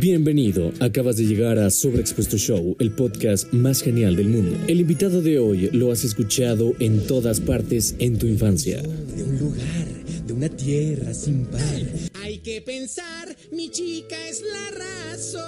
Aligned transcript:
Bienvenido, 0.00 0.72
acabas 0.78 1.16
de 1.16 1.24
llegar 1.24 1.58
a 1.58 1.70
Sobreexpuesto 1.70 2.36
Show, 2.36 2.76
el 2.78 2.92
podcast 2.92 3.52
más 3.52 3.82
genial 3.82 4.14
del 4.14 4.28
mundo. 4.28 4.56
El 4.68 4.80
invitado 4.80 5.22
de 5.22 5.38
hoy 5.38 5.70
lo 5.72 5.90
has 5.90 6.04
escuchado 6.04 6.74
en 6.78 7.06
todas 7.06 7.40
partes 7.40 7.96
en 7.98 8.18
tu 8.18 8.26
infancia. 8.26 8.82
De 8.82 9.24
un 9.24 9.38
lugar, 9.38 9.88
de 10.26 10.32
una 10.32 10.48
tierra 10.48 11.12
sin 11.14 11.46
par. 11.46 11.60
Hay 12.22 12.38
que 12.38 12.60
pensar, 12.60 13.34
mi 13.50 13.70
chica 13.70 14.16
es 14.28 14.42
la 14.42 14.70
razón. 14.78 15.42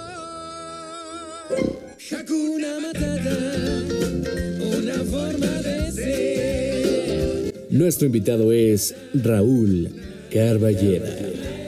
Hakuna 2.11 2.79
Matata, 2.81 3.85
una 4.77 4.95
forma 5.05 5.61
de 5.61 5.91
ser. 5.91 7.53
Nuestro 7.69 8.07
invitado 8.07 8.51
es 8.51 8.95
Raúl 9.13 9.89
Carballeda. 10.33 11.58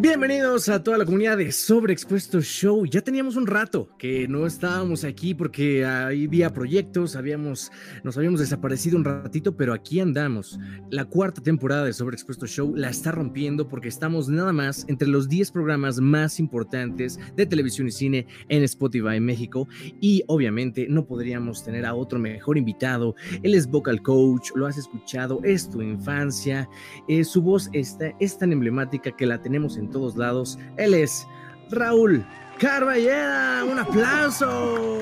Bienvenidos 0.00 0.68
a 0.68 0.80
toda 0.80 0.96
la 0.96 1.04
comunidad 1.04 1.38
de 1.38 1.50
Sobreexpuesto 1.50 2.40
Show. 2.40 2.86
Ya 2.86 3.00
teníamos 3.00 3.34
un 3.34 3.48
rato 3.48 3.88
que 3.98 4.28
no 4.28 4.46
estábamos 4.46 5.02
aquí 5.02 5.34
porque 5.34 5.84
había 5.84 6.52
proyectos, 6.52 7.16
habíamos, 7.16 7.72
nos 8.04 8.16
habíamos 8.16 8.38
desaparecido 8.38 8.96
un 8.96 9.04
ratito, 9.04 9.56
pero 9.56 9.74
aquí 9.74 9.98
andamos. 9.98 10.56
La 10.88 11.04
cuarta 11.04 11.42
temporada 11.42 11.84
de 11.84 11.92
Sobreexpuesto 11.92 12.46
Show 12.46 12.76
la 12.76 12.90
está 12.90 13.10
rompiendo 13.10 13.66
porque 13.66 13.88
estamos 13.88 14.28
nada 14.28 14.52
más 14.52 14.84
entre 14.86 15.08
los 15.08 15.28
10 15.28 15.50
programas 15.50 15.98
más 15.98 16.38
importantes 16.38 17.18
de 17.34 17.46
televisión 17.46 17.88
y 17.88 17.90
cine 17.90 18.26
en 18.48 18.62
Spotify 18.62 19.16
en 19.16 19.24
México. 19.24 19.66
Y 20.00 20.22
obviamente 20.28 20.86
no 20.88 21.06
podríamos 21.06 21.64
tener 21.64 21.84
a 21.84 21.96
otro 21.96 22.20
mejor 22.20 22.56
invitado. 22.56 23.16
Él 23.42 23.52
es 23.52 23.66
vocal 23.66 24.00
coach, 24.02 24.50
lo 24.54 24.68
has 24.68 24.78
escuchado, 24.78 25.40
es 25.42 25.68
tu 25.68 25.82
infancia. 25.82 26.68
eh, 27.08 27.24
su 27.24 27.42
voz 27.42 27.68
está, 27.72 28.14
es 28.20 28.38
tan 28.38 28.52
emblemática 28.52 29.10
que 29.10 29.26
la 29.26 29.42
tenemos 29.42 29.76
en 29.76 29.87
todos 29.88 30.16
lados. 30.16 30.58
Él 30.76 30.94
es 30.94 31.26
Raúl 31.70 32.24
Carballeda. 32.58 33.64
Un 33.64 33.78
aplauso. 33.78 34.98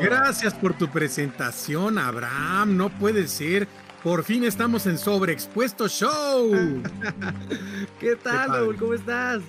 Gracias 0.00 0.52
por 0.54 0.74
tu 0.74 0.88
presentación, 0.88 1.98
Abraham. 1.98 2.76
No 2.76 2.90
puede 2.90 3.26
ser. 3.28 3.66
Por 4.02 4.22
fin 4.22 4.44
estamos 4.44 4.86
en 4.86 4.98
Sobreexpuesto 4.98 5.88
Show. 5.88 6.52
¿Qué 8.00 8.16
tal. 8.16 8.48
Raúl? 8.50 8.76
¿Cómo 8.76 8.94
estás? 8.94 9.42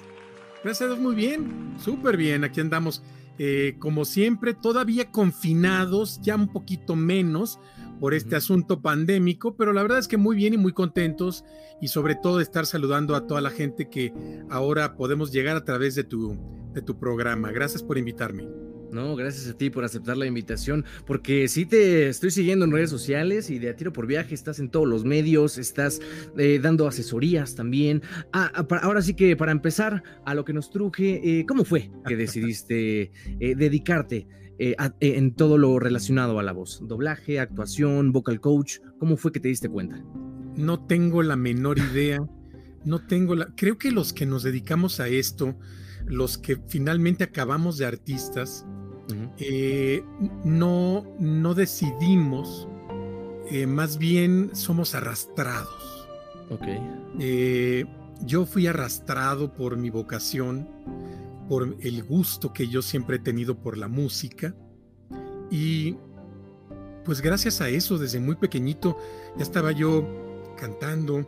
Gracias 0.63 0.97
muy 0.97 1.13
bien. 1.13 1.75
Súper 1.77 2.15
bien. 2.15 2.43
Aquí 2.43 2.61
andamos, 2.61 3.03
eh, 3.37 3.75
como 3.79 4.05
siempre, 4.05 4.53
todavía 4.53 5.11
confinados, 5.11 6.21
ya 6.21 6.35
un 6.35 6.47
poquito 6.47 6.95
menos 6.95 7.59
por 8.05 8.13
este 8.13 8.35
asunto 8.35 8.83
pandémico, 8.83 9.55
pero 9.57 9.73
la 9.73 9.81
verdad 9.81 9.97
es 9.97 10.07
que 10.07 10.15
muy 10.17 10.35
bien 10.35 10.53
y 10.53 10.57
muy 10.57 10.73
contentos 10.73 11.43
y 11.81 11.87
sobre 11.87 12.13
todo 12.13 12.39
estar 12.39 12.67
saludando 12.67 13.15
a 13.15 13.25
toda 13.25 13.41
la 13.41 13.49
gente 13.49 13.89
que 13.89 14.13
ahora 14.47 14.95
podemos 14.95 15.31
llegar 15.31 15.57
a 15.57 15.65
través 15.65 15.95
de 15.95 16.03
tu, 16.03 16.37
de 16.75 16.83
tu 16.83 16.99
programa. 16.99 17.51
Gracias 17.51 17.81
por 17.81 17.97
invitarme. 17.97 18.47
No, 18.91 19.15
gracias 19.15 19.47
a 19.49 19.57
ti 19.57 19.71
por 19.71 19.83
aceptar 19.83 20.17
la 20.17 20.27
invitación, 20.27 20.85
porque 21.07 21.47
sí 21.47 21.65
te 21.65 22.07
estoy 22.07 22.29
siguiendo 22.29 22.65
en 22.65 22.73
redes 22.73 22.91
sociales 22.91 23.49
y 23.49 23.57
de 23.57 23.69
a 23.71 23.75
tiro 23.75 23.91
por 23.91 24.05
viaje 24.05 24.35
estás 24.35 24.59
en 24.59 24.69
todos 24.69 24.87
los 24.87 25.03
medios, 25.03 25.57
estás 25.57 25.99
eh, 26.37 26.59
dando 26.61 26.87
asesorías 26.87 27.55
también. 27.55 28.03
Ah, 28.33 28.51
ah, 28.53 28.67
para- 28.67 28.83
ahora 28.83 29.01
sí 29.01 29.15
que 29.15 29.35
para 29.35 29.51
empezar 29.51 30.03
a 30.23 30.35
lo 30.35 30.45
que 30.45 30.53
nos 30.53 30.69
truje, 30.69 31.39
eh, 31.39 31.45
¿cómo 31.47 31.65
fue 31.65 31.89
que 32.07 32.15
decidiste 32.15 33.11
eh, 33.39 33.55
dedicarte 33.55 34.27
eh, 34.59 34.75
a- 34.77 34.93
eh, 34.99 35.17
en 35.17 35.33
todo 35.33 35.57
lo 35.57 35.79
relacionado 35.79 36.39
a 36.39 36.43
la 36.43 36.51
voz? 36.53 36.81
Doblaje, 36.87 37.39
actuación, 37.39 38.11
vocal 38.11 38.39
coach, 38.39 38.79
¿cómo 38.99 39.17
fue 39.17 39.31
que 39.31 39.39
te 39.39 39.47
diste 39.49 39.69
cuenta? 39.69 40.03
No 40.55 40.85
tengo 40.85 41.21
la 41.23 41.35
menor 41.35 41.77
idea. 41.79 42.19
No 42.85 42.99
tengo 42.99 43.35
la. 43.35 43.47
Creo 43.55 43.77
que 43.79 43.91
los 43.91 44.13
que 44.13 44.25
nos 44.27 44.43
dedicamos 44.43 44.99
a 44.99 45.07
esto, 45.07 45.55
los 46.05 46.37
que 46.37 46.57
finalmente 46.67 47.23
acabamos 47.23 47.77
de 47.79 47.85
artistas, 47.87 48.63
Ujú. 49.09 49.31
eh, 49.39 50.03
no, 50.43 51.03
no 51.19 51.55
decidimos, 51.55 52.67
eh, 53.49 53.65
más 53.65 53.97
bien 53.97 54.51
somos 54.53 54.93
arrastrados. 54.95 56.07
Ok. 56.51 56.67
Eh, 57.19 57.85
yo 58.23 58.45
fui 58.45 58.67
arrastrado 58.67 59.51
por 59.51 59.77
mi 59.77 59.89
vocación, 59.89 60.67
por 61.47 61.75
el 61.79 62.03
gusto 62.03 62.53
que 62.53 62.67
yo 62.67 62.81
siempre 62.81 63.17
he 63.17 63.19
tenido 63.19 63.61
por 63.61 63.77
la 63.77 63.87
música. 63.87 64.55
Y 65.51 65.97
pues 67.03 67.21
gracias 67.21 67.61
a 67.61 67.69
eso, 67.69 67.97
desde 67.97 68.19
muy 68.19 68.35
pequeñito, 68.35 68.97
ya 69.37 69.43
estaba 69.43 69.71
yo 69.71 70.53
cantando, 70.57 71.27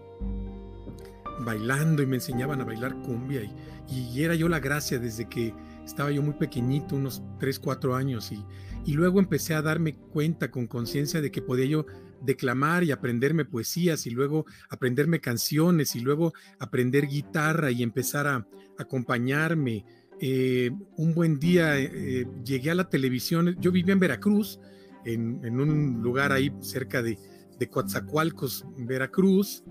bailando 1.45 2.01
y 2.01 2.07
me 2.07 2.15
enseñaban 2.15 2.61
a 2.61 2.65
bailar 2.65 2.95
cumbia. 3.01 3.43
Y, 3.43 3.99
y 4.13 4.23
era 4.23 4.35
yo 4.35 4.49
la 4.49 4.59
gracia 4.59 4.99
desde 4.99 5.29
que 5.29 5.53
estaba 5.85 6.11
yo 6.11 6.21
muy 6.21 6.33
pequeñito, 6.33 6.95
unos 6.95 7.21
3, 7.39 7.59
4 7.59 7.95
años. 7.95 8.31
Y, 8.31 8.43
y 8.85 8.93
luego 8.93 9.19
empecé 9.19 9.53
a 9.53 9.61
darme 9.61 9.95
cuenta 9.95 10.49
con 10.49 10.67
conciencia 10.67 11.21
de 11.21 11.31
que 11.31 11.41
podía 11.41 11.65
yo 11.65 11.85
declamar 12.21 12.83
y 12.83 12.91
aprenderme 12.91 13.45
poesías 13.45 14.07
y 14.07 14.11
luego 14.11 14.45
aprenderme 14.69 15.19
canciones 15.19 15.95
y 15.95 15.99
luego 15.99 16.33
aprender 16.59 17.07
guitarra 17.07 17.69
y 17.71 17.83
empezar 17.83 18.27
a 18.27 18.47
acompañarme. 18.77 19.85
Eh, 20.19 20.71
un 20.97 21.13
buen 21.13 21.39
día 21.39 21.79
eh, 21.79 22.27
llegué 22.43 22.71
a 22.71 22.75
la 22.75 22.89
televisión, 22.89 23.55
yo 23.59 23.71
vivía 23.71 23.93
en 23.93 23.99
Veracruz, 23.99 24.59
en, 25.05 25.41
en 25.43 25.59
un 25.59 26.01
lugar 26.01 26.31
ahí 26.31 26.51
cerca 26.61 27.01
de, 27.01 27.17
de 27.59 27.69
Coatzacoalcos, 27.69 28.65
Veracruz, 28.77 29.63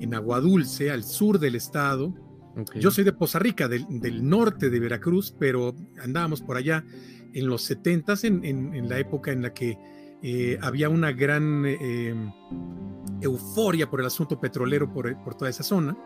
en 0.00 0.14
Aguadulce, 0.14 0.90
al 0.90 1.04
sur 1.04 1.38
del 1.38 1.54
estado. 1.54 2.14
Yo 2.74 2.90
soy 2.90 3.04
de 3.04 3.12
Poza 3.12 3.38
Rica, 3.38 3.68
del, 3.68 3.86
del 4.00 4.28
norte 4.28 4.70
de 4.70 4.80
Veracruz, 4.80 5.34
pero 5.38 5.74
andábamos 6.02 6.42
por 6.42 6.56
allá 6.56 6.84
en 7.32 7.46
los 7.46 7.62
70 7.62 8.14
en, 8.24 8.44
en, 8.44 8.74
en 8.74 8.88
la 8.88 8.98
época 8.98 9.30
en 9.32 9.42
la 9.42 9.54
que 9.54 9.78
eh, 10.22 10.58
había 10.60 10.88
una 10.88 11.12
gran 11.12 11.64
eh, 11.66 12.14
euforia 13.22 13.88
por 13.88 14.00
el 14.00 14.06
asunto 14.06 14.38
petrolero 14.38 14.92
por, 14.92 15.16
por, 15.22 15.34
toda 15.34 15.48
esa 15.48 15.62
zona. 15.62 15.96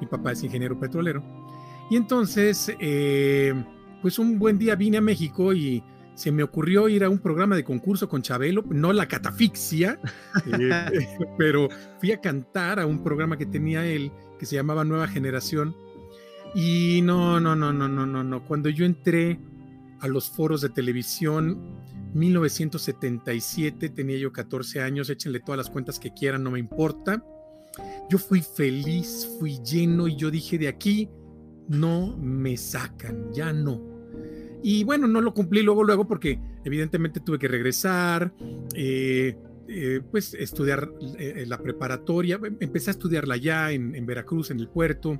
Mi 0.00 0.06
papá 0.06 0.32
es 0.32 0.42
ingeniero 0.42 0.78
petrolero. 0.78 1.22
Y 1.90 1.96
entonces, 1.96 2.72
eh, 2.78 3.52
pues 4.00 4.18
un 4.18 4.38
buen 4.38 4.58
día 4.58 4.76
vine 4.76 4.98
a 4.98 5.00
México 5.00 5.52
y 5.52 5.82
se 6.14 6.30
me 6.30 6.42
ocurrió 6.42 6.88
ir 6.88 7.02
a 7.02 7.08
un 7.08 7.18
programa 7.18 7.56
de 7.56 7.64
concurso 7.64 8.08
con 8.08 8.22
Chabelo, 8.22 8.62
no 8.68 8.92
la 8.92 9.08
catafixia, 9.08 9.98
eh, 10.60 11.08
pero 11.36 11.68
fui 11.98 12.12
a 12.12 12.20
cantar 12.20 12.78
a 12.78 12.86
un 12.86 13.02
programa 13.02 13.36
que 13.36 13.46
tenía 13.46 13.84
él 13.84 14.12
que 14.38 14.46
se 14.46 14.56
llamaba 14.56 14.84
Nueva 14.84 15.08
Generación. 15.08 15.74
Y 16.54 17.00
no, 17.02 17.40
no, 17.40 17.56
no, 17.56 17.72
no, 17.72 17.88
no, 17.88 18.06
no, 18.06 18.24
no. 18.24 18.44
Cuando 18.44 18.68
yo 18.68 18.84
entré 18.84 19.40
a 20.00 20.08
los 20.08 20.30
foros 20.30 20.60
de 20.60 20.68
televisión, 20.68 21.80
1977, 22.14 23.88
tenía 23.90 24.18
yo 24.18 24.32
14 24.32 24.80
años, 24.80 25.10
échenle 25.10 25.40
todas 25.40 25.58
las 25.58 25.70
cuentas 25.70 25.98
que 25.98 26.12
quieran, 26.12 26.42
no 26.42 26.50
me 26.50 26.58
importa. 26.58 27.24
Yo 28.08 28.18
fui 28.18 28.42
feliz, 28.42 29.28
fui 29.38 29.58
lleno 29.62 30.08
y 30.08 30.16
yo 30.16 30.30
dije, 30.30 30.58
de 30.58 30.68
aquí 30.68 31.08
no 31.70 32.16
me 32.18 32.56
sacan, 32.56 33.32
ya 33.32 33.52
no. 33.52 33.80
Y 34.62 34.84
bueno, 34.84 35.06
no 35.06 35.20
lo 35.20 35.32
cumplí 35.32 35.62
luego, 35.62 35.84
luego, 35.84 36.06
porque 36.06 36.38
evidentemente 36.64 37.20
tuve 37.20 37.38
que 37.38 37.48
regresar, 37.48 38.34
eh, 38.74 39.36
eh, 39.68 40.00
pues 40.10 40.34
estudiar 40.34 40.90
eh, 41.16 41.44
la 41.46 41.58
preparatoria, 41.58 42.40
empecé 42.58 42.90
a 42.90 42.92
estudiarla 42.92 43.36
ya 43.36 43.70
en, 43.70 44.04
Veracruz, 44.04 44.50
en 44.50 44.58
el 44.58 44.68
puerto. 44.68 45.18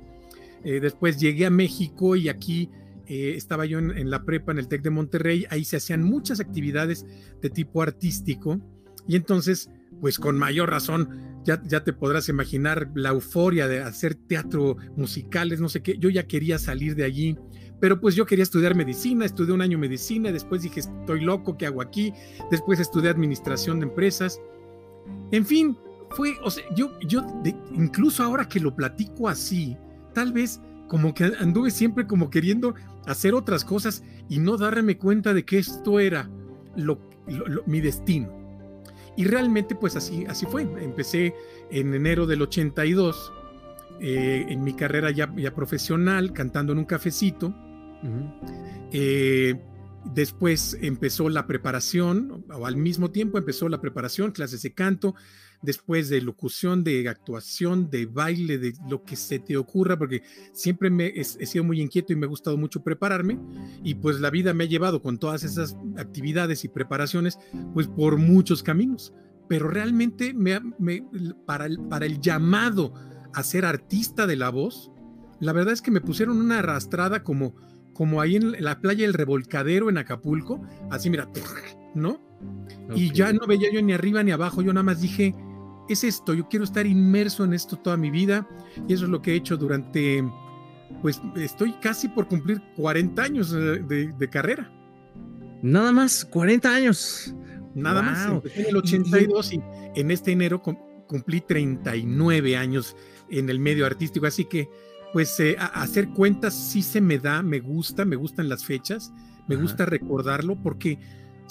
Eh, 0.63 0.79
después 0.81 1.17
llegué 1.17 1.45
a 1.45 1.49
México 1.49 2.17
y 2.17 2.27
aquí 2.27 2.69
eh, 3.07 3.33
estaba 3.35 3.65
yo 3.65 3.79
en, 3.79 3.97
en, 3.97 4.09
la 4.09 4.23
prepa, 4.23 4.51
en 4.51 4.59
el 4.59 4.67
TEC 4.67 4.83
de 4.83 4.89
Monterrey, 4.89 5.45
ahí 5.49 5.63
se 5.63 5.77
hacían 5.77 6.03
muchas 6.03 6.39
actividades 6.39 7.05
de 7.41 7.49
tipo 7.49 7.81
artístico 7.81 8.59
y 9.07 9.15
entonces, 9.15 9.69
pues 10.01 10.19
con 10.19 10.37
mayor 10.37 10.69
razón, 10.69 11.41
ya, 11.45 11.61
ya 11.63 11.83
te 11.83 11.93
podrás 11.93 12.27
imaginar 12.27 12.91
la 12.95 13.09
euforia 13.09 13.67
de 13.67 13.81
hacer 13.81 14.15
teatro, 14.15 14.75
musicales, 14.97 15.61
no 15.61 15.69
sé 15.69 15.81
qué, 15.81 15.97
yo 15.97 16.09
ya 16.09 16.27
quería 16.27 16.59
salir 16.59 16.95
de 16.95 17.05
allí, 17.05 17.37
pero 17.79 18.01
pues 18.01 18.15
yo 18.15 18.25
quería 18.25 18.43
estudiar 18.43 18.75
medicina, 18.75 19.25
estudié 19.25 19.53
un 19.53 19.61
año 19.61 19.77
medicina, 19.77 20.31
después 20.31 20.63
dije, 20.63 20.81
estoy 20.81 21.21
loco, 21.21 21.57
¿qué 21.57 21.67
hago 21.67 21.81
aquí? 21.81 22.13
Después 22.49 22.79
estudié 22.79 23.09
administración 23.09 23.79
de 23.79 23.85
empresas, 23.85 24.41
en 25.31 25.45
fin, 25.45 25.77
fue, 26.11 26.35
o 26.43 26.51
sea, 26.51 26.63
yo, 26.75 26.99
yo 27.01 27.21
de, 27.43 27.55
incluso 27.73 28.23
ahora 28.23 28.47
que 28.47 28.59
lo 28.59 28.75
platico 28.75 29.29
así, 29.29 29.77
tal 30.13 30.33
vez 30.33 30.59
como 30.87 31.13
que 31.13 31.31
anduve 31.39 31.71
siempre 31.71 32.05
como 32.05 32.29
queriendo 32.29 32.75
hacer 33.07 33.33
otras 33.33 33.63
cosas 33.63 34.03
y 34.27 34.39
no 34.39 34.57
darme 34.57 34.97
cuenta 34.97 35.33
de 35.33 35.45
que 35.45 35.57
esto 35.57 35.99
era 35.99 36.29
lo, 36.75 36.99
mi 37.65 37.79
destino. 37.79 38.40
Y 39.21 39.23
realmente 39.23 39.75
pues 39.75 39.95
así, 39.95 40.25
así 40.27 40.47
fue. 40.47 40.63
Empecé 40.63 41.35
en 41.69 41.93
enero 41.93 42.25
del 42.25 42.41
82 42.41 43.31
eh, 43.99 44.47
en 44.49 44.63
mi 44.63 44.73
carrera 44.73 45.11
ya, 45.11 45.31
ya, 45.35 45.53
profesional, 45.53 46.33
cantando 46.33 46.73
en 46.73 46.79
un 46.79 46.85
cafecito. 46.85 47.47
Uh 47.47 48.07
-huh. 48.07 48.89
eh, 48.91 49.61
Después 50.03 50.75
empezó 50.81 51.29
la 51.29 51.45
preparación, 51.45 52.43
o 52.51 52.65
al 52.65 52.75
mismo 52.75 53.11
tiempo 53.11 53.37
empezó 53.37 53.69
la 53.69 53.79
preparación, 53.79 54.31
clases 54.31 54.63
de 54.63 54.73
canto, 54.73 55.13
después 55.61 56.09
de 56.09 56.21
locución, 56.21 56.83
de 56.83 57.07
actuación, 57.07 57.89
de 57.89 58.05
baile, 58.05 58.57
de 58.57 58.73
lo 58.89 59.03
que 59.03 59.15
se 59.15 59.39
te 59.39 59.57
ocurra, 59.57 59.97
porque 59.97 60.23
siempre 60.53 60.89
me, 60.89 61.07
he, 61.07 61.21
he, 61.21 61.45
sido 61.45 61.63
muy 61.63 61.81
inquieto 61.81 62.13
y 62.13 62.15
me 62.15 62.25
ha 62.25 62.29
gustado 62.29 62.57
mucho 62.57 62.83
prepararme, 62.83 63.39
y 63.83 63.95
pues 63.95 64.19
la 64.19 64.29
vida 64.29 64.53
me 64.53 64.63
ha 64.63 64.67
llevado 64.67 65.01
con 65.01 65.17
todas 65.17 65.43
esas 65.43 65.77
actividades 65.97 66.63
y 66.63 66.69
preparaciones, 66.69 67.37
pues 67.73 67.87
por 67.87 68.17
muchos 68.17 68.63
caminos. 68.63 69.13
Pero 69.47 69.67
realmente 69.67 70.33
me, 70.33 70.59
me, 70.79 71.03
para, 71.45 71.65
el, 71.65 71.79
para 71.79 72.05
el 72.05 72.21
llamado 72.21 72.93
a 73.33 73.43
ser 73.43 73.65
artista 73.65 74.27
de 74.27 74.37
la 74.37 74.49
voz, 74.49 74.91
la 75.39 75.53
verdad 75.53 75.73
es 75.73 75.81
que 75.81 75.91
me 75.91 76.01
pusieron 76.01 76.39
una 76.39 76.59
arrastrada 76.59 77.23
como 77.23 77.55
como 77.93 78.21
ahí 78.21 78.35
en 78.35 78.63
la 78.63 78.79
playa 78.79 79.03
del 79.05 79.13
revolcadero 79.13 79.89
en 79.89 79.97
Acapulco, 79.97 80.61
así 80.89 81.09
mira, 81.09 81.29
¿no? 81.93 82.19
Okay. 82.89 83.03
Y 83.03 83.11
ya 83.11 83.31
no 83.33 83.45
veía 83.45 83.71
yo 83.71 83.81
ni 83.81 83.93
arriba 83.93 84.23
ni 84.23 84.31
abajo, 84.31 84.61
yo 84.61 84.73
nada 84.73 84.83
más 84.83 85.01
dije, 85.01 85.35
es 85.93 86.03
esto, 86.03 86.33
yo 86.33 86.47
quiero 86.47 86.65
estar 86.65 86.85
inmerso 86.85 87.43
en 87.43 87.53
esto 87.53 87.77
toda 87.77 87.97
mi 87.97 88.09
vida 88.09 88.47
y 88.87 88.93
eso 88.93 89.05
es 89.05 89.09
lo 89.09 89.21
que 89.21 89.33
he 89.33 89.35
hecho 89.35 89.57
durante, 89.57 90.23
pues 91.01 91.21
estoy 91.35 91.73
casi 91.73 92.07
por 92.07 92.27
cumplir 92.27 92.61
40 92.75 93.21
años 93.21 93.51
de, 93.51 94.29
carrera. 94.31 94.71
Nada 95.61 95.91
más, 95.91 96.25
40 96.25 96.73
años. 96.73 97.35
Nada 97.75 98.01
wow. 98.01 98.11
más, 98.11 98.27
empecé 98.27 98.61
en 98.61 98.69
el 98.69 98.77
82 98.77 99.53
y 99.53 99.61
en 99.95 100.11
este 100.11 100.31
enero 100.31 100.61
cumplí 101.07 101.41
39 101.41 102.57
años 102.57 102.95
en 103.29 103.49
el 103.49 103.59
medio 103.59 103.85
artístico, 103.85 104.25
así 104.25 104.45
que 104.45 104.69
pues 105.13 105.39
eh, 105.39 105.57
hacer 105.59 106.09
cuentas 106.09 106.53
sí 106.53 106.81
se 106.81 107.01
me 107.01 107.17
da, 107.17 107.41
me 107.41 107.59
gusta, 107.59 108.05
me 108.05 108.15
gustan 108.15 108.49
las 108.49 108.63
fechas, 108.63 109.11
me 109.47 109.55
Ajá. 109.55 109.63
gusta 109.63 109.85
recordarlo 109.85 110.55
porque 110.61 110.99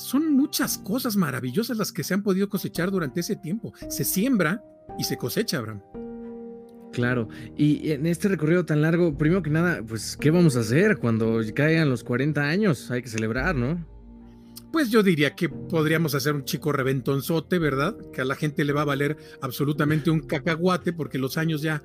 son 0.00 0.32
muchas 0.32 0.79
cosas 0.79 1.17
maravillosas 1.17 1.76
las 1.76 1.93
que 1.93 2.02
se 2.02 2.14
han 2.14 2.23
podido 2.23 2.49
cosechar 2.49 2.91
durante 2.91 3.20
ese 3.20 3.37
tiempo. 3.37 3.73
Se 3.88 4.05
siembra 4.05 4.64
y 4.99 5.05
se 5.05 5.17
cosecha, 5.17 5.58
Abraham. 5.58 5.82
Claro, 6.93 7.29
y 7.56 7.93
en 7.93 8.06
este 8.06 8.29
recorrido 8.29 8.64
tan 8.64 8.82
largo, 8.82 9.17
primero 9.17 9.43
que 9.43 9.50
nada, 9.50 9.81
pues, 9.87 10.17
¿qué 10.17 10.31
vamos 10.31 10.56
a 10.56 10.61
hacer 10.61 10.99
cuando 10.99 11.41
caigan 11.55 11.88
los 11.88 12.02
40 12.02 12.43
años? 12.43 12.91
Hay 12.91 13.02
que 13.02 13.08
celebrar, 13.08 13.55
¿no? 13.55 13.87
Pues 14.73 14.91
yo 14.91 15.02
diría 15.02 15.35
que 15.35 15.49
podríamos 15.49 16.14
hacer 16.14 16.35
un 16.35 16.44
chico 16.44 16.73
reventonzote, 16.73 17.58
¿verdad? 17.58 17.96
Que 18.12 18.23
a 18.23 18.25
la 18.25 18.35
gente 18.35 18.64
le 18.64 18.73
va 18.73 18.82
a 18.82 18.87
valer 18.87 19.17
absolutamente 19.41 20.11
un 20.11 20.20
cacahuate 20.20 20.93
porque 20.93 21.19
los 21.19 21.38
años 21.38 21.62
ya 21.62 21.82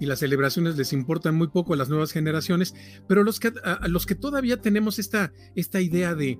y 0.00 0.06
las 0.06 0.20
celebraciones 0.20 0.76
les 0.76 0.92
importan 0.92 1.34
muy 1.34 1.48
poco 1.48 1.74
a 1.74 1.76
las 1.76 1.88
nuevas 1.88 2.12
generaciones, 2.12 2.74
pero 3.06 3.24
los 3.24 3.40
que, 3.40 3.52
a, 3.64 3.86
los 3.88 4.06
que 4.06 4.14
todavía 4.14 4.60
tenemos 4.60 4.98
esta, 4.98 5.32
esta 5.54 5.80
idea 5.80 6.14
de, 6.14 6.38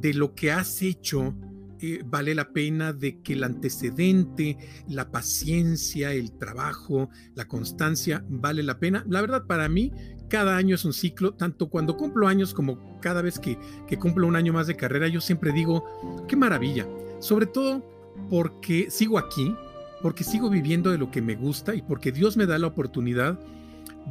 de 0.00 0.14
lo 0.14 0.34
que 0.34 0.52
has 0.52 0.82
hecho, 0.82 1.34
eh, 1.82 2.02
vale 2.04 2.34
la 2.34 2.52
pena 2.52 2.92
de 2.92 3.22
que 3.22 3.32
el 3.32 3.42
antecedente, 3.42 4.58
la 4.86 5.10
paciencia, 5.10 6.12
el 6.12 6.32
trabajo, 6.36 7.08
la 7.34 7.48
constancia, 7.48 8.22
vale 8.28 8.62
la 8.62 8.78
pena. 8.78 9.04
La 9.08 9.22
verdad, 9.22 9.46
para 9.46 9.68
mí, 9.68 9.90
cada 10.28 10.56
año 10.56 10.74
es 10.74 10.84
un 10.84 10.92
ciclo, 10.92 11.34
tanto 11.34 11.70
cuando 11.70 11.96
cumplo 11.96 12.28
años 12.28 12.52
como 12.52 13.00
cada 13.00 13.22
vez 13.22 13.38
que, 13.38 13.58
que 13.88 13.98
cumplo 13.98 14.26
un 14.26 14.36
año 14.36 14.52
más 14.52 14.66
de 14.66 14.76
carrera, 14.76 15.08
yo 15.08 15.22
siempre 15.22 15.52
digo, 15.52 16.26
qué 16.28 16.36
maravilla, 16.36 16.86
sobre 17.18 17.46
todo 17.46 17.82
porque 18.28 18.90
sigo 18.90 19.18
aquí, 19.18 19.54
porque 20.02 20.24
sigo 20.24 20.50
viviendo 20.50 20.90
de 20.90 20.98
lo 20.98 21.10
que 21.10 21.22
me 21.22 21.34
gusta 21.34 21.74
y 21.74 21.82
porque 21.82 22.12
Dios 22.12 22.36
me 22.36 22.46
da 22.46 22.58
la 22.58 22.68
oportunidad 22.68 23.38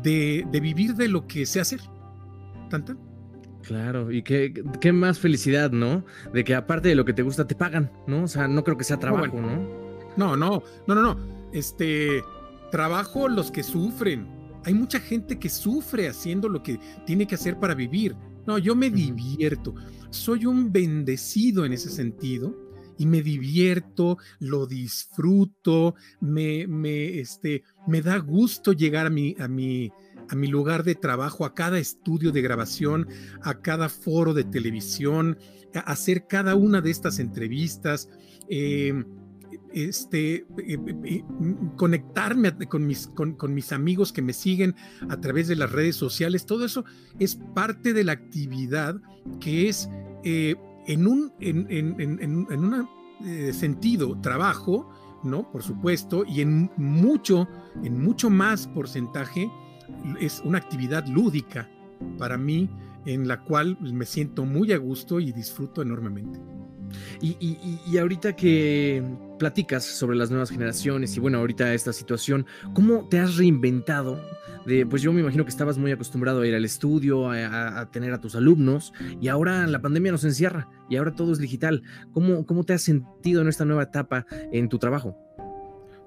de, 0.04 0.46
de 0.52 0.60
vivir 0.60 0.96
de 0.96 1.08
lo 1.08 1.28
que 1.28 1.46
sé 1.46 1.60
hacer. 1.60 1.82
¿Tanta? 2.70 2.96
Claro, 3.64 4.12
y 4.12 4.24
qué, 4.24 4.54
qué, 4.80 4.92
más 4.92 5.20
felicidad, 5.20 5.72
¿no? 5.72 6.06
De 6.34 6.44
que 6.44 6.56
aparte 6.56 6.90
de 6.90 6.96
lo 6.96 7.06
que 7.06 7.14
te 7.14 7.24
gusta 7.24 7.46
te 7.46 7.56
pagan, 7.56 7.92
¿no? 8.08 8.24
O 8.24 8.28
sea, 8.28 8.48
no 8.48 8.64
creo 8.64 8.78
que 8.78 8.84
sea 8.84 8.98
trabajo, 8.98 9.32
bueno, 9.32 9.48
¿no? 9.48 9.90
No, 10.18 10.36
no, 10.36 10.64
no, 10.88 10.96
no, 10.96 11.02
no. 11.02 11.18
Este, 11.52 12.24
trabajo 12.72 13.28
los 13.28 13.52
que 13.52 13.64
sufren. 13.64 14.28
Hay 14.66 14.74
mucha 14.74 15.00
gente 15.00 15.40
que 15.40 15.50
sufre 15.50 16.08
haciendo 16.08 16.50
lo 16.50 16.64
que 16.64 16.80
tiene 17.06 17.28
que 17.28 17.36
hacer 17.36 17.58
para 17.60 17.76
vivir. 17.76 18.16
No, 18.46 18.58
yo 18.58 18.76
me 18.76 18.90
divierto. 18.90 19.76
Soy 20.10 20.46
un 20.46 20.72
bendecido 20.72 21.66
en 21.66 21.74
ese 21.74 21.90
sentido 21.90 22.56
y 23.00 23.06
me 23.06 23.24
divierto, 23.24 24.18
lo 24.40 24.68
disfruto, 24.68 25.96
me, 26.20 27.20
este, 27.20 27.64
me 27.88 28.02
da 28.02 28.18
gusto 28.18 28.74
llegar 28.74 29.08
a 29.08 29.10
mi, 29.10 29.36
a, 29.40 29.48
mi, 29.48 29.90
a 30.28 30.36
mi 30.36 30.48
lugar 30.48 30.84
de 30.84 30.96
trabajo, 30.96 31.46
a 31.46 31.56
cada 31.56 31.80
estudio 31.80 32.32
de 32.32 32.42
grabación, 32.42 33.08
a 33.42 33.62
cada 33.62 33.88
foro 33.88 34.34
de 34.34 34.44
televisión, 34.44 35.38
hacer 35.74 36.28
cada 36.28 36.56
una 36.56 36.82
de 36.82 36.92
estas 36.92 37.20
entrevistas. 37.20 38.10
Eh, 38.50 38.94
este, 39.74 40.36
eh, 40.36 40.78
eh, 41.06 41.24
conectarme 41.76 42.52
con 42.68 42.86
mis, 42.86 43.08
con, 43.08 43.54
mis 43.54 43.72
amigos 43.72 44.12
que 44.12 44.22
me 44.22 44.34
siguen 44.34 44.76
a 45.10 45.22
través 45.22 45.48
de 45.48 45.56
las 45.56 45.72
redes 45.72 45.96
sociales, 45.96 46.46
todo 46.46 46.66
eso 46.66 46.86
es 47.20 47.40
parte 47.54 47.94
de 47.94 48.04
la 48.04 48.14
actividad 48.14 48.96
que 49.40 49.70
es 49.70 49.88
en 50.90 51.08
un 51.08 51.32
en, 51.40 51.68
en, 51.70 51.96
en, 52.00 52.48
en 52.50 52.64
una, 52.64 52.90
eh, 53.26 53.54
sentido 53.54 54.18
trabajo, 54.22 54.90
¿no? 55.24 55.52
Por 55.52 55.62
supuesto, 55.62 56.24
y 56.26 56.42
en 56.42 56.72
mucho, 56.78 57.48
en 57.84 58.02
mucho 58.02 58.30
más 58.30 58.68
porcentaje 58.68 59.52
es 60.20 60.42
una 60.46 60.58
actividad 60.58 61.06
lúdica 61.06 61.70
para 62.18 62.38
mí 62.38 62.70
en 63.06 63.28
la 63.28 63.42
cual 63.44 63.78
me 63.82 64.06
siento 64.06 64.46
muy 64.46 64.72
a 64.72 64.78
gusto 64.78 65.20
y 65.20 65.32
disfruto 65.32 65.82
enormemente. 65.82 66.40
Y, 67.22 67.36
y, 67.40 67.80
y, 67.86 67.98
ahorita 67.98 68.36
que 68.36 69.04
platicas 69.40 69.84
sobre 69.84 70.16
las 70.18 70.30
nuevas 70.30 70.52
generaciones 70.52 71.16
y 71.18 71.20
bueno, 71.20 71.40
ahorita 71.40 71.74
esta 71.74 71.94
situación, 71.94 72.46
¿cómo 72.74 73.08
te 73.10 73.20
has 73.20 73.38
reinventado? 73.38 74.22
De, 74.66 74.86
pues 74.86 75.02
yo 75.02 75.12
me 75.12 75.22
imagino 75.22 75.46
que 75.46 75.50
estabas 75.50 75.80
muy 75.80 75.92
acostumbrado 75.92 76.42
a 76.42 76.48
ir 76.48 76.54
al 76.54 76.66
estudio, 76.66 77.32
a, 77.32 77.80
a, 77.80 77.90
tener 77.90 78.14
a 78.14 78.20
tus 78.20 78.36
alumnos 78.36 78.94
y 79.20 79.30
ahora 79.30 79.66
la 79.66 79.82
pandemia 79.82 80.12
nos 80.12 80.24
encierra 80.24 80.70
y 80.90 80.98
ahora 80.98 81.16
todo 81.16 81.32
es 81.32 81.40
digital. 81.40 81.82
¿Cómo, 82.12 82.46
cómo 82.46 82.64
te 82.64 82.74
has 82.74 82.84
sentido 82.84 83.42
en 83.42 83.48
esta 83.48 83.66
nueva 83.66 83.84
etapa 83.84 84.28
en 84.52 84.70
tu 84.70 84.78
trabajo? 84.78 85.18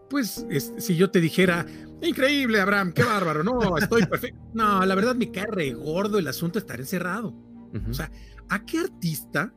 Pues 0.08 0.46
es, 0.50 0.74
si 0.76 0.94
yo 0.94 1.10
te 1.10 1.20
dijera, 1.20 1.66
increíble, 2.02 2.60
Abraham, 2.60 2.92
qué 2.92 3.02
bárbaro, 3.02 3.42
no, 3.42 3.76
estoy 3.78 4.04
perfecto. 4.06 4.38
No, 4.52 4.84
la 4.84 4.94
verdad 4.94 5.16
me 5.16 5.32
cae 5.32 5.46
re 5.50 5.72
gordo 5.72 6.18
el 6.18 6.28
asunto 6.28 6.58
de 6.58 6.60
estar 6.60 6.78
encerrado. 6.78 7.30
Uh 7.30 7.72
-huh. 7.72 7.90
O 7.90 7.94
sea, 7.94 8.12
¿a 8.50 8.64
qué 8.64 8.78
artista 8.78 9.52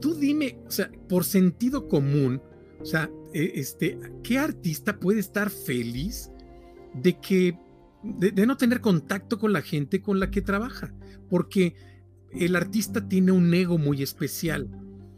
tú 0.00 0.14
dime, 0.14 0.58
o 0.66 0.70
sea, 0.70 0.90
por 1.08 1.24
sentido 1.24 1.88
común, 1.88 2.42
o 2.80 2.84
sea, 2.84 3.10
eh, 3.32 3.52
este, 3.54 3.98
¿qué 4.22 4.38
artista 4.38 4.98
puede 4.98 5.20
estar 5.20 5.50
feliz 5.50 6.30
de 6.94 7.18
que, 7.20 7.58
de, 8.02 8.30
de, 8.30 8.46
no 8.46 8.56
tener 8.56 8.80
contacto 8.80 9.38
con 9.38 9.52
la 9.52 9.62
gente 9.62 10.00
con 10.00 10.18
la 10.20 10.30
que 10.30 10.42
trabaja? 10.42 10.94
Porque 11.28 11.74
el 12.32 12.56
artista 12.56 13.08
tiene 13.08 13.32
un 13.32 13.52
ego 13.52 13.78
muy 13.78 14.02
especial. 14.02 14.68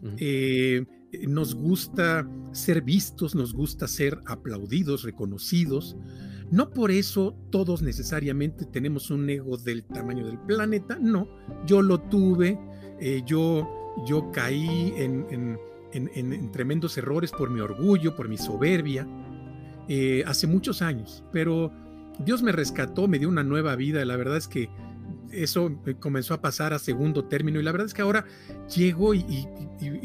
Uh 0.03 0.07
-huh. 0.07 0.17
eh, 0.19 0.87
nos 1.29 1.55
gusta 1.55 2.29
ser 2.53 2.83
vistos, 2.83 3.35
nos 3.35 3.53
gusta 3.53 3.87
ser 3.87 4.19
aplaudidos, 4.27 5.03
reconocidos. 5.03 5.97
No 6.51 6.71
por 6.71 6.91
eso 6.91 7.37
todos 7.51 7.83
necesariamente 7.83 8.65
tenemos 8.67 9.11
un 9.11 9.29
ego 9.29 9.57
del 9.57 9.85
tamaño 9.85 10.27
del 10.27 10.39
planeta, 10.39 10.99
no. 11.01 11.29
Yo 11.67 11.83
lo 11.83 12.01
tuve, 12.01 12.59
eh, 12.99 13.23
yo 13.27 13.69
yo 14.07 14.31
caí 14.33 14.95
en, 14.97 15.27
en, 15.31 15.59
en, 15.93 16.11
en, 16.15 16.51
tremendos 16.53 16.97
errores 16.99 17.31
por 17.31 17.51
mi 17.51 17.61
orgullo, 17.61 18.15
por 18.17 18.29
mi 18.29 18.39
soberbia, 18.39 19.07
eh, 19.89 20.25
hace 20.27 20.47
muchos 20.47 20.83
años, 20.83 21.25
pero 21.33 21.73
Dios 22.19 22.43
me 22.43 22.53
rescató, 22.53 23.09
me 23.09 23.19
dio 23.19 23.29
una 23.29 23.43
nueva 23.43 23.77
vida, 23.77 24.05
la 24.05 24.17
verdad 24.17 24.37
es 24.37 24.49
que 24.49 24.69
eso 25.33 25.73
comenzó 25.99 26.35
a 26.35 26.41
pasar 26.41 26.73
a 26.73 26.79
segundo 26.79 27.25
término. 27.25 27.59
Y 27.59 27.63
la 27.63 27.73
verdad 27.73 27.87
es 27.87 27.95
que 27.95 28.03
ahora 28.03 28.25
llego 28.75 29.15
y, 29.15 29.47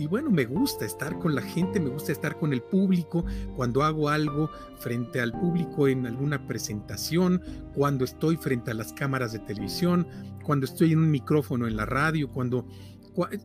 bueno, 0.10 0.32
me 0.32 0.46
gusta 0.46 0.86
estar 0.86 1.20
con 1.20 1.36
la 1.36 1.41
gente, 1.41 1.79
me 1.79 1.89
gusta 1.89 2.12
estar 2.12 2.38
con 2.38 2.53
el 2.53 2.62
público, 2.62 3.25
cuando 3.56 3.84
hago 3.84 4.10
algo 4.10 4.50
frente 4.79 5.20
al 5.20 5.34
público 5.34 5.88
en 5.88 6.08
alguna 6.08 6.48
presentación, 6.48 7.41
cuando 7.74 8.06
estoy 8.06 8.38
frente 8.38 8.72
a 8.72 8.74
las 8.74 8.94
cámaras 8.94 9.34
de 9.34 9.39
televisión, 9.39 10.08
cuando 10.44 10.65
estoy 10.65 10.94
en 10.94 11.00
un 11.00 11.12
micrófono 11.12 11.67
en 11.67 11.75
la 11.75 11.86
radio, 11.86 12.29
cuando 12.32 12.65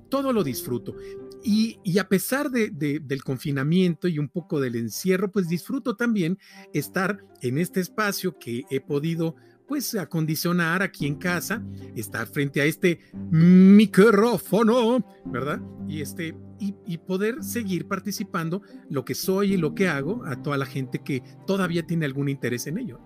todo 0.08 0.32
lo 0.32 0.44
disfruto. 0.44 0.94
Y, 1.44 1.99
a 1.99 2.08
pesar 2.08 2.50
de, 2.50 2.70
de, 2.70 3.00
del 3.00 3.22
confinamiento 3.22 4.08
y 4.08 4.18
un 4.18 4.28
poco 4.28 4.61
del 4.61 4.76
encierro, 4.76 5.30
pues 5.30 5.49
disfruto 5.49 5.96
también 5.96 6.38
estar 6.72 7.18
en 7.40 7.58
este 7.58 7.80
espacio 7.80 8.38
que 8.38 8.62
he 8.70 8.80
podido 8.80 9.34
pues 9.66 9.94
acondicionar 9.94 10.82
aquí 10.82 11.06
en 11.06 11.14
casa, 11.14 11.62
estar 11.96 12.26
frente 12.26 12.61
a 12.61 12.64
este 12.66 13.00
micrófono, 13.30 15.02
¿verdad? 15.25 15.61
Y 15.88 16.02
este 16.02 16.37
y, 16.58 16.99
poder 16.99 17.42
seguir 17.42 17.88
participando 17.88 18.62
lo 18.88 19.04
que 19.04 19.14
soy 19.14 19.54
y 19.54 19.56
lo 19.56 19.75
que 19.75 19.88
hago 19.88 20.25
a 20.26 20.42
toda 20.42 20.56
la 20.56 20.66
gente 20.66 21.00
que 21.00 21.22
todavía 21.46 21.84
tiene 21.84 22.04
algún 22.04 22.28
interés 22.28 22.66
en 22.66 22.78
ello. 22.78 23.00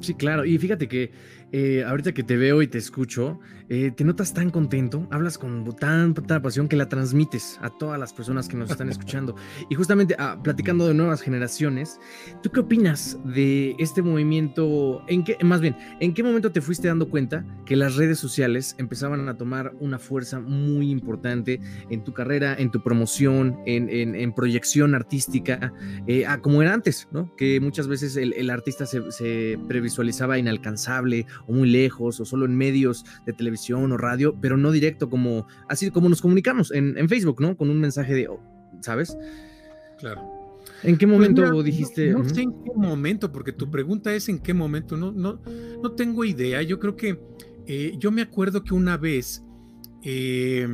Sí, 0.00 0.14
claro. 0.14 0.44
Y 0.44 0.58
fíjate 0.58 0.88
que 0.88 1.12
eh, 1.52 1.84
ahorita 1.84 2.12
que 2.12 2.22
te 2.22 2.36
veo 2.36 2.60
y 2.60 2.66
te 2.66 2.78
escucho, 2.78 3.38
eh, 3.68 3.90
te 3.90 4.04
notas 4.04 4.34
tan 4.34 4.50
contento, 4.50 5.06
hablas 5.10 5.38
con 5.38 5.64
tanta 5.76 6.40
pasión 6.42 6.68
que 6.68 6.76
la 6.76 6.88
transmites 6.88 7.58
a 7.62 7.70
todas 7.70 7.98
las 7.98 8.12
personas 8.12 8.48
que 8.48 8.56
nos 8.56 8.70
están 8.70 8.88
escuchando. 8.90 9.36
Y 9.70 9.74
justamente 9.74 10.16
ah, 10.18 10.38
platicando 10.42 10.86
de 10.86 10.94
nuevas 10.94 11.20
generaciones, 11.20 12.00
¿tú 12.42 12.50
qué 12.50 12.60
opinas 12.60 13.18
de 13.24 13.76
este 13.78 14.02
movimiento? 14.02 15.02
¿En 15.08 15.24
qué, 15.24 15.36
más 15.44 15.60
bien, 15.60 15.76
en 16.00 16.14
qué 16.14 16.22
momento 16.22 16.50
te 16.52 16.60
fuiste 16.60 16.88
dando 16.88 17.08
cuenta 17.08 17.44
que 17.64 17.76
las 17.76 17.96
redes 17.96 18.18
sociales 18.18 18.74
empezaban 18.78 19.28
a 19.28 19.36
tomar 19.36 19.72
una 19.80 19.98
fuerza 19.98 20.40
muy 20.40 20.90
importante 20.90 21.60
en 21.90 22.02
tu 22.04 22.12
carrera, 22.12 22.54
en 22.58 22.70
tu 22.70 22.82
promoción, 22.82 23.58
en, 23.66 24.32
proyección 24.32 24.94
artística, 24.94 25.72
eh, 26.06 26.26
como 26.42 26.60
era 26.60 26.74
antes, 26.74 27.08
¿no? 27.12 27.34
Que 27.36 27.60
muchas 27.60 27.88
veces 27.88 28.16
el, 28.16 28.50
artista 28.50 28.86
se, 28.86 29.10
se 29.10 29.58
previsualizaba 29.68 30.38
inalcanzable 30.38 31.26
o 31.46 31.52
muy 31.52 31.68
lejos 31.68 32.20
o 32.20 32.24
solo 32.24 32.46
en 32.46 32.56
medios 32.56 33.04
de 33.26 33.32
televisión 33.32 33.92
o 33.92 33.96
radio, 33.96 34.36
pero 34.40 34.56
no 34.56 34.70
directo 34.70 35.08
como 35.10 35.46
así 35.68 35.90
como 35.90 36.08
nos 36.08 36.22
comunicamos 36.22 36.70
en, 36.72 37.08
Facebook, 37.08 37.40
¿no? 37.40 37.56
Con 37.56 37.70
un 37.70 37.80
mensaje 37.80 38.14
de, 38.14 38.28
oh, 38.28 38.40
¿sabes? 38.80 39.16
Claro. 39.98 40.36
¿En 40.82 40.96
qué 40.98 41.06
pues 41.06 41.18
momento 41.18 41.62
dijiste? 41.62 42.10
No, 42.10 42.28
sé 42.28 42.42
en 42.42 42.52
qué 42.64 42.72
momento, 42.74 43.32
porque 43.32 43.52
tu 43.52 43.70
pregunta 43.70 44.14
es 44.14 44.28
en 44.28 44.38
qué 44.38 44.54
momento. 44.54 44.96
No, 44.96 45.12
no, 45.12 45.40
no 45.82 45.92
tengo 45.92 46.24
idea. 46.24 46.62
Yo 46.62 46.78
creo 46.78 46.96
que 46.96 47.18
eh, 47.66 47.94
yo 47.98 48.10
me 48.10 48.22
acuerdo 48.22 48.62
que 48.62 48.74
una 48.74 48.96
vez, 48.96 49.42
eh, 50.02 50.68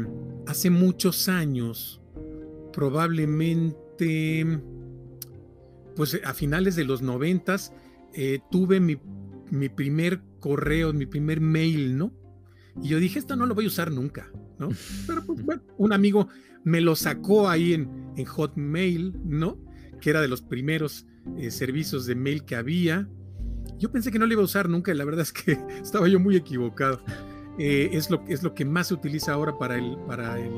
hace 0.47 0.71
muchos 0.71 1.29
años, 1.29 2.03
probablemente, 2.73 4.61
pues 5.97 6.21
a 6.25 6.35
finales 6.35 6.77
de 6.77 6.85
los 6.85 7.03
noventas, 7.03 7.73
eh, 8.15 8.41
tuve 8.51 8.81
mi, 8.81 8.99
mi 9.51 9.69
primer 9.69 10.21
correo, 10.43 10.93
mi 10.93 11.07
primer 11.07 11.41
mail, 11.41 11.97
¿no? 11.97 12.13
Y 12.83 12.89
yo 12.89 12.99
dije, 12.99 13.19
esto 13.19 13.37
no 13.37 13.47
lo 13.47 13.55
voy 13.55 13.65
a 13.65 13.69
usar 13.69 13.91
nunca, 13.91 14.31
¿no? 14.59 14.69
Pero 15.07 15.25
pues, 15.25 15.43
bueno, 15.43 15.63
un 15.79 15.95
amigo 15.95 16.29
me 16.65 16.83
lo 16.83 16.95
sacó 16.97 17.49
ahí 17.49 17.73
en, 17.73 18.03
Hotmail, 18.27 19.19
¿no? 19.25 19.59
Que 20.01 20.11
era 20.11 20.21
de 20.21 20.29
los 20.29 20.43
primeros 20.43 21.07
eh, 21.39 21.51
servicios 21.51 22.05
de 22.05 22.15
mail 22.15 22.45
que 22.45 22.57
había. 22.57 23.09
Yo 23.79 23.91
pensé 23.91 24.13
que 24.13 24.19
no 24.19 24.27
lo 24.27 24.33
iba 24.35 24.43
a 24.43 24.45
usar 24.45 24.69
nunca 24.69 24.93
y 24.93 24.97
la 24.97 25.05
verdad 25.05 25.23
es 25.23 25.33
que 25.33 25.53
estaba 25.83 26.09
yo 26.09 26.21
muy 26.21 26.37
equivocado. 26.37 27.03
Eh, 27.59 27.91
es, 27.93 28.11
lo, 28.11 28.23
es 28.29 28.43
lo 28.43 28.55
que 28.55 28.65
más 28.65 28.89
se 28.89 28.95
utiliza 28.95 29.33
ahora 29.33 29.59
para, 29.59 29.77
el, 29.77 29.97
para 30.07 30.39
el, 30.39 30.53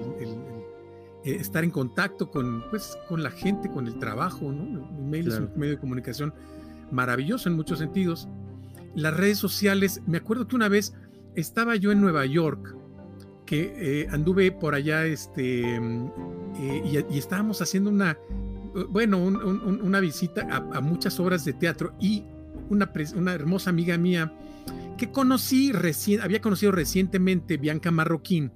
eh, 1.24 1.36
estar 1.36 1.62
en 1.62 1.70
contacto 1.70 2.30
con, 2.30 2.64
pues, 2.70 2.96
con 3.08 3.22
la 3.22 3.30
gente, 3.30 3.70
con 3.70 3.86
el 3.86 3.98
trabajo, 3.98 4.50
¿no? 4.50 4.88
El 4.98 5.04
mail 5.04 5.28
es 5.28 5.38
un 5.38 5.50
medio 5.56 5.74
de 5.74 5.80
comunicación 5.80 6.34
maravilloso 6.90 7.48
en 7.48 7.56
muchos 7.56 7.78
sentidos 7.78 8.28
las 8.94 9.16
redes 9.16 9.38
sociales, 9.38 10.02
me 10.06 10.18
acuerdo 10.18 10.46
que 10.46 10.56
una 10.56 10.68
vez 10.68 10.94
estaba 11.34 11.76
yo 11.76 11.92
en 11.92 12.00
Nueva 12.00 12.26
York, 12.26 12.76
que 13.46 13.72
eh, 13.76 14.06
anduve 14.10 14.52
por 14.52 14.74
allá 14.74 15.04
este, 15.04 15.76
eh, 15.76 17.06
y, 17.10 17.18
estábamos 17.18 17.60
haciendo 17.60 17.90
una, 17.90 18.18
bueno, 18.88 19.18
una 19.18 20.00
visita 20.00 20.46
a, 20.50 20.80
muchas 20.80 21.20
obras 21.20 21.44
de 21.44 21.52
teatro 21.52 21.94
y 22.00 22.24
una, 22.70 22.90
una 23.16 23.34
hermosa 23.34 23.70
amiga 23.70 23.98
mía 23.98 24.32
que 24.96 25.10
conocí 25.10 25.72
recién, 25.72 26.20
había 26.20 26.40
conocido 26.40 26.72
recientemente, 26.72 27.56
Bianca 27.56 27.90
Marroquín, 27.90 28.52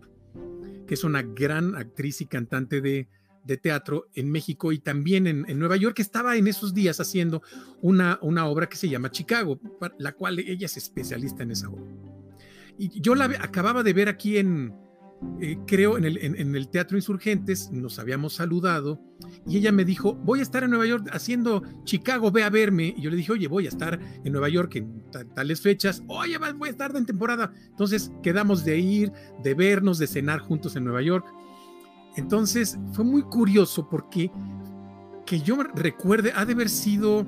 que 0.86 0.94
es 0.94 1.04
una 1.04 1.22
gran 1.22 1.74
actriz 1.74 2.20
y 2.20 2.26
cantante 2.26 2.80
de, 2.80 3.08
de 3.48 3.56
teatro 3.56 4.08
en 4.14 4.30
México 4.30 4.72
y 4.72 4.78
también 4.78 5.26
en, 5.26 5.58
Nueva 5.58 5.76
York, 5.76 5.98
estaba 5.98 6.36
en 6.36 6.46
esos 6.46 6.74
días 6.74 7.00
haciendo 7.00 7.42
una, 7.80 8.18
una 8.22 8.46
obra 8.46 8.68
que 8.68 8.76
se 8.76 8.88
llama 8.88 9.10
Chicago, 9.10 9.58
la 9.98 10.12
cual 10.12 10.38
ella 10.38 10.66
es 10.66 10.76
especialista 10.76 11.42
en 11.42 11.50
esa 11.50 11.68
obra. 11.70 11.82
Y 12.76 13.00
yo 13.00 13.14
la 13.14 13.24
acababa 13.24 13.82
de 13.82 13.92
ver 13.94 14.08
aquí 14.08 14.36
en, 14.36 14.74
eh, 15.40 15.56
creo, 15.66 15.96
en 15.96 16.04
el, 16.04 16.18
en, 16.18 16.54
el, 16.54 16.68
Teatro 16.68 16.98
Insurgentes, 16.98 17.72
nos 17.72 17.98
habíamos 17.98 18.34
saludado 18.34 19.00
y 19.46 19.56
ella 19.56 19.72
me 19.72 19.84
dijo, 19.84 20.14
voy 20.14 20.40
a 20.40 20.42
estar 20.42 20.62
en 20.62 20.70
Nueva 20.70 20.86
York 20.86 21.08
haciendo 21.10 21.62
Chicago, 21.84 22.30
ve 22.30 22.44
a 22.44 22.50
verme. 22.50 22.94
Y 22.96 23.00
yo 23.00 23.10
le 23.10 23.16
dije, 23.16 23.32
oye, 23.32 23.48
voy 23.48 23.64
a 23.64 23.70
estar 23.70 23.98
en 24.24 24.30
Nueva 24.30 24.50
York 24.50 24.76
en 24.76 25.02
tales 25.34 25.62
fechas, 25.62 26.02
oye, 26.06 26.36
voy 26.38 26.68
a 26.68 26.70
estar 26.70 26.94
en 26.94 27.06
temporada. 27.06 27.52
Entonces 27.70 28.12
quedamos 28.22 28.64
de 28.64 28.78
ir, 28.78 29.10
de 29.42 29.54
vernos, 29.54 29.98
de 29.98 30.06
cenar 30.06 30.38
juntos 30.38 30.76
en 30.76 30.84
Nueva 30.84 31.00
York. 31.00 31.26
Entonces 32.18 32.76
fue 32.92 33.04
muy 33.04 33.22
curioso 33.22 33.88
porque 33.88 34.32
que 35.24 35.40
yo 35.40 35.62
recuerde, 35.62 36.32
ha 36.34 36.44
de 36.44 36.54
haber 36.54 36.68
sido 36.68 37.24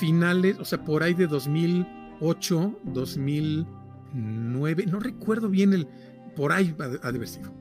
finales, 0.00 0.58
o 0.58 0.64
sea, 0.64 0.82
por 0.82 1.04
ahí 1.04 1.14
de 1.14 1.28
2008, 1.28 2.80
2009, 2.84 4.86
no 4.86 4.98
recuerdo 4.98 5.48
bien 5.48 5.72
el, 5.72 5.86
por 6.34 6.50
ahí 6.50 6.74
ha 6.80 6.88
de 6.88 6.98
haber 7.02 7.28
sido. 7.28 7.54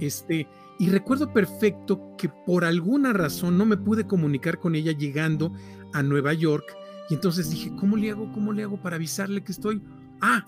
Este, 0.00 0.48
y 0.80 0.88
recuerdo 0.88 1.32
perfecto 1.32 2.16
que 2.16 2.28
por 2.28 2.64
alguna 2.64 3.12
razón 3.12 3.56
no 3.56 3.64
me 3.64 3.76
pude 3.76 4.08
comunicar 4.08 4.58
con 4.58 4.74
ella 4.74 4.90
llegando 4.90 5.52
a 5.92 6.02
Nueva 6.02 6.32
York. 6.32 6.64
Y 7.10 7.14
entonces 7.14 7.50
dije, 7.50 7.70
¿cómo 7.78 7.96
le 7.96 8.10
hago? 8.10 8.32
¿Cómo 8.32 8.52
le 8.52 8.64
hago 8.64 8.82
para 8.82 8.96
avisarle 8.96 9.44
que 9.44 9.52
estoy? 9.52 9.80
Ah, 10.20 10.44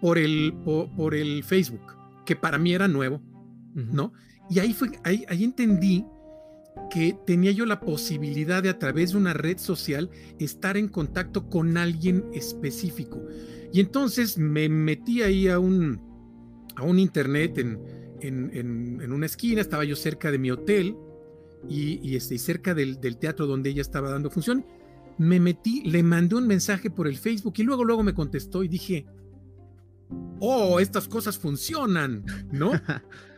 por 0.00 0.16
el, 0.16 0.54
por, 0.64 1.16
el 1.16 1.42
Facebook, 1.42 1.82
que 2.24 2.36
para 2.36 2.56
mí 2.56 2.72
era 2.72 2.86
nuevo, 2.86 3.20
¿no? 3.74 4.12
Y 4.48 4.58
ahí, 4.58 4.72
fue, 4.72 4.90
ahí, 5.02 5.24
entendí 5.42 6.04
que 6.90 7.16
tenía 7.26 7.52
yo 7.52 7.66
la 7.66 7.80
posibilidad 7.80 8.62
de 8.62 8.68
a 8.68 8.78
través 8.78 9.12
de 9.12 9.18
una 9.18 9.32
red 9.32 9.58
social 9.58 10.10
estar 10.38 10.76
en 10.76 10.88
contacto 10.88 11.48
con 11.48 11.76
alguien 11.76 12.24
específico. 12.32 13.22
Y 13.72 13.80
entonces 13.80 14.38
me 14.38 14.68
metí 14.68 15.22
ahí 15.22 15.48
a 15.48 15.58
un, 15.58 16.00
a 16.76 16.84
un 16.84 16.98
internet 16.98 17.58
en, 17.58 17.80
en, 18.20 19.12
una 19.12 19.26
esquina, 19.26 19.60
estaba 19.60 19.84
yo 19.84 19.96
cerca 19.96 20.30
de 20.30 20.38
mi 20.38 20.50
hotel 20.50 20.96
y, 21.68 21.98
y, 22.08 22.16
este, 22.16 22.38
cerca 22.38 22.74
del, 22.74 23.00
del, 23.00 23.18
teatro 23.18 23.46
donde 23.46 23.70
ella 23.70 23.82
estaba 23.82 24.10
dando 24.10 24.30
función. 24.30 24.64
Me 25.18 25.40
metí, 25.40 25.82
le 25.82 26.02
mandé 26.02 26.36
un 26.36 26.46
mensaje 26.46 26.90
por 26.90 27.08
el 27.08 27.16
Facebook 27.16 27.54
y 27.56 27.62
luego, 27.62 27.84
luego 27.84 28.02
me 28.02 28.14
contestó 28.14 28.62
y 28.62 28.68
dije, 28.68 29.06
oh, 30.40 30.78
estas 30.80 31.08
cosas 31.08 31.38
funcionan, 31.38 32.24
¿no? 32.52 32.72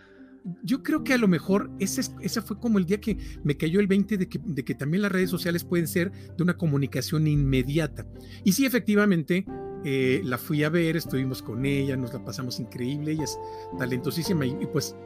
yo 0.62 0.82
creo 0.82 1.04
que 1.04 1.14
a 1.14 1.18
lo 1.18 1.28
mejor 1.28 1.70
ese, 1.78 2.02
fue 2.42 2.58
como 2.58 2.78
el 2.78 2.86
día 2.86 3.00
que 3.00 3.18
me 3.44 3.56
cayó 3.56 3.80
el 3.80 3.86
20 3.86 4.18
de 4.18 4.28
que, 4.28 4.74
también 4.74 5.02
las 5.02 5.12
redes 5.12 5.30
sociales 5.30 5.64
pueden 5.64 5.86
ser 5.86 6.12
de 6.36 6.42
una 6.42 6.56
comunicación 6.56 7.26
inmediata. 7.26 8.06
Y 8.44 8.52
sí, 8.52 8.64
efectivamente, 8.64 9.44
eh, 9.84 10.20
la 10.24 10.38
fui 10.38 10.64
a 10.64 10.68
ver, 10.68 10.96
estuvimos 10.96 11.42
con 11.42 11.64
ella, 11.66 11.96
nos 11.96 12.12
la 12.12 12.24
pasamos 12.24 12.60
increíble, 12.60 13.12
ella 13.12 13.24
es 13.24 13.38
talentosísima 13.78 14.46
y, 14.46 14.66
pues 14.72 14.96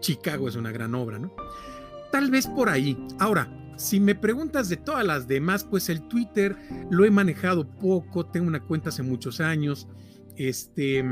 Chicago 0.00 0.48
es 0.48 0.56
una 0.56 0.72
gran 0.72 0.94
obra, 0.94 1.18
¿no? 1.18 1.34
Tal 2.12 2.30
vez 2.30 2.46
por 2.46 2.68
ahí. 2.68 2.96
Ahora, 3.18 3.50
si 3.76 4.00
me 4.00 4.14
preguntas 4.14 4.68
de 4.68 4.76
todas 4.76 5.04
las 5.04 5.26
demás, 5.26 5.64
pues 5.64 5.88
el 5.88 6.06
Twitter 6.08 6.56
lo 6.90 7.04
he 7.04 7.10
manejado 7.10 7.68
poco, 7.68 8.26
tengo 8.26 8.46
una 8.46 8.60
cuenta 8.60 8.90
hace 8.90 9.02
muchos 9.02 9.40
años, 9.40 9.88
este... 10.36 11.04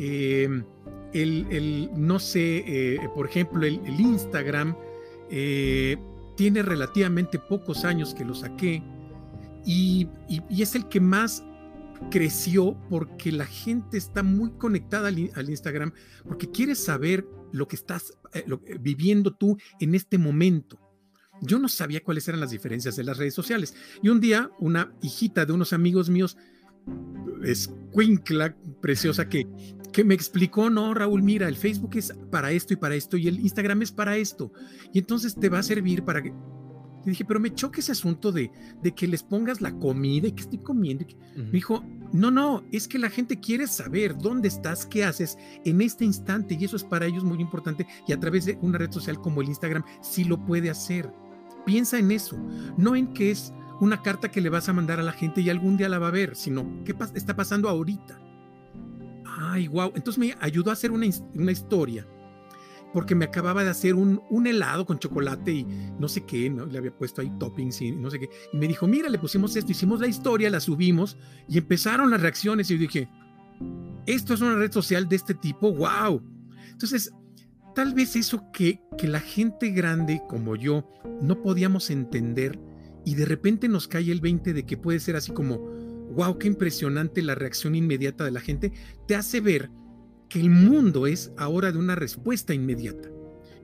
Eh, 0.00 0.62
el, 1.12 1.90
no 1.94 2.18
sé, 2.18 2.64
eh, 2.66 3.08
por 3.14 3.26
ejemplo, 3.26 3.64
el, 3.64 4.00
Instagram 4.00 4.76
eh, 5.30 5.96
tiene 6.36 6.62
relativamente 6.62 7.38
pocos 7.38 7.84
años 7.84 8.14
que 8.14 8.24
lo 8.24 8.34
saqué 8.34 8.82
y, 9.64 10.08
es 10.50 10.74
el 10.74 10.88
que 10.88 11.00
más 11.00 11.44
creció 12.10 12.76
porque 12.88 13.32
la 13.32 13.46
gente 13.46 13.98
está 13.98 14.22
muy 14.22 14.52
conectada 14.52 15.08
al, 15.08 15.50
Instagram 15.50 15.92
porque 16.26 16.50
quiere 16.50 16.74
saber 16.74 17.26
lo 17.52 17.66
que 17.66 17.76
estás 17.76 18.12
eh, 18.34 18.44
viviendo 18.80 19.34
tú 19.34 19.58
en 19.80 19.94
este 19.94 20.18
momento. 20.18 20.78
Yo 21.40 21.58
no 21.58 21.68
sabía 21.68 22.02
cuáles 22.02 22.26
eran 22.28 22.40
las 22.40 22.50
diferencias 22.50 22.96
de 22.96 23.04
las 23.04 23.16
redes 23.16 23.34
sociales. 23.34 23.74
Y 24.02 24.08
un 24.08 24.20
día, 24.20 24.50
una 24.58 24.92
hijita 25.02 25.46
de 25.46 25.52
unos 25.52 25.72
amigos 25.72 26.10
míos, 26.10 26.36
es 27.44 27.72
Quincla, 27.92 28.56
preciosa, 28.80 29.28
que 29.28 29.46
que 29.92 30.04
me 30.04 30.14
explicó, 30.14 30.70
no, 30.70 30.94
Raúl, 30.94 31.22
mira, 31.22 31.48
el 31.48 31.56
Facebook 31.56 31.96
es 31.96 32.12
para 32.30 32.52
esto 32.52 32.74
y 32.74 32.76
para 32.76 32.94
esto 32.94 33.16
y 33.16 33.28
el 33.28 33.40
Instagram 33.40 33.82
es 33.82 33.92
para 33.92 34.16
esto. 34.16 34.52
Y 34.92 34.98
entonces 34.98 35.34
te 35.34 35.48
va 35.48 35.58
a 35.58 35.62
servir 35.62 36.04
para 36.04 36.22
que... 36.22 36.32
Y 37.04 37.10
dije, 37.10 37.24
pero 37.24 37.40
me 37.40 37.54
choca 37.54 37.80
ese 37.80 37.92
asunto 37.92 38.32
de, 38.32 38.50
de 38.82 38.92
que 38.92 39.06
les 39.06 39.22
pongas 39.22 39.60
la 39.60 39.72
comida 39.72 40.28
y 40.28 40.32
que 40.32 40.42
estoy 40.42 40.58
comiendo. 40.58 41.06
Me 41.36 41.50
dijo, 41.52 41.82
no, 42.12 42.30
no, 42.30 42.64
es 42.70 42.86
que 42.88 42.98
la 42.98 43.08
gente 43.08 43.40
quiere 43.40 43.66
saber 43.66 44.18
dónde 44.18 44.48
estás, 44.48 44.84
qué 44.84 45.04
haces 45.04 45.38
en 45.64 45.80
este 45.80 46.04
instante 46.04 46.56
y 46.58 46.64
eso 46.64 46.76
es 46.76 46.84
para 46.84 47.06
ellos 47.06 47.24
muy 47.24 47.40
importante 47.40 47.86
y 48.06 48.12
a 48.12 48.20
través 48.20 48.44
de 48.44 48.58
una 48.60 48.78
red 48.78 48.90
social 48.90 49.20
como 49.20 49.40
el 49.40 49.48
Instagram 49.48 49.84
sí 50.02 50.24
lo 50.24 50.44
puede 50.44 50.70
hacer. 50.70 51.10
Piensa 51.64 51.98
en 51.98 52.10
eso, 52.10 52.36
no 52.76 52.96
en 52.96 53.12
que 53.14 53.30
es 53.30 53.52
una 53.80 54.02
carta 54.02 54.30
que 54.30 54.40
le 54.40 54.50
vas 54.50 54.68
a 54.68 54.72
mandar 54.72 55.00
a 55.00 55.04
la 55.04 55.12
gente 55.12 55.40
y 55.40 55.50
algún 55.50 55.76
día 55.76 55.88
la 55.88 55.98
va 55.98 56.08
a 56.08 56.12
ver, 56.12 56.34
sino 56.34 56.82
qué 56.84 56.94
está 57.14 57.36
pasando 57.36 57.68
ahorita 57.68 58.27
ay, 59.38 59.68
wow. 59.68 59.92
Entonces 59.94 60.18
me 60.18 60.34
ayudó 60.40 60.70
a 60.70 60.74
hacer 60.74 60.90
una, 60.90 61.06
historia 61.06 62.06
porque 62.92 63.14
me 63.14 63.26
acababa 63.26 63.64
de 63.64 63.70
hacer 63.70 63.94
un, 63.94 64.22
un 64.30 64.46
helado 64.46 64.86
con 64.86 64.98
chocolate 64.98 65.52
y 65.52 65.64
no 65.98 66.08
sé 66.08 66.24
qué, 66.24 66.48
¿no? 66.48 66.64
le 66.64 66.78
había 66.78 66.96
puesto 66.96 67.20
ahí 67.20 67.30
toppings 67.38 67.82
y 67.82 67.92
no 67.92 68.10
sé 68.10 68.18
qué. 68.18 68.30
Y 68.52 68.56
me 68.56 68.66
dijo, 68.66 68.86
mira, 68.86 69.08
le 69.08 69.18
pusimos 69.18 69.54
esto, 69.56 69.72
hicimos 69.72 70.00
la 70.00 70.06
historia, 70.06 70.50
la 70.50 70.60
subimos 70.60 71.16
y 71.48 71.58
empezaron 71.58 72.10
las 72.10 72.22
reacciones 72.22 72.70
y 72.70 72.74
yo 72.74 72.80
dije, 72.80 73.08
esto 74.06 74.34
es 74.34 74.40
una 74.40 74.56
red 74.56 74.72
social 74.72 75.08
de 75.08 75.16
este 75.16 75.34
tipo, 75.34 75.72
wow. 75.72 76.22
Entonces, 76.70 77.12
tal 77.74 77.92
vez 77.94 78.16
eso 78.16 78.50
que, 78.52 78.80
que 78.96 79.06
la 79.06 79.20
gente 79.20 79.70
grande 79.70 80.22
como 80.28 80.56
yo 80.56 80.88
no 81.20 81.42
podíamos 81.42 81.90
entender 81.90 82.58
y 83.04 83.14
de 83.14 83.24
repente 83.24 83.68
nos 83.68 83.88
cae 83.88 84.10
el 84.10 84.20
20 84.20 84.52
de 84.52 84.66
que 84.66 84.76
puede 84.76 85.00
ser 85.00 85.16
así 85.16 85.32
como, 85.32 85.77
wow, 86.10 86.38
qué 86.38 86.48
impresionante 86.48 87.22
la 87.22 87.34
reacción 87.34 87.74
inmediata 87.74 88.24
de 88.24 88.30
la 88.30 88.40
gente, 88.40 88.72
te 89.06 89.14
hace 89.14 89.40
ver 89.40 89.70
que 90.28 90.40
el 90.40 90.50
mundo 90.50 91.06
es 91.06 91.32
ahora 91.36 91.72
de 91.72 91.78
una 91.78 91.94
respuesta 91.94 92.54
inmediata. 92.54 93.08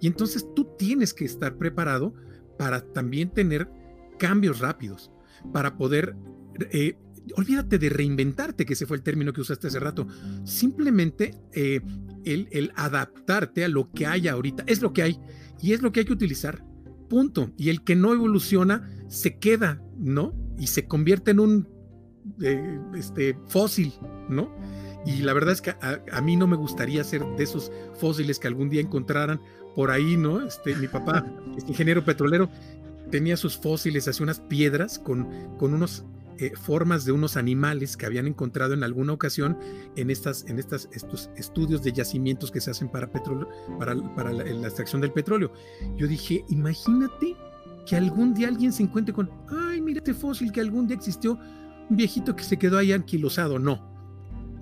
Y 0.00 0.06
entonces 0.06 0.46
tú 0.54 0.68
tienes 0.78 1.14
que 1.14 1.24
estar 1.24 1.56
preparado 1.56 2.14
para 2.58 2.80
también 2.80 3.30
tener 3.30 3.68
cambios 4.18 4.60
rápidos, 4.60 5.10
para 5.52 5.76
poder, 5.76 6.16
eh, 6.70 6.96
olvídate 7.36 7.78
de 7.78 7.88
reinventarte, 7.88 8.64
que 8.64 8.74
ese 8.74 8.86
fue 8.86 8.96
el 8.96 9.02
término 9.02 9.32
que 9.32 9.40
usaste 9.40 9.66
hace 9.66 9.80
rato, 9.80 10.06
simplemente 10.44 11.34
eh, 11.52 11.80
el, 12.24 12.48
el 12.50 12.72
adaptarte 12.76 13.64
a 13.64 13.68
lo 13.68 13.90
que 13.92 14.06
hay 14.06 14.28
ahorita, 14.28 14.64
es 14.66 14.82
lo 14.82 14.92
que 14.92 15.02
hay 15.02 15.20
y 15.60 15.72
es 15.72 15.82
lo 15.82 15.92
que 15.92 16.00
hay 16.00 16.06
que 16.06 16.12
utilizar, 16.12 16.64
punto. 17.08 17.50
Y 17.56 17.70
el 17.70 17.82
que 17.82 17.96
no 17.96 18.12
evoluciona 18.12 18.90
se 19.08 19.38
queda, 19.38 19.82
¿no? 19.98 20.34
Y 20.58 20.68
se 20.68 20.86
convierte 20.86 21.30
en 21.30 21.40
un 21.40 21.73
eh, 22.42 22.80
este, 22.96 23.36
fósil, 23.46 23.92
¿no? 24.28 24.50
Y 25.06 25.22
la 25.22 25.34
verdad 25.34 25.52
es 25.52 25.60
que 25.60 25.74
a, 25.80 26.20
mí 26.22 26.36
no 26.36 26.46
me 26.46 26.56
gustaría 26.56 27.04
ser 27.04 27.24
de 27.36 27.44
esos 27.44 27.70
fósiles 27.94 28.38
que 28.38 28.48
algún 28.48 28.70
día 28.70 28.80
encontraran 28.80 29.40
por 29.76 29.90
ahí, 29.90 30.16
¿no? 30.16 30.42
Este, 30.42 30.74
mi 30.76 30.88
papá, 30.88 31.26
es 31.56 31.64
ingeniero 31.68 32.04
petrolero, 32.04 32.48
tenía 33.10 33.36
sus 33.36 33.56
fósiles 33.56 34.08
hacia 34.08 34.22
unas 34.22 34.40
piedras 34.40 34.98
con, 34.98 35.28
con 35.58 35.74
unos 35.74 36.04
eh, 36.38 36.52
formas 36.56 37.04
de 37.04 37.12
unos 37.12 37.36
animales 37.36 37.96
que 37.96 38.06
habían 38.06 38.26
encontrado 38.26 38.74
en 38.74 38.82
alguna 38.82 39.12
ocasión 39.12 39.56
en 39.94 40.10
estas, 40.10 40.44
en 40.48 40.58
estas, 40.58 40.88
estos 40.92 41.30
estudios 41.36 41.82
de 41.84 41.92
yacimientos 41.92 42.50
que 42.50 42.60
se 42.60 42.70
hacen 42.70 42.88
para 42.88 43.12
petróleo, 43.12 43.48
para, 43.78 43.94
para 44.16 44.32
la, 44.32 44.42
la, 44.42 44.66
extracción 44.66 45.00
del 45.00 45.12
petróleo. 45.12 45.52
Yo 45.96 46.08
dije, 46.08 46.44
imagínate 46.48 47.36
que 47.86 47.94
algún 47.94 48.34
día 48.34 48.48
alguien 48.48 48.72
se 48.72 48.82
encuentre 48.82 49.14
con, 49.14 49.30
ay, 49.48 49.80
mira 49.80 49.98
este 49.98 50.14
fósil 50.14 50.50
que 50.50 50.60
algún 50.60 50.86
día 50.88 50.96
existió, 50.96 51.38
un 51.90 51.96
viejito 51.96 52.36
que 52.36 52.44
se 52.44 52.58
quedó 52.58 52.78
ahí 52.78 52.92
anquilosado. 52.92 53.58
No, 53.58 53.94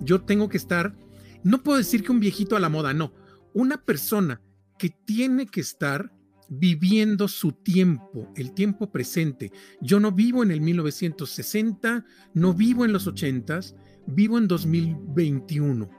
yo 0.01 0.21
tengo 0.21 0.49
que 0.49 0.57
estar, 0.57 0.95
no 1.43 1.63
puedo 1.63 1.77
decir 1.77 2.03
que 2.03 2.11
un 2.11 2.19
viejito 2.19 2.55
a 2.55 2.59
la 2.59 2.69
moda, 2.69 2.93
no, 2.93 3.13
una 3.53 3.83
persona 3.83 4.41
que 4.77 4.89
tiene 4.89 5.45
que 5.45 5.61
estar 5.61 6.11
viviendo 6.49 7.27
su 7.27 7.51
tiempo, 7.51 8.31
el 8.35 8.53
tiempo 8.53 8.91
presente. 8.91 9.51
Yo 9.81 9.99
no 9.99 10.11
vivo 10.11 10.43
en 10.43 10.51
el 10.51 10.61
1960, 10.61 12.05
no 12.33 12.53
vivo 12.53 12.85
en 12.85 12.93
los 12.93 13.07
80s, 13.07 13.75
vivo 14.07 14.37
en 14.37 14.47
2021. 14.47 15.89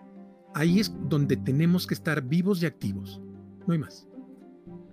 Ahí 0.55 0.81
es 0.81 0.93
donde 1.09 1.37
tenemos 1.37 1.87
que 1.87 1.95
estar 1.95 2.23
vivos 2.23 2.63
y 2.63 2.67
activos. 2.67 3.21
No 3.67 3.73
hay 3.73 3.79
más. 3.79 4.07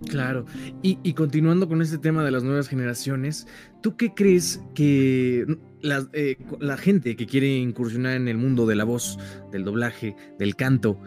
Claro, 0.08 0.44
y, 0.82 1.12
continuando 1.14 1.68
con 1.68 1.80
este 1.80 1.98
tema 1.98 2.24
de 2.24 2.30
las 2.30 2.42
nuevas 2.42 2.68
generaciones, 2.68 3.46
¿tú 3.82 3.96
qué 3.96 4.12
crees 4.14 4.62
que 4.74 5.46
la, 5.80 6.06
eh, 6.12 6.36
la, 6.60 6.76
gente 6.76 7.16
que 7.16 7.26
quiere 7.26 7.56
incursionar 7.56 8.16
en 8.16 8.28
el 8.28 8.36
mundo 8.36 8.66
de 8.66 8.74
la 8.74 8.84
voz, 8.84 9.18
del 9.50 9.64
doblaje, 9.64 10.16
del 10.38 10.56
canto, 10.56 11.00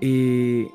eh, 0.00 0.66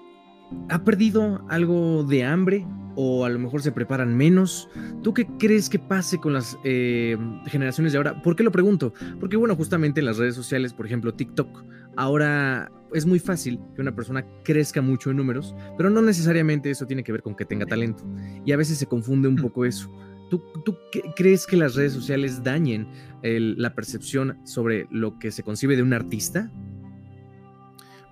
ha 0.69 0.84
perdido 0.84 1.46
algo 1.50 2.03
de 2.03 2.24
hambre 2.24 2.65
o 2.96 3.25
a 3.25 3.29
lo 3.29 3.38
mejor 3.38 3.62
se 3.62 3.72
preparan 3.72 4.17
menos. 4.17 4.69
¿Tú 5.03 5.13
qué 5.13 5.27
crees 5.38 5.69
que 5.69 5.77
pase 5.77 6.17
con 6.17 6.34
las 6.34 6.57
eh, 6.63 7.15
generaciones 7.46 7.93
de 7.93 8.00
ahora? 8.00 8.22
¿Por 8.22 8.36
qué 8.36 8.43
lo 8.43 8.51
pregunto? 8.51 8.93
Porque 9.19 9.38
bueno, 9.38 9.55
justamente 9.55 10.00
en 10.00 10.07
las 10.07 10.17
redes 10.17 10.36
sociales, 10.36 10.74
por 10.74 10.88
ejemplo 10.88 11.13
TikTok, 11.13 11.63
ahora 11.96 12.72
es 12.94 13.06
muy 13.06 13.20
fácil 13.20 13.60
que 13.75 13.82
una 13.82 13.96
persona 13.96 14.25
crezca 14.44 14.82
mucho 14.82 15.12
en 15.12 15.17
números, 15.17 15.56
pero 15.77 15.89
no 15.89 16.01
necesariamente 16.01 16.70
eso 16.70 16.86
tiene 16.86 17.03
que 17.03 17.12
ver 17.12 17.22
con 17.22 17.36
que 17.36 17.46
tenga 17.46 17.65
talento. 17.65 18.03
Y 18.46 18.51
a 18.51 18.58
veces 18.58 18.77
se 18.77 18.86
confunde 18.86 19.27
un 19.27 19.36
mm. 19.36 19.41
poco 19.41 19.65
eso. 19.65 19.91
¿Tú, 20.29 20.44
tú 20.65 20.75
crees 21.15 21.48
que 21.48 21.56
las 21.56 21.75
redes 21.75 21.94
sociales 21.94 22.44
dañen 22.44 22.88
el, 23.24 23.55
la 23.57 23.74
percepción 23.74 24.38
sobre 24.46 24.88
lo 24.92 25.20
que 25.20 25.31
se 25.31 25.44
concibe 25.44 25.75
de 25.75 25.83
un 25.83 25.94
artista? 25.94 26.51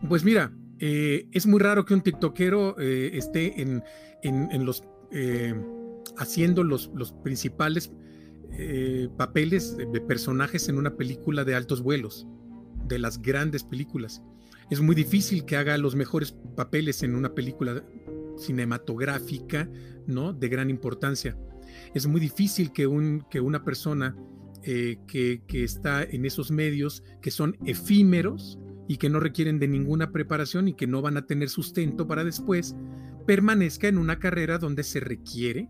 Pues 0.08 0.24
mira, 0.24 0.52
eh, 0.80 1.28
es 1.32 1.48
muy 1.48 1.60
raro 1.60 1.86
que 1.86 1.94
un 1.94 2.02
tiktokero 2.02 2.80
eh, 2.80 3.12
esté 3.14 3.62
en, 3.62 3.84
en, 4.24 4.50
en 4.52 4.66
los 4.66 4.84
eh, 5.12 5.54
haciendo 6.18 6.64
los, 6.64 6.92
los 6.94 7.12
principales 7.12 7.92
papeles 9.18 9.76
de 9.76 10.00
personajes 10.00 10.70
en 10.70 10.78
una 10.78 10.96
película 10.96 11.44
de 11.44 11.56
altos 11.56 11.82
vuelos, 11.82 12.26
de 12.88 13.00
las 13.00 13.22
grandes 13.22 13.66
películas. 13.66 14.24
Es 14.70 14.82
muy 14.82 14.96
difícil 14.96 15.46
que 15.46 15.58
haga 15.58 15.78
los 15.78 15.96
mejores 15.96 16.36
papeles 16.56 17.04
en 17.04 17.16
una 17.16 17.34
película 17.34 17.84
cinematográfica, 18.38 19.70
¿no? 20.08 20.34
De 20.34 20.48
gran 20.50 20.70
importancia. 20.70 21.38
Es 21.94 22.08
muy 22.08 22.20
difícil 22.20 22.72
que, 22.72 22.88
un, 22.88 23.26
que 23.30 23.40
una 23.40 23.64
persona 23.64 24.16
eh, 24.64 24.98
que, 25.08 25.44
que, 25.48 25.64
está 25.64 26.04
en 26.04 26.26
esos 26.26 26.52
medios 26.52 27.04
que 27.22 27.32
son 27.32 27.58
efímeros 27.66 28.60
y 28.88 28.98
que 28.98 29.10
no 29.10 29.20
requieren 29.20 29.60
de 29.60 29.68
ninguna 29.68 30.12
preparación 30.12 30.68
y 30.68 30.74
que 30.74 30.88
no 30.88 31.02
van 31.02 31.18
a 31.18 31.26
tener 31.26 31.50
sustento 31.50 32.08
para 32.08 32.24
después, 32.24 32.76
permanezca 33.26 33.88
en 33.88 33.98
una 33.98 34.20
carrera 34.20 34.58
donde 34.58 34.84
se 34.84 35.00
requiere 35.00 35.70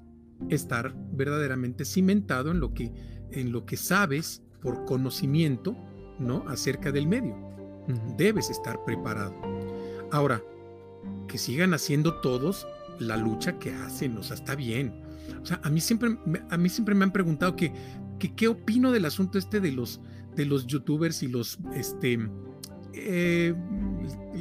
estar 0.49 0.95
verdaderamente 1.13 1.85
cimentado 1.85 2.51
en 2.51 2.59
lo 2.59 2.73
que, 2.73 2.91
en 3.31 3.51
lo 3.51 3.65
que 3.65 3.77
sabes 3.77 4.43
por 4.61 4.85
conocimiento 4.85 5.75
¿no? 6.19 6.47
acerca 6.47 6.91
del 6.91 7.07
medio. 7.07 7.54
Debes 8.17 8.49
estar 8.49 8.83
preparado. 8.83 9.33
Ahora, 10.11 10.41
que 11.27 11.37
sigan 11.37 11.73
haciendo 11.73 12.15
todos 12.21 12.67
la 12.99 13.17
lucha 13.17 13.59
que 13.59 13.73
hacen, 13.73 14.17
o 14.17 14.23
sea, 14.23 14.35
está 14.35 14.55
bien. 14.55 14.93
O 15.41 15.45
sea, 15.45 15.59
a 15.63 15.69
mí 15.69 15.81
siempre, 15.81 16.17
a 16.49 16.57
mí 16.57 16.69
siempre 16.69 16.95
me 16.95 17.03
han 17.03 17.11
preguntado 17.11 17.55
que, 17.55 17.73
que 18.19 18.33
qué 18.33 18.47
opino 18.47 18.91
del 18.91 19.05
asunto 19.05 19.37
este 19.37 19.59
de 19.59 19.71
los, 19.71 19.99
de 20.35 20.45
los 20.45 20.67
youtubers 20.67 21.23
y 21.23 21.27
los, 21.27 21.59
este, 21.73 22.19
eh, 22.93 23.53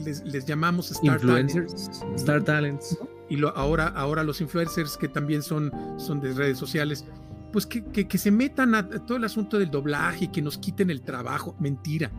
les, 0.05 0.23
les, 0.25 0.47
llamamos 0.47 0.91
Star 0.91 1.15
Influencers, 1.15 1.91
Talents. 1.91 2.21
Star 2.21 2.45
Talents. 2.45 2.99
Y 3.29 3.37
lo, 3.37 3.57
ahora, 3.57 3.89
ahora 3.89 4.23
los 4.23 4.41
influencers 4.41 4.97
que 4.97 5.09
también 5.09 5.43
son, 5.43 5.73
son 5.97 6.21
de 6.21 6.33
redes 6.35 6.59
sociales, 6.59 7.07
pues 7.53 7.67
que, 7.67 7.85
que, 7.85 8.07
que 8.07 8.19
se 8.19 8.31
metan 8.31 8.75
a 8.75 8.89
todo 8.89 9.17
el 9.17 9.25
asunto 9.25 9.59
del 9.59 9.71
doblaje 9.71 10.27
y 10.27 10.29
que 10.29 10.43
nos 10.43 10.59
quiten 10.59 10.91
el 10.91 11.01
trabajo. 11.03 11.57
Mentira, 11.59 12.13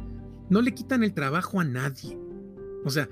no 0.50 0.62
le 0.62 0.74
quitan 0.74 1.04
el 1.04 1.14
trabajo 1.14 1.60
a 1.60 1.64
nadie. 1.64 2.18
O 2.84 2.90
sea, 2.90 3.10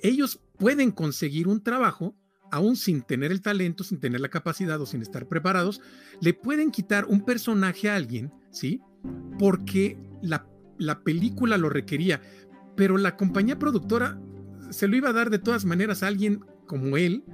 ellos 0.00 0.40
pueden 0.58 0.90
conseguir 0.90 1.48
un 1.48 1.62
trabajo 1.62 2.14
aún 2.50 2.76
sin 2.76 3.02
tener 3.02 3.32
el 3.32 3.42
talento, 3.42 3.82
sin 3.82 3.98
tener 3.98 4.20
la 4.20 4.28
capacidad 4.28 4.80
o 4.80 4.86
sin 4.86 5.02
estar 5.02 5.26
preparados, 5.26 5.80
le 6.20 6.34
pueden 6.34 6.70
quitar 6.70 7.04
un 7.06 7.24
personaje 7.24 7.90
a 7.90 7.96
alguien, 7.96 8.32
¿sí? 8.52 8.80
Porque 9.40 9.98
la, 10.22 10.46
la 10.78 11.02
película 11.02 11.58
lo 11.58 11.68
requería, 11.68 12.20
pero 12.76 12.96
la 12.96 13.16
compañía 13.16 13.58
productora 13.58 14.20
se 14.70 14.86
lo 14.86 14.96
iba 14.96 15.08
a 15.08 15.12
dar 15.12 15.30
de 15.30 15.40
todas 15.40 15.64
maneras 15.64 16.02
a 16.02 16.06
alguien 16.06 16.44
como 16.66 16.96
él, 16.96 17.24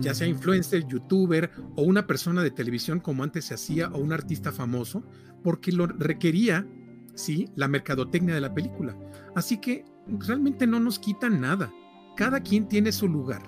ya 0.00 0.14
sea 0.14 0.26
influencer, 0.26 0.86
youtuber 0.86 1.50
o 1.76 1.82
una 1.82 2.06
persona 2.06 2.42
de 2.42 2.50
televisión 2.50 3.00
como 3.00 3.22
antes 3.22 3.46
se 3.46 3.54
hacía 3.54 3.88
o 3.88 3.98
un 3.98 4.12
artista 4.12 4.52
famoso, 4.52 5.06
porque 5.42 5.72
lo 5.72 5.86
requería, 5.86 6.66
¿sí? 7.14 7.48
La 7.56 7.68
mercadotecnia 7.68 8.34
de 8.34 8.40
la 8.40 8.54
película. 8.54 8.96
Así 9.34 9.58
que 9.58 9.84
realmente 10.06 10.66
no 10.66 10.80
nos 10.80 10.98
quitan 10.98 11.40
nada. 11.40 11.72
Cada 12.16 12.40
quien 12.40 12.68
tiene 12.68 12.92
su 12.92 13.08
lugar. 13.08 13.42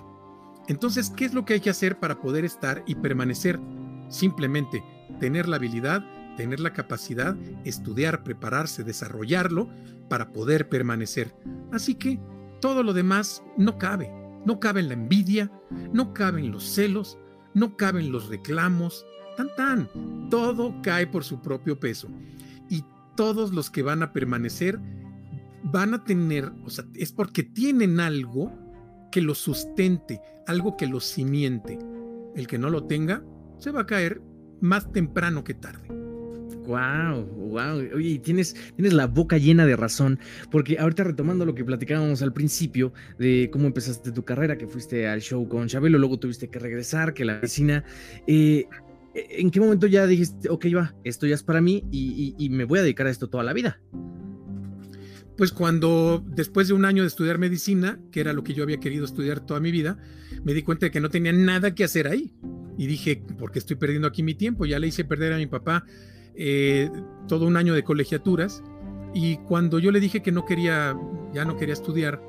Entonces, 0.67 1.09
¿qué 1.09 1.25
es 1.25 1.33
lo 1.33 1.45
que 1.45 1.53
hay 1.53 1.59
que 1.61 1.69
hacer 1.69 1.99
para 1.99 2.19
poder 2.19 2.43
estar 2.43 2.83
y 2.85 2.95
permanecer? 2.95 3.59
Simplemente 4.09 4.83
tener 5.19 5.47
la 5.47 5.55
habilidad, 5.55 6.03
tener 6.35 6.59
la 6.59 6.73
capacidad, 6.73 7.35
estudiar, 7.63 8.23
prepararse, 8.23 8.83
desarrollarlo 8.83 9.69
para 10.09 10.31
poder 10.31 10.67
permanecer. 10.67 11.33
Así 11.71 11.95
que 11.95 12.19
todo 12.61 12.83
lo 12.83 12.93
demás 12.93 13.43
no 13.57 13.77
cabe. 13.77 14.11
No 14.45 14.59
cabe 14.59 14.81
la 14.81 14.93
envidia, 14.93 15.51
no 15.91 16.13
caben 16.13 16.51
los 16.51 16.63
celos, 16.63 17.17
no 17.53 17.75
caben 17.75 18.11
los 18.11 18.29
reclamos. 18.29 19.05
Tan 19.35 19.49
tan, 19.55 20.29
todo 20.29 20.73
cae 20.81 21.05
por 21.05 21.23
su 21.23 21.41
propio 21.41 21.79
peso. 21.79 22.07
Todos 23.17 23.51
los 23.51 23.69
que 23.69 23.81
van 23.81 24.01
a 24.01 24.13
permanecer 24.13 24.79
van 25.63 25.93
a 25.93 26.05
tener, 26.05 26.49
o 26.63 26.69
sea, 26.69 26.85
es 26.95 27.11
porque 27.11 27.43
tienen 27.43 27.99
algo 27.99 28.57
que 29.11 29.21
lo 29.21 29.35
sustente, 29.35 30.21
algo 30.45 30.77
que 30.77 30.87
lo 30.87 31.01
cimiente. 31.01 31.77
El 32.35 32.47
que 32.47 32.57
no 32.57 32.69
lo 32.69 32.85
tenga, 32.85 33.23
se 33.57 33.71
va 33.71 33.81
a 33.81 33.85
caer 33.85 34.21
más 34.61 34.91
temprano 34.91 35.43
que 35.43 35.55
tarde. 35.55 35.87
Wow, 36.67 37.23
wow. 37.23 37.79
Oye, 37.95 38.19
tienes, 38.19 38.53
tienes 38.75 38.93
la 38.93 39.07
boca 39.07 39.37
llena 39.37 39.65
de 39.65 39.77
razón, 39.77 40.19
porque 40.51 40.77
ahorita 40.77 41.05
retomando 41.05 41.45
lo 41.45 41.55
que 41.55 41.63
platicábamos 41.63 42.21
al 42.21 42.33
principio 42.33 42.91
de 43.17 43.49
cómo 43.51 43.67
empezaste 43.67 44.11
tu 44.11 44.23
carrera, 44.23 44.57
que 44.57 44.67
fuiste 44.67 45.07
al 45.07 45.21
show 45.21 45.47
con 45.47 45.67
Chabelo, 45.67 45.97
luego 45.97 46.19
tuviste 46.19 46.49
que 46.49 46.59
regresar, 46.59 47.13
que 47.13 47.23
la 47.23 47.39
vecina. 47.39 47.85
Eh, 48.27 48.67
¿En 49.17 49.49
qué 49.49 49.59
momento 49.59 49.87
ya 49.87 50.05
dijiste, 50.05 50.47
ok, 50.47 50.65
va, 50.75 50.93
esto 51.03 51.25
ya 51.25 51.33
es 51.33 51.41
para 51.41 51.59
mí 51.59 51.83
y, 51.91 52.49
me 52.51 52.65
voy 52.65 52.79
a 52.79 52.81
dedicar 52.83 53.07
a 53.07 53.09
esto 53.09 53.29
toda 53.29 53.43
la 53.43 53.53
vida? 53.53 53.81
Pues 55.35 55.51
cuando 55.51 56.23
después 56.27 56.67
de 56.67 56.75
un 56.75 56.85
año 56.85 57.01
de 57.01 57.07
estudiar 57.07 57.39
medicina, 57.39 57.99
que 58.11 58.19
era 58.19 58.33
lo 58.33 58.43
que 58.43 58.53
yo 58.53 58.63
había 58.63 58.79
querido 58.79 59.05
estudiar 59.05 59.39
toda 59.39 59.59
mi 59.59 59.71
vida, 59.71 59.97
me 60.43 60.53
di 60.53 60.61
cuenta 60.61 60.85
de 60.85 60.91
que 60.91 60.99
no 60.99 61.09
tenía 61.09 61.33
nada 61.33 61.73
que 61.73 61.83
hacer 61.83 62.07
ahí. 62.07 62.33
Y 62.77 62.85
dije, 62.85 63.23
¿por 63.39 63.51
qué 63.51 63.59
estoy 63.59 63.75
perdiendo 63.75 64.07
aquí 64.07 64.21
mi 64.21 64.35
tiempo? 64.35 64.65
Ya 64.65 64.77
le 64.77 64.87
hice 64.87 65.03
perder 65.03 65.33
a 65.33 65.37
mi 65.37 65.47
papá 65.47 65.83
eh, 66.35 66.89
todo 67.27 67.47
un 67.47 67.57
año 67.57 67.73
de 67.73 67.83
colegiaturas. 67.83 68.63
Y 69.15 69.37
cuando 69.37 69.79
yo 69.79 69.91
le 69.91 69.99
dije 69.99 70.21
que 70.21 70.31
no 70.31 70.45
quería, 70.45 70.95
ya 71.33 71.43
no 71.43 71.57
quería 71.57 71.73
estudiar 71.73 72.21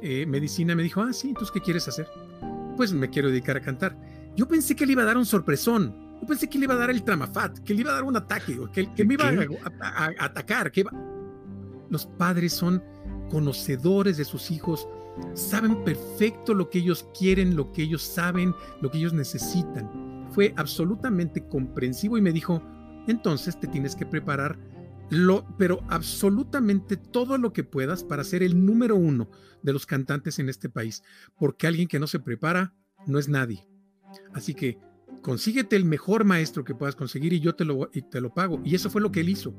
eh, 0.00 0.26
medicina, 0.26 0.74
me 0.74 0.82
dijo, 0.82 1.02
ah, 1.02 1.12
sí, 1.12 1.28
entonces, 1.28 1.52
¿qué 1.52 1.60
quieres 1.60 1.86
hacer? 1.86 2.08
Pues 2.76 2.92
me 2.92 3.10
quiero 3.10 3.28
dedicar 3.28 3.56
a 3.56 3.60
cantar. 3.60 3.96
Yo 4.36 4.48
pensé 4.48 4.74
que 4.74 4.86
le 4.86 4.92
iba 4.92 5.02
a 5.02 5.06
dar 5.06 5.16
un 5.16 5.26
sorpresón. 5.26 6.11
Yo 6.22 6.28
pensé 6.28 6.48
que 6.48 6.56
le 6.56 6.66
iba 6.66 6.74
a 6.74 6.78
dar 6.78 6.90
el 6.90 7.02
tramafat, 7.02 7.58
que 7.58 7.74
le 7.74 7.80
iba 7.80 7.90
a 7.90 7.94
dar 7.94 8.04
un 8.04 8.16
ataque, 8.16 8.56
que, 8.72 8.94
que 8.94 9.04
me 9.04 9.14
iba 9.14 9.24
a, 9.80 10.04
a, 10.06 10.24
atacar, 10.24 10.70
que 10.70 10.80
iba, 10.80 10.92
los 11.90 12.06
padres 12.06 12.52
son 12.52 12.80
conocedores 13.28 14.18
de 14.18 14.24
sus 14.24 14.52
hijos, 14.52 14.88
saben 15.34 15.82
perfecto 15.82 16.54
lo 16.54 16.70
que 16.70 16.78
ellos 16.78 17.08
quieren, 17.18 17.56
lo 17.56 17.72
que 17.72 17.82
ellos 17.82 18.04
saben, 18.04 18.54
lo 18.80 18.88
que 18.88 18.98
ellos 18.98 19.12
necesitan. 19.12 20.28
Fue 20.30 20.54
absolutamente 20.56 21.44
comprensivo 21.48 22.16
y 22.16 22.20
me 22.22 22.32
dijo, 22.32 22.62
entonces 23.08 23.58
te 23.58 23.66
tienes 23.66 23.96
que 23.96 24.06
preparar 24.06 24.56
lo, 25.10 25.44
pero 25.58 25.80
absolutamente 25.88 26.96
todo 26.96 27.36
lo 27.36 27.52
que 27.52 27.64
puedas 27.64 28.04
para 28.04 28.22
ser 28.22 28.44
el 28.44 28.64
número 28.64 28.94
uno 28.94 29.28
de 29.62 29.72
los 29.72 29.86
cantantes 29.86 30.38
en 30.38 30.48
este 30.48 30.68
país, 30.68 31.02
porque 31.36 31.66
alguien 31.66 31.88
que 31.88 31.98
no 31.98 32.06
se 32.06 32.20
prepara 32.20 32.74
no 33.08 33.18
es 33.18 33.28
nadie. 33.28 33.66
Así 34.34 34.54
que 34.54 34.78
consíguete 35.22 35.76
el 35.76 35.84
mejor 35.84 36.24
maestro 36.24 36.64
que 36.64 36.74
puedas 36.74 36.96
conseguir 36.96 37.32
y 37.32 37.40
yo 37.40 37.54
te 37.54 37.64
lo, 37.64 37.88
y 37.92 38.02
te 38.02 38.20
lo 38.20 38.34
pago. 38.34 38.60
Y 38.64 38.74
eso 38.74 38.90
fue 38.90 39.00
lo 39.00 39.12
que 39.12 39.20
él 39.20 39.28
hizo. 39.28 39.54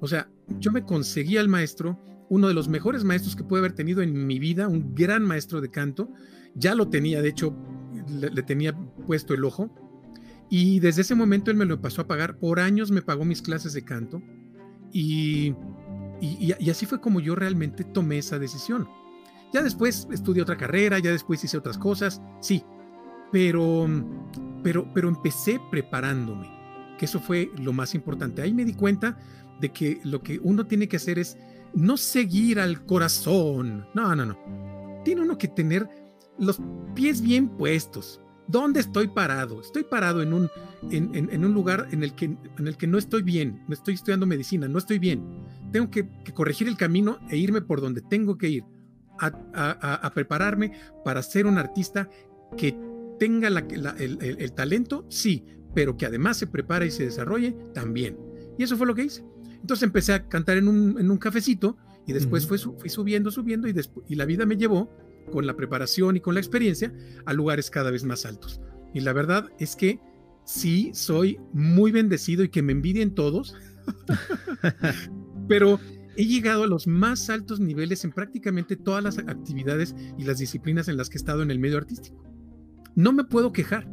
O 0.00 0.08
sea, 0.08 0.28
yo 0.58 0.72
me 0.72 0.84
conseguí 0.84 1.36
al 1.36 1.48
maestro, 1.48 2.00
uno 2.28 2.48
de 2.48 2.54
los 2.54 2.68
mejores 2.68 3.04
maestros 3.04 3.36
que 3.36 3.44
pude 3.44 3.60
haber 3.60 3.72
tenido 3.72 4.02
en 4.02 4.26
mi 4.26 4.38
vida, 4.38 4.66
un 4.66 4.94
gran 4.94 5.22
maestro 5.22 5.60
de 5.60 5.70
canto. 5.70 6.10
Ya 6.54 6.74
lo 6.74 6.88
tenía, 6.88 7.22
de 7.22 7.28
hecho, 7.28 7.54
le, 8.08 8.42
tenía 8.42 8.76
puesto 9.06 9.34
el 9.34 9.44
ojo. 9.44 9.70
Y 10.50 10.80
desde 10.80 11.02
ese 11.02 11.14
momento 11.14 11.50
él 11.50 11.56
me 11.56 11.64
lo 11.64 11.80
pasó 11.80 12.02
a 12.02 12.06
pagar. 12.06 12.38
Por 12.38 12.60
años 12.60 12.90
me 12.90 13.02
pagó 13.02 13.24
mis 13.24 13.42
clases 13.42 13.72
de 13.74 13.84
canto. 13.84 14.22
Y, 14.92 15.54
y, 16.20 16.54
y, 16.58 16.70
así 16.70 16.86
fue 16.86 17.00
como 17.00 17.20
yo 17.20 17.34
realmente 17.34 17.84
tomé 17.84 18.18
esa 18.18 18.38
decisión. 18.38 18.88
Ya 19.52 19.62
después 19.62 20.08
estudié 20.10 20.42
otra 20.42 20.56
carrera, 20.56 20.98
ya 20.98 21.12
después 21.12 21.42
hice 21.44 21.56
otras 21.56 21.78
cosas, 21.78 22.20
sí, 22.40 22.64
pero, 23.34 23.88
pero, 24.64 24.92
pero 24.92 25.08
empecé 25.08 25.60
preparándome, 25.70 26.50
que 26.98 27.04
eso 27.04 27.20
fue 27.20 27.52
lo 27.62 27.72
más 27.72 27.94
importante. 27.94 28.42
Ahí 28.42 28.52
me 28.52 28.64
di 28.64 28.74
cuenta 28.74 29.16
de 29.60 29.68
que 29.70 30.00
lo 30.02 30.22
que 30.22 30.40
uno 30.42 30.66
tiene 30.66 30.88
que 30.88 30.96
hacer 30.96 31.20
es 31.20 31.36
no 31.74 31.96
seguir 31.96 32.58
al 32.58 32.84
corazón. 32.84 33.86
No, 33.94 34.16
no, 34.16 34.26
no. 34.26 35.02
Tiene 35.04 35.22
uno 35.22 35.38
que 35.38 35.48
tener 35.48 35.88
los 36.38 36.60
pies 36.94 37.20
bien 37.20 37.48
puestos. 37.48 38.20
¿Dónde 38.46 38.80
estoy 38.80 39.08
parado? 39.08 39.60
Estoy 39.60 39.84
parado 39.84 40.22
en 40.22 40.32
un, 40.32 40.50
en, 40.90 41.44
un 41.44 41.54
lugar 41.54 41.88
en 41.92 42.02
el, 42.02 42.14
que, 42.14 42.26
en 42.26 42.68
el 42.68 42.76
que 42.76 42.86
no 42.86 42.98
estoy 42.98 43.22
bien. 43.22 43.62
No 43.68 43.74
estoy 43.74 43.94
estudiando 43.94 44.26
medicina, 44.26 44.68
no 44.68 44.78
estoy 44.78 44.98
bien. 44.98 45.22
Tengo 45.72 45.90
que, 45.90 46.08
corregir 46.34 46.68
el 46.68 46.76
camino 46.76 47.18
e 47.30 47.36
irme 47.36 47.62
por 47.62 47.80
donde 47.80 48.02
tengo 48.02 48.36
que 48.36 48.48
ir. 48.48 48.64
A, 49.20 50.10
prepararme 50.12 50.72
para 51.04 51.22
ser 51.22 51.46
un 51.46 51.56
artista 51.56 52.08
que 52.56 52.76
tenga 53.18 53.48
el, 53.48 54.18
el 54.20 54.52
talento, 54.52 55.06
sí, 55.08 55.44
pero 55.74 55.96
que 55.96 56.06
además 56.06 56.36
se 56.36 56.46
prepare 56.46 56.86
y 56.86 56.90
se 56.90 57.04
desarrolle 57.04 57.56
también. 57.74 58.16
Y 58.58 58.62
eso 58.62 58.76
fue 58.76 58.86
lo 58.86 58.94
que 58.94 59.04
hice. 59.04 59.24
Entonces 59.60 59.82
empecé 59.82 60.12
a 60.12 60.28
cantar 60.28 60.58
en 60.58 60.68
un, 60.68 60.98
en 60.98 61.10
un 61.10 61.18
cafecito 61.18 61.76
y 62.06 62.12
después 62.12 62.46
fui 62.46 62.58
subiendo, 62.88 63.30
subiendo 63.30 63.66
y, 63.66 63.74
y 64.08 64.14
la 64.14 64.26
vida 64.26 64.44
me 64.46 64.56
llevó 64.56 64.90
con 65.32 65.46
la 65.46 65.56
preparación 65.56 66.16
y 66.16 66.20
con 66.20 66.34
la 66.34 66.40
experiencia 66.40 66.92
a 67.24 67.32
lugares 67.32 67.70
cada 67.70 67.90
vez 67.90 68.04
más 68.04 68.26
altos. 68.26 68.60
Y 68.92 69.00
la 69.00 69.12
verdad 69.12 69.50
es 69.58 69.74
que 69.74 70.00
sí 70.44 70.90
soy 70.92 71.40
muy 71.52 71.92
bendecido 71.92 72.44
y 72.44 72.50
que 72.50 72.62
me 72.62 72.72
envidien 72.72 73.14
todos, 73.14 73.54
pero 75.48 75.80
he 76.16 76.26
llegado 76.26 76.64
a 76.64 76.66
los 76.66 76.86
más 76.86 77.30
altos 77.30 77.58
niveles 77.58 78.04
en 78.04 78.12
prácticamente 78.12 78.76
todas 78.76 79.02
las 79.02 79.18
actividades 79.18 79.96
y 80.18 80.24
las 80.24 80.38
disciplinas 80.38 80.88
en 80.88 80.96
las 80.96 81.08
que 81.08 81.16
he 81.16 81.20
estado 81.20 81.42
en 81.42 81.50
el 81.50 81.58
medio 81.58 81.78
artístico. 81.78 82.33
No 82.94 83.12
me 83.12 83.24
puedo 83.24 83.52
quejar. 83.52 83.88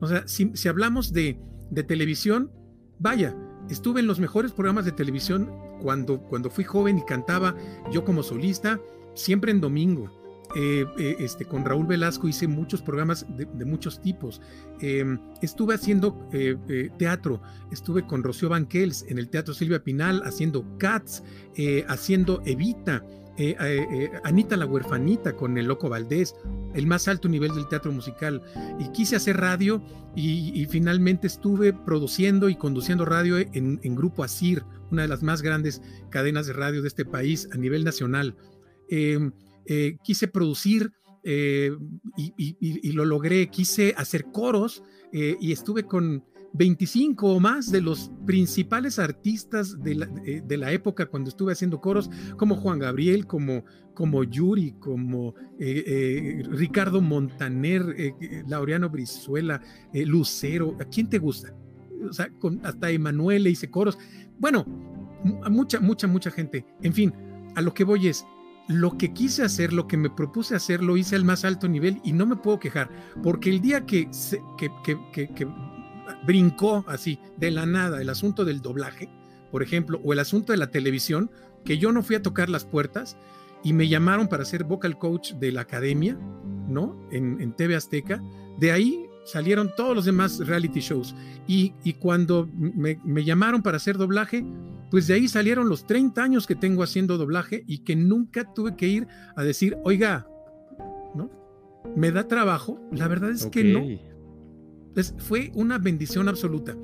O 0.00 0.06
sea, 0.06 0.26
si, 0.28 0.50
si 0.54 0.68
hablamos 0.68 1.12
de, 1.12 1.40
de 1.70 1.82
televisión, 1.82 2.50
vaya, 2.98 3.34
Estuve 3.70 4.00
en 4.00 4.06
los 4.06 4.20
mejores 4.20 4.52
programas 4.52 4.84
de 4.84 4.92
televisión 4.92 5.50
cuando, 5.82 6.20
cuando 6.20 6.50
fui 6.50 6.64
joven 6.64 6.98
y 6.98 7.04
cantaba 7.04 7.56
yo 7.90 8.04
como 8.04 8.22
solista, 8.22 8.80
siempre 9.14 9.50
en 9.50 9.60
domingo. 9.60 10.10
Eh, 10.54 10.86
eh, 10.96 11.16
este, 11.18 11.44
con 11.44 11.64
Raúl 11.64 11.86
Velasco 11.86 12.28
hice 12.28 12.46
muchos 12.46 12.80
programas 12.80 13.26
de, 13.36 13.64
muchos 13.64 14.00
tipos. 14.00 14.40
Em, 14.80 15.18
estuve 15.42 15.74
haciendo 15.74 16.28
eh, 16.32 16.90
teatro, 16.96 17.42
estuve 17.72 18.06
con 18.06 18.22
Rocío 18.22 18.48
Banquels 18.48 19.04
en 19.08 19.18
el 19.18 19.28
Teatro 19.28 19.52
Silvia 19.52 19.82
Pinal 19.82 20.22
haciendo 20.24 20.64
Cats, 20.78 21.24
haciendo 21.88 22.40
Evita. 22.46 23.02
Eh, 23.38 23.54
eh, 23.60 23.86
eh, 23.90 24.10
Anita 24.24 24.56
la 24.56 24.64
huerfanita 24.64 25.36
con 25.36 25.58
el 25.58 25.66
Loco 25.66 25.90
Valdés, 25.90 26.34
el 26.74 26.86
más 26.86 27.06
alto 27.06 27.28
nivel 27.28 27.54
del 27.54 27.68
teatro 27.68 27.92
musical. 27.92 28.42
Y 28.78 28.88
quise 28.92 29.16
hacer 29.16 29.36
radio 29.36 29.82
y, 30.14 30.66
finalmente 30.70 31.26
estuve 31.26 31.72
produciendo 31.74 32.48
y 32.48 32.56
conduciendo 32.56 33.04
radio 33.04 33.38
en, 33.38 33.94
Grupo 33.94 34.24
Asir, 34.24 34.64
una 34.90 35.02
de 35.02 35.08
las 35.08 35.22
más 35.22 35.42
grandes 35.42 35.82
cadenas 36.10 36.46
de 36.46 36.54
radio 36.54 36.80
de 36.80 36.88
este 36.88 37.04
país 37.04 37.48
a 37.52 37.56
nivel 37.58 37.84
nacional. 37.84 38.36
Em, 38.88 39.32
quise 40.02 40.28
producir 40.28 40.92
y, 41.24 42.32
y, 42.36 42.92
lo 42.92 43.04
logré, 43.04 43.48
quise 43.48 43.94
hacer 43.98 44.26
coros 44.32 44.82
y 45.12 45.52
estuve 45.52 45.82
con 45.84 46.24
25 46.56 47.34
o 47.34 47.40
más 47.40 47.70
de 47.70 47.80
los 47.80 48.10
principales 48.24 48.98
artistas 48.98 49.82
de 49.82 49.94
la, 49.94 50.08
eh, 50.24 50.42
de 50.44 50.56
la, 50.56 50.72
época 50.72 51.06
cuando 51.06 51.28
estuve 51.28 51.52
haciendo 51.52 51.80
coros, 51.80 52.10
como 52.36 52.56
Juan 52.56 52.78
Gabriel, 52.78 53.26
como, 53.26 53.64
como 53.94 54.24
Yuri, 54.24 54.72
como 54.72 55.34
eh, 55.58 55.84
eh, 55.86 56.42
Ricardo 56.50 57.00
Montaner, 57.00 58.14
Laureano 58.48 58.88
Brizuela, 58.88 59.60
Lucero, 59.92 60.76
¿a 60.80 60.84
quién 60.84 61.08
te 61.08 61.18
gusta? 61.18 61.54
O 62.08 62.12
sea, 62.12 62.30
con, 62.38 62.64
hasta 62.64 62.90
Emanuel 62.90 63.44
le 63.44 63.50
hice 63.50 63.70
coros. 63.70 63.98
Bueno, 64.38 64.64
mucha, 65.50 65.80
mucha, 65.80 66.06
mucha 66.06 66.30
gente. 66.30 66.66
En 66.82 66.92
fin, 66.92 67.12
a 67.54 67.62
lo 67.62 67.72
que 67.74 67.84
voy 67.84 68.08
es, 68.08 68.26
lo 68.68 68.98
que 68.98 69.12
quise 69.12 69.42
hacer, 69.42 69.72
lo 69.72 69.86
que 69.86 69.96
me 69.96 70.10
propuse 70.10 70.56
hacer, 70.56 70.82
lo 70.82 70.96
hice 70.96 71.16
al 71.16 71.24
más 71.24 71.44
alto 71.44 71.68
nivel 71.68 72.00
y 72.04 72.12
no 72.12 72.26
me 72.26 72.36
puedo 72.36 72.58
quejar, 72.58 72.90
porque 73.22 73.50
el 73.50 73.60
día 73.60 73.86
que, 73.86 74.10
que, 74.58 74.70
que 75.34 75.46
brincó 76.26 76.84
así 76.88 77.18
de 77.36 77.50
la 77.50 77.66
nada 77.66 78.00
el 78.00 78.08
asunto 78.08 78.44
del 78.44 78.60
doblaje, 78.60 79.08
por 79.50 79.62
ejemplo, 79.62 80.00
o 80.04 80.12
el 80.12 80.18
asunto 80.18 80.52
de 80.52 80.58
la 80.58 80.70
televisión, 80.70 81.30
que 81.64 81.78
yo 81.78 81.92
no 81.92 82.02
fui 82.02 82.16
a 82.16 82.22
tocar 82.22 82.48
las 82.48 82.64
puertas 82.64 83.16
y 83.62 83.72
me 83.72 83.88
llamaron 83.88 84.28
para 84.28 84.44
ser 84.44 84.64
vocal 84.64 84.98
coach 84.98 85.32
de 85.34 85.52
la 85.52 85.62
academia, 85.62 86.16
¿no? 86.68 86.96
En, 87.10 87.52
TV 87.54 87.74
Azteca. 87.74 88.22
De 88.58 88.70
ahí 88.70 89.06
salieron 89.24 89.72
todos 89.76 89.94
los 89.94 90.04
demás 90.04 90.38
reality 90.38 90.80
shows. 90.80 91.14
Y, 91.48 91.72
cuando 91.94 92.48
me, 92.54 93.00
me, 93.04 93.24
llamaron 93.24 93.62
para 93.62 93.78
hacer 93.78 93.96
doblaje, 93.96 94.44
pues 94.90 95.06
de 95.08 95.14
ahí 95.14 95.26
salieron 95.26 95.68
los 95.68 95.86
30 95.86 96.22
años 96.22 96.46
que 96.46 96.54
tengo 96.54 96.82
haciendo 96.82 97.18
doblaje 97.18 97.64
y 97.66 97.78
que 97.78 97.96
nunca 97.96 98.52
tuve 98.54 98.76
que 98.76 98.86
ir 98.86 99.08
a 99.34 99.42
decir, 99.42 99.76
oiga, 99.82 100.28
¿no? 101.14 101.30
¿Me 101.96 102.12
da 102.12 102.28
trabajo? 102.28 102.80
La 102.92 103.08
verdad 103.08 103.30
es 103.30 103.46
que 103.46 103.64
no 103.64 104.15
fue 105.18 105.50
una 105.54 105.78
bendición 105.78 106.28
absoluta. 106.28 106.76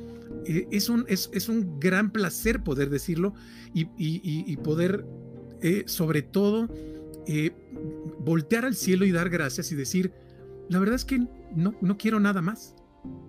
Eh, 0.46 0.66
es, 0.70 0.88
un, 0.88 1.05
es, 1.09 1.48
un 1.48 1.79
gran 1.79 2.11
placer 2.11 2.62
poder 2.62 2.90
decirlo 2.90 3.35
y, 3.75 4.57
poder, 4.57 5.05
eh, 5.61 5.85
sobre 5.87 6.22
todo, 6.22 6.68
eh, 7.27 7.53
voltear 8.20 8.64
al 8.64 8.75
cielo 8.75 9.05
y 9.05 9.12
dar 9.12 9.31
gracias 9.31 9.72
y 9.72 9.77
decir, 9.77 10.12
la 10.68 10.79
verdad 10.79 10.96
es 10.96 11.05
que 11.05 11.27
no, 11.55 11.75
no 11.81 11.96
quiero 11.96 12.20
nada 12.20 12.42
más. 12.42 12.75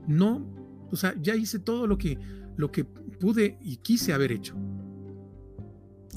No, 0.07 0.45
o 0.91 0.95
sea, 0.95 1.15
ya 1.21 1.35
hice 1.35 1.59
todo 1.59 1.87
lo 1.87 1.97
que, 1.97 2.17
lo 2.57 2.71
que 2.71 2.83
pude 2.83 3.57
y 3.61 3.77
quise 3.77 4.13
haber 4.13 4.31
hecho. 4.31 4.55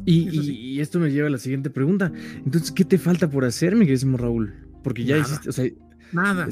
Y, 0.04 0.78
esto 0.80 1.00
me 1.00 1.10
lleva 1.10 1.26
a 1.26 1.30
la 1.30 1.38
siguiente 1.38 1.70
pregunta. 1.70 2.12
Entonces, 2.44 2.70
¿qué 2.70 2.84
te 2.84 2.98
falta 2.98 3.30
por 3.30 3.44
hacer, 3.44 3.74
mi 3.74 3.86
querido 3.86 4.16
Raúl? 4.16 4.54
Porque 4.84 5.04
ya 5.04 5.16
hiciste, 5.18 5.48
o 5.48 5.52
sea, 5.52 5.68
nada, 6.12 6.48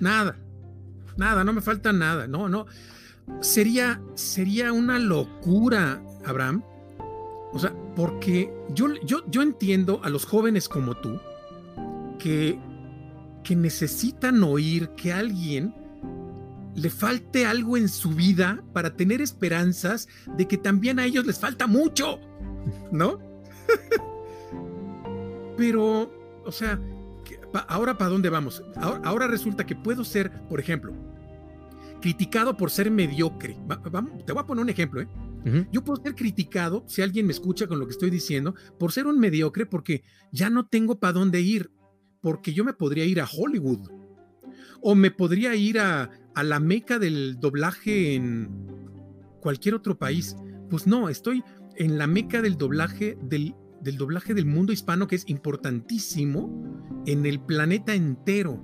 nada 0.00 0.36
nada, 1.16 1.44
no 1.44 1.52
me 1.52 1.60
falta 1.60 1.92
nada, 1.92 2.26
no, 2.26 2.48
no. 2.48 2.66
sería, 3.40 4.00
sería 4.14 4.72
una 4.72 4.98
locura, 4.98 6.02
Abraham. 6.24 6.62
O 7.52 7.58
sea, 7.58 7.72
porque 7.94 8.52
yo, 8.74 8.88
yo, 9.04 9.24
yo 9.30 9.42
entiendo 9.42 10.00
a 10.04 10.10
los 10.10 10.26
jóvenes 10.26 10.68
como 10.68 10.94
tú 10.96 11.18
que, 12.18 12.58
que 13.42 13.56
necesitan 13.56 14.42
oír 14.42 14.90
que 14.90 15.12
alguien 15.12 15.74
le 16.74 16.90
falte 16.90 17.46
algo 17.46 17.76
en 17.78 17.88
su 17.88 18.10
vida 18.10 18.62
para 18.74 18.94
tener 18.94 19.22
esperanzas 19.22 20.08
de 20.36 20.46
que 20.46 20.58
también 20.58 20.98
a 20.98 21.06
ellos 21.06 21.24
les 21.24 21.38
falta 21.38 21.66
mucho, 21.66 22.18
¿no? 22.92 23.18
Pero, 25.56 26.12
o 26.44 26.52
sea, 26.52 26.78
ahora 27.68 27.96
para 27.98 28.10
dónde 28.10 28.30
vamos? 28.30 28.62
Ahora, 28.76 29.26
resulta 29.26 29.66
que 29.66 29.76
puedo 29.76 30.04
ser, 30.04 30.30
por 30.48 30.60
ejemplo, 30.60 30.92
criticado 32.00 32.56
por 32.56 32.70
ser 32.70 32.90
mediocre. 32.90 33.56
te 34.26 34.32
voy 34.32 34.42
a 34.42 34.46
poner 34.46 34.62
un 34.62 34.70
ejemplo, 34.70 35.00
¿eh? 35.00 35.08
Yo 35.70 35.84
puedo 35.84 36.02
ser 36.02 36.16
criticado, 36.16 36.82
si 36.88 37.02
alguien 37.02 37.26
me 37.26 37.32
escucha 37.32 37.68
con 37.68 37.78
lo 37.78 37.86
que 37.86 37.92
estoy 37.92 38.10
diciendo, 38.10 38.56
por 38.80 38.90
ser 38.90 39.06
un 39.06 39.20
mediocre 39.20 39.64
porque 39.64 40.02
ya 40.32 40.50
no 40.50 40.66
tengo 40.66 40.98
para 40.98 41.12
dónde 41.12 41.40
ir, 41.40 41.70
porque 42.20 42.52
yo 42.52 42.64
me 42.64 42.72
podría 42.72 43.04
ir 43.04 43.20
a 43.20 43.28
Hollywood 43.32 43.88
o 44.80 44.96
me 44.96 45.12
podría 45.12 45.54
ir 45.54 45.78
a, 45.78 46.10
a 46.34 46.42
la 46.42 46.58
meca 46.58 46.98
del 46.98 47.38
doblaje 47.38 48.16
en 48.16 48.50
cualquier 49.40 49.76
otro 49.76 49.96
país. 49.96 50.36
Pues 50.68 50.88
no, 50.88 51.08
estoy 51.08 51.44
en 51.76 51.96
la 51.96 52.08
meca 52.08 52.42
del 52.42 52.56
doblaje 52.56 53.16
del, 53.22 53.54
del 53.86 53.96
doblaje 53.96 54.34
del 54.34 54.46
mundo 54.46 54.72
hispano 54.72 55.06
que 55.06 55.14
es 55.14 55.28
importantísimo 55.28 56.50
en 57.06 57.24
el 57.24 57.40
planeta 57.40 57.94
entero. 57.94 58.62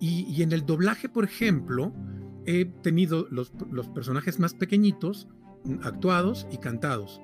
Y, 0.00 0.42
en 0.42 0.52
el 0.52 0.66
doblaje, 0.66 1.08
por 1.08 1.24
ejemplo, 1.24 1.92
he 2.46 2.64
tenido 2.64 3.28
los, 3.30 3.52
personajes 3.94 4.38
más 4.38 4.54
pequeñitos, 4.54 5.28
actuados 5.82 6.46
y 6.50 6.58
cantados. 6.58 7.20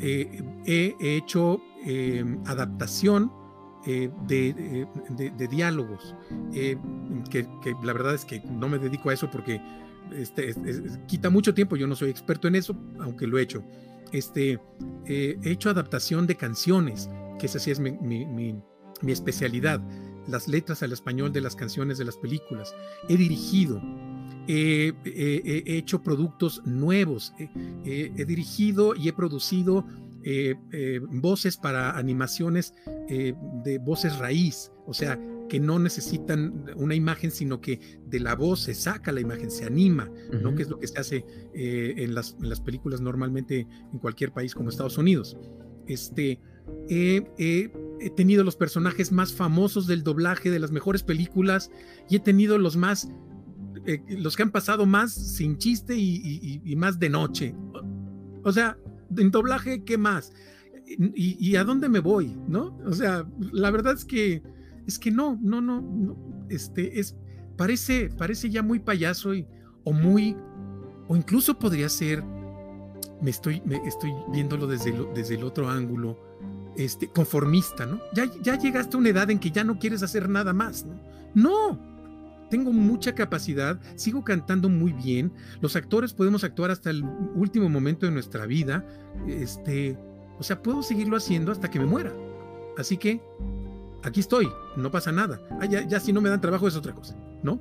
Eh, 0.00 0.42
he, 0.66 0.96
hecho 1.00 1.60
eh, 1.86 2.24
adaptación 2.46 3.30
eh, 3.86 4.10
de, 4.26 5.48
diálogos, 5.50 6.14
que, 6.50 6.78
la 7.82 7.92
verdad 7.92 8.14
es 8.14 8.24
que 8.24 8.40
no 8.40 8.68
me 8.68 8.78
dedico 8.78 9.10
a 9.10 9.14
eso 9.14 9.30
porque 9.30 9.60
este, 10.12 10.54
quita 11.06 11.30
mucho 11.30 11.54
tiempo, 11.54 11.76
yo 11.76 11.86
no 11.86 11.94
soy 11.94 12.10
experto 12.10 12.48
en 12.48 12.54
eso, 12.54 12.74
aunque 13.00 13.26
lo 13.26 13.38
he 13.38 13.42
hecho. 13.42 13.62
Este, 14.12 14.60
he 15.06 15.38
hecho 15.44 15.70
adaptación 15.70 16.26
de 16.26 16.36
canciones, 16.36 17.08
que 17.38 17.46
esa 17.46 17.58
sí 17.58 17.70
es 17.70 17.80
mi, 17.80 18.62
especialidad, 19.06 19.80
las 20.26 20.48
letras 20.48 20.82
al 20.82 20.92
español 20.92 21.32
de 21.32 21.40
las 21.40 21.56
canciones 21.56 21.98
de 21.98 22.04
las 22.04 22.16
películas. 22.16 22.74
He 23.08 23.16
dirigido, 23.16 23.80
he 24.46 24.92
hecho 25.66 26.02
productos 26.02 26.62
nuevos, 26.64 27.32
he 27.38 28.24
dirigido 28.26 28.94
y 28.94 29.08
he 29.08 29.12
producido 29.12 29.84
eh, 30.22 30.54
eh, 30.72 31.00
voces 31.02 31.56
para 31.56 31.96
animaciones 31.96 32.74
eh, 33.08 33.32
de 33.64 33.78
voces 33.78 34.18
raíz, 34.18 34.70
o 34.86 34.92
sea, 34.92 35.18
que 35.50 35.60
no 35.60 35.78
necesitan 35.78 36.64
una 36.76 36.94
imagen, 36.94 37.30
sino 37.30 37.60
que 37.60 38.00
de 38.06 38.20
la 38.20 38.34
voz 38.34 38.60
se 38.60 38.74
saca 38.74 39.12
la 39.12 39.20
imagen, 39.20 39.50
se 39.50 39.66
anima, 39.66 40.10
¿no? 40.42 40.54
Que 40.54 40.62
es 40.62 40.70
lo 40.70 40.78
que 40.78 40.86
se 40.86 40.98
hace 40.98 41.24
en 41.52 42.14
las, 42.14 42.36
en, 42.40 42.48
las, 42.48 42.60
películas 42.60 43.02
normalmente 43.02 43.66
en 43.92 43.98
cualquier 43.98 44.32
país 44.32 44.54
como 44.54 44.70
Estados 44.70 44.96
Unidos. 44.96 45.36
Este, 45.86 46.40
he 46.88 48.10
tenido 48.16 48.44
los 48.44 48.56
personajes 48.56 49.12
más 49.12 49.34
famosos 49.34 49.86
del 49.86 50.02
doblaje 50.02 50.50
de 50.50 50.60
las 50.60 50.70
mejores 50.70 51.02
películas 51.02 51.70
y 52.08 52.16
he 52.16 52.20
tenido 52.20 52.56
los 52.56 52.76
más 52.76 53.10
eh, 53.86 54.02
los 54.08 54.36
que 54.36 54.42
han 54.42 54.50
pasado 54.50 54.84
más 54.84 55.12
sin 55.12 55.56
chiste 55.56 55.96
y, 55.96 56.74
más 56.76 56.98
de 56.98 57.08
noche. 57.08 57.54
O 58.42 58.52
sea, 58.52 58.76
en 59.16 59.30
doblaje, 59.30 59.84
¿qué 59.84 59.96
más? 59.96 60.32
Y, 61.14 61.56
a 61.56 61.64
dónde 61.64 61.88
me 61.88 62.00
voy? 62.00 62.36
¿No? 62.48 62.78
O 62.84 62.92
sea, 62.92 63.26
la 63.52 63.70
verdad 63.70 63.94
es 63.94 64.04
que 64.04 64.42
es 64.90 64.98
que 64.98 65.10
no, 65.10 65.38
no, 65.40 65.60
no, 65.60 66.16
este 66.48 66.98
es 66.98 67.16
parece 67.56 68.10
parece 68.10 68.50
ya 68.50 68.62
muy 68.62 68.80
payaso 68.80 69.34
y, 69.34 69.46
o 69.84 69.92
muy 69.92 70.36
o 71.08 71.16
incluso 71.16 71.58
podría 71.58 71.88
ser 71.88 72.22
me 73.22 73.30
estoy 73.30 73.62
me 73.64 73.76
estoy 73.86 74.12
viéndolo 74.32 74.66
desde 74.66 74.90
el, 74.90 75.06
desde 75.14 75.36
el 75.36 75.44
otro 75.44 75.68
ángulo 75.68 76.18
este 76.76 77.08
conformista, 77.08 77.86
¿no? 77.86 78.00
Ya 78.14 78.24
ya 78.42 78.58
llegaste 78.58 78.96
a 78.96 79.00
una 79.00 79.10
edad 79.10 79.30
en 79.30 79.38
que 79.38 79.50
ya 79.50 79.64
no 79.64 79.78
quieres 79.78 80.02
hacer 80.02 80.28
nada 80.28 80.52
más, 80.52 80.84
¿no? 80.84 81.00
No, 81.34 81.78
tengo 82.50 82.72
mucha 82.72 83.14
capacidad, 83.14 83.78
sigo 83.94 84.24
cantando 84.24 84.68
muy 84.68 84.92
bien, 84.92 85.32
los 85.60 85.76
actores 85.76 86.12
podemos 86.12 86.42
actuar 86.42 86.72
hasta 86.72 86.90
el 86.90 87.04
último 87.36 87.68
momento 87.68 88.06
de 88.06 88.12
nuestra 88.12 88.44
vida, 88.46 88.84
este, 89.28 89.96
o 90.38 90.42
sea, 90.42 90.60
puedo 90.60 90.82
seguirlo 90.82 91.16
haciendo 91.16 91.52
hasta 91.52 91.70
que 91.70 91.78
me 91.78 91.86
muera. 91.86 92.12
Así 92.76 92.96
que 92.96 93.20
aquí 94.02 94.20
estoy, 94.20 94.48
no 94.76 94.90
pasa 94.90 95.12
nada. 95.12 95.40
Ah, 95.60 95.66
ya, 95.66 96.00
si 96.00 96.12
no 96.12 96.20
me 96.20 96.28
dan 96.28 96.40
trabajo 96.40 96.68
es 96.68 96.76
otra 96.76 96.94
cosa, 96.94 97.16
¿no? 97.42 97.60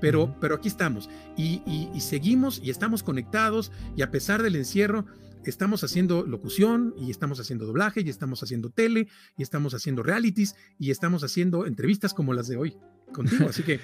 Pero, 0.00 0.34
pero 0.40 0.54
aquí 0.54 0.68
estamos 0.68 1.10
y, 1.36 1.62
y, 1.94 2.00
seguimos 2.00 2.60
y 2.64 2.70
estamos 2.70 3.02
conectados 3.02 3.70
y 3.96 4.02
a 4.02 4.10
pesar 4.10 4.42
del 4.42 4.56
encierro, 4.56 5.04
estamos 5.44 5.84
haciendo 5.84 6.24
locución 6.24 6.94
y 6.98 7.10
estamos 7.10 7.38
haciendo 7.38 7.66
doblaje 7.66 8.00
y 8.00 8.08
estamos 8.08 8.42
haciendo 8.42 8.70
tele 8.70 9.08
y 9.36 9.42
estamos 9.42 9.74
haciendo 9.74 10.02
realities 10.02 10.56
y 10.78 10.90
estamos 10.90 11.22
haciendo 11.22 11.66
entrevistas 11.66 12.14
como 12.14 12.32
las 12.32 12.48
de 12.48 12.56
hoy 12.56 12.76
contigo. 13.12 13.46
Así 13.50 13.62
que 13.62 13.78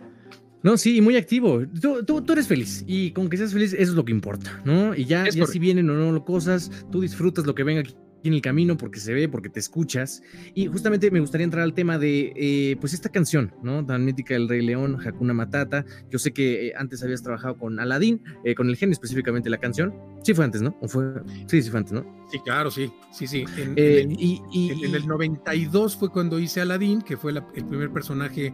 no, 0.62 0.76
sí, 0.76 1.00
muy 1.00 1.16
activo. 1.16 1.62
Tú, 1.80 2.04
tú, 2.04 2.32
eres 2.32 2.46
feliz 2.46 2.84
y 2.86 3.10
con 3.10 3.28
que 3.28 3.36
seas 3.36 3.52
feliz, 3.52 3.72
eso 3.72 3.90
es 3.90 3.96
lo 3.96 4.04
que 4.04 4.12
importa, 4.12 4.62
¿no? 4.64 4.94
Y 4.94 5.06
ya, 5.06 5.28
ya 5.28 5.44
si 5.44 5.58
vienen 5.58 5.90
o 5.90 6.12
no 6.12 6.24
cosas, 6.24 6.70
tú 6.92 7.00
disfrutas 7.00 7.46
lo 7.46 7.54
que 7.56 7.64
venga 7.64 7.80
aquí 7.80 7.96
en 8.24 8.34
el 8.34 8.42
camino 8.42 8.76
porque 8.76 9.00
se 9.00 9.14
ve, 9.14 9.28
porque 9.28 9.48
te 9.48 9.60
escuchas. 9.60 10.22
Y 10.54 10.66
justamente 10.66 11.10
me 11.10 11.20
gustaría 11.20 11.44
entrar 11.44 11.62
al 11.62 11.74
tema 11.74 11.98
de, 11.98 12.32
eh, 12.36 12.76
pues, 12.80 12.94
esta 12.94 13.08
canción, 13.08 13.54
¿no? 13.62 13.84
Tan 13.84 14.04
mítica 14.04 14.34
del 14.34 14.48
Rey 14.48 14.64
León, 14.64 14.98
Hakuna 15.04 15.34
Matata. 15.34 15.84
Yo 16.10 16.18
sé 16.18 16.32
que 16.32 16.68
eh, 16.68 16.72
antes 16.76 17.02
habías 17.02 17.22
trabajado 17.22 17.56
con 17.56 17.78
Aladdin, 17.80 18.22
eh, 18.44 18.54
con 18.54 18.68
el 18.68 18.76
genio 18.76 18.92
específicamente 18.92 19.50
la 19.50 19.58
canción. 19.58 19.94
Sí 20.22 20.34
fue 20.34 20.44
antes, 20.44 20.62
¿no? 20.62 20.76
¿O 20.80 20.88
fue? 20.88 21.04
Sí, 21.46 21.62
sí 21.62 21.70
fue 21.70 21.78
antes, 21.78 21.92
¿no? 21.92 22.26
Sí, 22.30 22.38
claro, 22.44 22.70
sí, 22.70 22.90
sí, 23.12 23.26
sí. 23.26 23.44
En, 23.56 23.74
el, 23.76 24.12
y, 24.18 24.42
en, 24.84 24.94
el 24.94 25.06
92 25.06 25.96
fue 25.96 26.10
cuando 26.10 26.38
hice 26.38 26.60
Aladdin, 26.60 27.02
que 27.02 27.16
fue 27.16 27.32
el 27.32 27.66
primer 27.66 27.90
personaje 27.90 28.52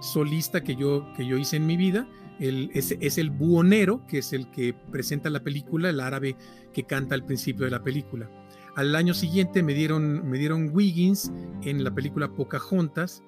solista 0.00 0.62
que 0.62 0.76
yo, 0.76 1.12
que 1.16 1.26
yo 1.26 1.36
hice 1.36 1.56
en 1.56 1.66
mi 1.66 1.76
vida. 1.76 2.08
El, 2.38 2.70
es, 2.72 2.96
es, 3.00 3.18
el 3.18 3.30
buhonero, 3.30 4.06
que 4.06 4.18
es 4.18 4.32
el 4.32 4.48
que 4.50 4.72
presenta 4.72 5.28
la 5.28 5.42
película, 5.42 5.90
el 5.90 5.98
árabe 5.98 6.36
que 6.72 6.84
canta 6.84 7.16
al 7.16 7.24
principio 7.24 7.64
de 7.64 7.72
la 7.72 7.82
película. 7.82 8.30
Al 8.78 8.94
año 8.94 9.12
siguiente 9.12 9.64
me 9.64 9.74
dieron, 9.74 10.30
me 10.30 10.38
dieron 10.38 10.70
Wiggins 10.72 11.32
en 11.64 11.82
la 11.82 11.92
película 11.92 12.28
Pocahontas 12.28 13.24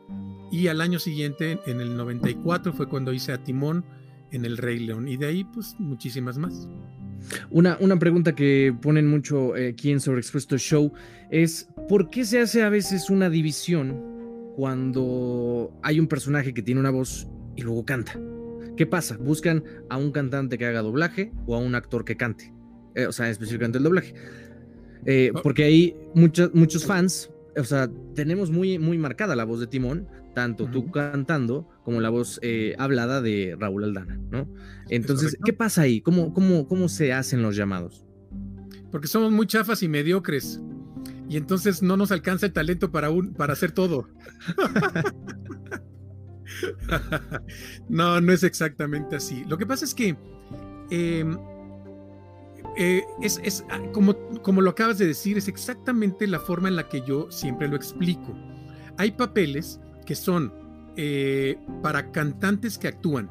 y 0.53 0.69
al 0.69 0.81
año 0.81 1.01
siguiente, 1.01 1.59
en 1.67 1.81
el 1.81 1.97
94, 1.97 2.73
fue 2.73 2.89
cuando 2.89 3.13
hice 3.13 3.33
a 3.33 3.43
Timón 3.43 3.85
en 4.31 4.45
El 4.45 4.59
Rey 4.59 4.79
León 4.79 5.09
y 5.09 5.17
de 5.17 5.27
ahí 5.27 5.43
pues 5.43 5.75
muchísimas 5.81 6.39
más. 6.39 6.69
Una, 7.51 7.77
una 7.81 7.99
pregunta 7.99 8.33
que 8.33 8.73
ponen 8.81 9.09
mucho 9.09 9.57
eh, 9.57 9.71
aquí 9.71 9.91
en 9.91 9.99
Sobreexpuesto 9.99 10.57
Show 10.57 10.93
es 11.33 11.69
¿por 11.89 12.11
qué 12.11 12.25
se 12.25 12.39
hace 12.39 12.63
a 12.63 12.69
veces 12.69 13.11
una 13.11 13.29
división 13.29 14.53
cuando 14.55 15.77
hay 15.83 15.99
un 15.99 16.07
personaje 16.07 16.55
que 16.55 16.63
tiene 16.63 16.79
una 16.79 16.91
voz 16.91 17.27
y 17.57 17.63
luego 17.63 17.85
canta. 17.85 18.21
¿Qué 18.77 18.87
pasa? 18.87 19.17
Buscan 19.17 19.65
a 19.89 19.97
un 19.97 20.13
cantante 20.13 20.59
que 20.59 20.67
haga 20.67 20.83
doblaje 20.83 21.33
o 21.47 21.57
a 21.57 21.59
un 21.59 21.75
actor 21.75 22.05
que 22.05 22.17
cante. 22.17 22.55
Eh, 22.95 23.07
o 23.07 23.13
sea, 23.13 23.29
específicamente 23.29 23.79
el 23.79 23.85
doblaje. 23.85 24.15
Eh, 25.07 25.33
porque 25.43 25.65
hay 25.65 25.97
muchos 26.15 26.55
muchos 26.55 26.85
fans, 26.85 27.31
o 27.57 27.65
sea, 27.65 27.91
tenemos 28.15 28.51
muy, 28.51 28.79
muy 28.79 28.99
marcada 28.99 29.35
la 29.35 29.45
voz 29.45 29.61
de 29.61 29.67
Timón, 29.67 30.07
tanto 30.35 30.67
tú 30.67 30.91
cantando 30.91 31.69
como 31.85 32.01
la 32.01 32.11
voz 32.11 32.39
eh, 32.43 32.75
hablada 32.79 33.21
de 33.21 33.57
Raúl 33.59 33.85
Aldana, 33.85 34.21
¿no? 34.31 34.49
Entonces, 34.89 35.37
¿qué 35.45 35.53
pasa 35.53 35.83
ahí? 35.83 36.01
¿Cómo, 36.01 36.33
cómo, 36.33 36.69
¿Cómo 36.69 36.89
se 36.89 37.13
hacen 37.13 37.43
los 37.43 37.57
llamados? 37.57 38.07
Porque 38.91 39.07
somos 39.07 39.33
muy 39.33 39.47
chafas 39.47 39.83
y 39.83 39.89
mediocres 39.89 40.61
y 41.31 41.37
entonces 41.37 41.81
no 41.81 41.97
nos 41.97 42.11
alcanza 42.11 42.47
el 42.47 42.53
talento 42.53 42.91
para, 42.91 43.11
un, 43.11 43.35
para 43.35 43.53
hacer 43.53 43.71
todo. 43.71 44.09
no, 47.89 48.21
no 48.21 48.33
es 48.33 48.43
exactamente 48.43 49.15
así. 49.15 49.45
Lo 49.47 49.57
que 49.57 49.65
pasa 49.65 49.85
es 49.85 49.95
que 49.95 50.17
em, 50.91 51.39
eh, 52.77 53.05
es, 53.21 53.65
ah, 53.71 53.81
como, 53.93 54.15
como 54.43 54.61
lo 54.61 54.71
acabas 54.71 54.99
de 54.99 55.07
decir, 55.07 55.39
es 55.39 55.49
exactamente 55.49 56.27
la 56.27 56.41
forma 56.41 56.69
en 56.69 56.77
la 56.77 56.89
que 56.89 57.03
yo 57.03 57.31
siempre 57.31 57.69
lo 57.69 57.77
explico. 57.77 58.35
Hay 58.97 59.13
papeles 59.13 59.81
que 60.07 60.15
son 60.15 60.53
eh, 60.97 61.59
para 61.83 62.11
cantantes 62.13 62.79
que 62.79 62.89
actúan 62.89 63.31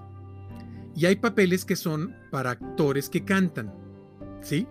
y 0.95 1.05
hay 1.05 1.15
papeles 1.17 1.65
que 1.65 1.75
son 1.75 2.15
para 2.31 2.51
actores 2.51 3.09
que 3.09 3.23
cantan. 3.23 3.73
¿Sí? 4.41 4.65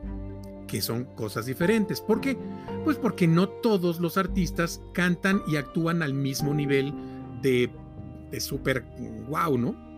que 0.68 0.80
son 0.80 1.04
cosas 1.16 1.46
diferentes. 1.46 2.00
¿Por 2.00 2.20
qué? 2.20 2.38
Pues 2.84 2.96
porque 2.96 3.26
no 3.26 3.48
todos 3.48 3.98
los 3.98 4.16
artistas 4.16 4.80
cantan 4.94 5.42
y 5.48 5.56
actúan 5.56 6.02
al 6.02 6.14
mismo 6.14 6.54
nivel 6.54 6.94
de, 7.42 7.68
de 8.30 8.40
súper 8.40 8.84
wow, 9.28 9.58
¿no? 9.58 9.88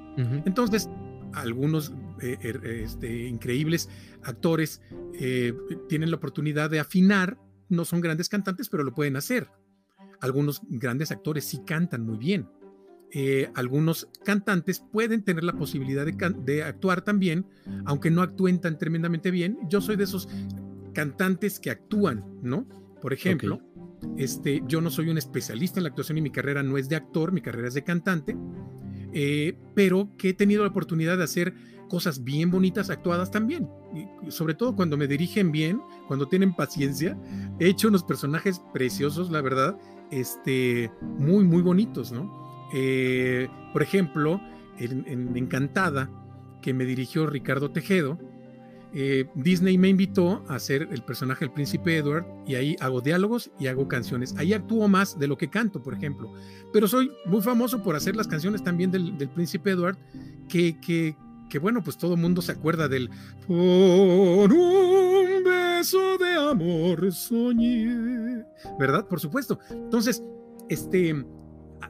Entonces, 0.45 0.89
algunos 1.33 1.93
eh, 2.21 2.39
er, 2.43 2.65
este, 2.67 3.27
increíbles 3.27 3.89
actores 4.23 4.83
eh, 5.15 5.55
tienen 5.89 6.11
la 6.11 6.17
oportunidad 6.17 6.71
de 6.71 6.81
afinar, 6.81 7.39
no 7.69 7.85
son 7.85 8.01
grandes 8.01 8.29
cantantes, 8.29 8.69
pero 8.69 8.85
lo 8.85 8.95
pueden 8.95 9.17
hacer. 9.17 9.49
Algunos 10.21 10.61
grandes 10.69 11.11
actores 11.11 11.45
sí 11.45 11.63
cantan 11.67 12.05
muy 12.05 12.19
bien. 12.19 12.49
Eh, 13.13 13.51
algunos 13.55 14.09
cantantes 14.25 14.85
pueden 14.93 15.25
tener 15.25 15.43
la 15.43 15.55
posibilidad 15.55 16.07
de, 16.07 16.35
de, 16.45 16.63
actuar 16.63 17.03
también, 17.03 17.47
aunque 17.85 18.11
no 18.11 18.23
actúen 18.23 18.61
tan 18.61 18.79
tremendamente 18.79 19.31
bien. 19.31 19.59
Yo 19.69 19.81
soy 19.81 19.97
de 19.97 20.05
esos 20.05 20.29
cantantes 20.93 21.59
que 21.59 21.71
actúan, 21.71 22.25
¿no? 22.43 22.69
Por 23.01 23.13
ejemplo, 23.13 23.57
okay. 23.57 24.25
este, 24.25 24.63
yo 24.67 24.81
no 24.81 24.91
soy 24.91 25.09
un 25.09 25.19
especialista 25.19 25.81
en 25.81 25.85
la 25.85 25.89
actuación 25.89 26.19
y 26.19 26.23
mi 26.23 26.31
carrera 26.31 26.63
no 26.63 26.79
es 26.79 26.89
de 26.89 26.97
actor, 26.97 27.33
mi 27.33 27.41
carrera 27.41 27.69
es 27.69 27.75
de 27.75 27.83
cantante, 27.83 28.37
eh, 29.13 29.57
pero 29.75 30.11
que 30.17 30.31
he 30.31 30.35
tenido 30.35 30.63
la 30.63 30.69
oportunidad 30.71 31.19
de 31.19 31.25
hacer 31.25 31.55
cosas 31.91 32.25
bien 32.25 32.51
bonitas 32.51 32.89
actuadas 32.89 33.31
también. 33.31 33.69
Y 33.95 34.31
sobre 34.31 34.55
todo 34.55 34.75
cuando 34.75 34.97
me 34.97 35.07
dirigen 35.07 35.53
bien, 35.53 35.83
cuando 36.09 36.27
tienen 36.27 36.55
paciencia, 36.55 37.19
he 37.59 37.67
hecho 37.67 37.89
unos 37.89 38.05
personajes 38.05 38.63
preciosos, 38.73 39.31
la 39.31 39.43
verdad, 39.43 39.77
este, 40.11 40.91
muy, 41.03 41.45
muy 41.45 41.61
bonitos, 41.61 42.13
¿no? 42.13 42.33
Eh, 42.73 43.49
por 43.73 43.83
ejemplo, 43.83 44.41
en, 44.79 45.05
en, 45.07 45.37
Encantada, 45.37 46.09
que 46.63 46.73
me 46.73 46.85
dirigió 46.85 47.27
Ricardo 47.27 47.71
Tejedo, 47.71 48.19
eh, 48.93 49.27
Disney 49.37 49.79
me 49.79 49.89
invitó 49.89 50.45
a 50.49 50.57
hacer 50.57 50.89
el 50.91 51.03
personaje 51.03 51.45
del 51.45 51.53
príncipe 51.53 51.97
Edward 51.97 52.27
y 52.45 52.57
ahí 52.57 52.77
hago 52.81 53.01
diálogos 53.01 53.51
y 53.59 53.69
hago 53.69 53.87
canciones. 53.87 54.35
Ahí 54.37 54.53
actúo 54.53 54.89
más 54.89 55.19
de 55.19 55.29
lo 55.29 55.39
que 55.39 55.49
canto, 55.49 55.83
por 55.83 55.95
ejemplo. 55.95 56.33
Pero 56.73 56.89
soy 56.89 57.11
muy 57.27 57.41
famoso 57.41 57.83
por 57.83 57.95
hacer 57.95 58.17
las 58.17 58.27
canciones 58.27 58.65
también 58.65 58.91
del, 58.91 59.17
del 59.17 59.29
príncipe 59.31 59.71
Edward, 59.71 59.97
que, 60.49 60.81
que, 60.81 61.17
que, 61.51 61.59
bueno, 61.59 61.83
pues 61.83 61.99
todo 61.99 62.17
mundo 62.17 62.41
se 62.41 62.53
acuerda 62.53 62.89
del 62.89 63.11
Por 63.47 64.53
un 64.53 65.45
beso 65.45 66.17
de 66.17 66.33
amor 66.51 67.13
soñé, 67.13 68.45
¿verdad? 68.79 69.07
Por 69.07 69.21
supuesto. 69.21 69.59
Entonces, 69.71 70.23
este, 70.71 71.27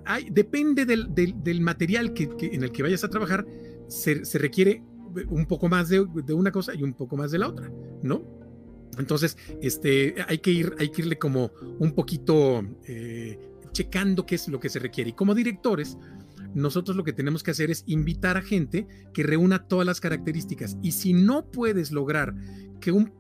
hay, 0.05 0.29
depende 0.31 0.85
del, 0.85 1.15
del, 1.15 1.61
material 1.61 2.13
que, 2.13 2.29
en 2.41 2.65
el 2.65 2.73
que 2.73 2.83
vayas 2.83 3.05
a 3.05 3.09
trabajar, 3.09 3.47
se, 3.87 4.25
se 4.25 4.39
requiere 4.39 4.83
un 5.29 5.47
poco 5.47 5.69
más 5.69 5.89
de, 5.89 6.05
de, 6.25 6.35
una 6.35 6.51
cosa 6.51 6.75
y 6.75 6.83
un 6.83 6.95
poco 6.95 7.17
más 7.17 7.31
de 7.31 7.39
la 7.39 7.49
otra, 7.49 7.71
¿no? 8.03 8.41
Entonces, 8.99 9.37
este, 9.61 10.17
hay 10.27 10.39
que 10.39 10.51
ir, 10.51 10.75
hay 10.79 10.91
que 10.91 11.03
irle 11.03 11.19
como 11.19 11.53
un 11.79 11.93
poquito 11.93 12.63
eh, 12.87 13.39
checando 13.73 14.27
qué 14.27 14.35
es 14.35 14.49
lo 14.49 14.59
que 14.59 14.69
se 14.69 14.79
requiere. 14.79 15.11
Y 15.11 15.13
como 15.13 15.35
directores, 15.35 15.97
nosotros 16.55 16.97
lo 16.97 17.05
que 17.05 17.13
tenemos 17.13 17.43
que 17.43 17.51
hacer 17.51 17.71
es 17.71 17.85
invitar 17.87 18.37
a 18.37 18.43
gente 18.43 18.87
que 19.13 19.23
reúna 19.23 19.67
todas 19.67 19.87
las 19.87 20.01
características. 20.01 20.77
Y 20.83 20.93
si 20.93 21.13
no 21.13 21.51
puedes 21.51 21.93
lograr 21.93 22.35
que, 22.81 22.93
un 22.93 23.13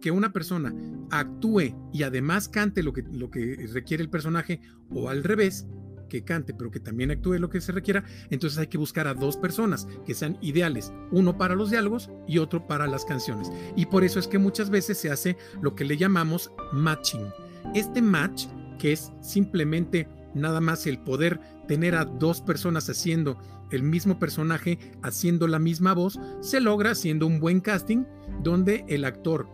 que 0.00 0.10
una 0.10 0.32
persona 0.32 0.74
actúe 1.10 1.74
y 1.92 2.02
además 2.02 2.48
cante 2.48 2.82
lo 2.82 2.92
que, 2.92 3.02
lo 3.02 3.30
que 3.30 3.68
requiere 3.72 4.02
el 4.02 4.10
personaje 4.10 4.60
o 4.90 5.08
al 5.08 5.22
revés, 5.22 5.66
que 6.12 6.24
cante, 6.24 6.52
pero 6.52 6.70
que 6.70 6.78
también 6.78 7.10
actúe 7.10 7.38
lo 7.38 7.48
que 7.48 7.62
se 7.62 7.72
requiera, 7.72 8.04
entonces 8.28 8.58
hay 8.58 8.66
que 8.66 8.76
buscar 8.76 9.06
a 9.06 9.14
dos 9.14 9.38
personas 9.38 9.88
que 10.04 10.12
sean 10.12 10.36
ideales, 10.42 10.92
uno 11.10 11.38
para 11.38 11.54
los 11.54 11.70
diálogos 11.70 12.10
y 12.28 12.36
otro 12.36 12.66
para 12.66 12.86
las 12.86 13.06
canciones. 13.06 13.50
Y 13.76 13.86
por 13.86 14.04
eso 14.04 14.18
es 14.18 14.28
que 14.28 14.38
muchas 14.38 14.68
veces 14.68 14.98
se 14.98 15.10
hace 15.10 15.38
lo 15.62 15.74
que 15.74 15.86
le 15.86 15.96
llamamos 15.96 16.52
matching. 16.72 17.26
Este 17.74 18.02
match, 18.02 18.44
que 18.78 18.92
es 18.92 19.10
simplemente 19.22 20.06
nada 20.34 20.60
más 20.60 20.86
el 20.86 20.98
poder 20.98 21.40
tener 21.66 21.94
a 21.94 22.04
dos 22.04 22.40
personas 22.40 22.88
haciendo 22.88 23.38
el 23.70 23.82
mismo 23.82 24.18
personaje, 24.18 24.78
haciendo 25.02 25.46
la 25.46 25.58
misma 25.58 25.94
voz, 25.94 26.20
se 26.40 26.60
logra 26.60 26.90
haciendo 26.90 27.26
un 27.26 27.40
buen 27.40 27.60
casting 27.60 28.04
donde 28.42 28.84
el 28.88 29.04
actor 29.04 29.48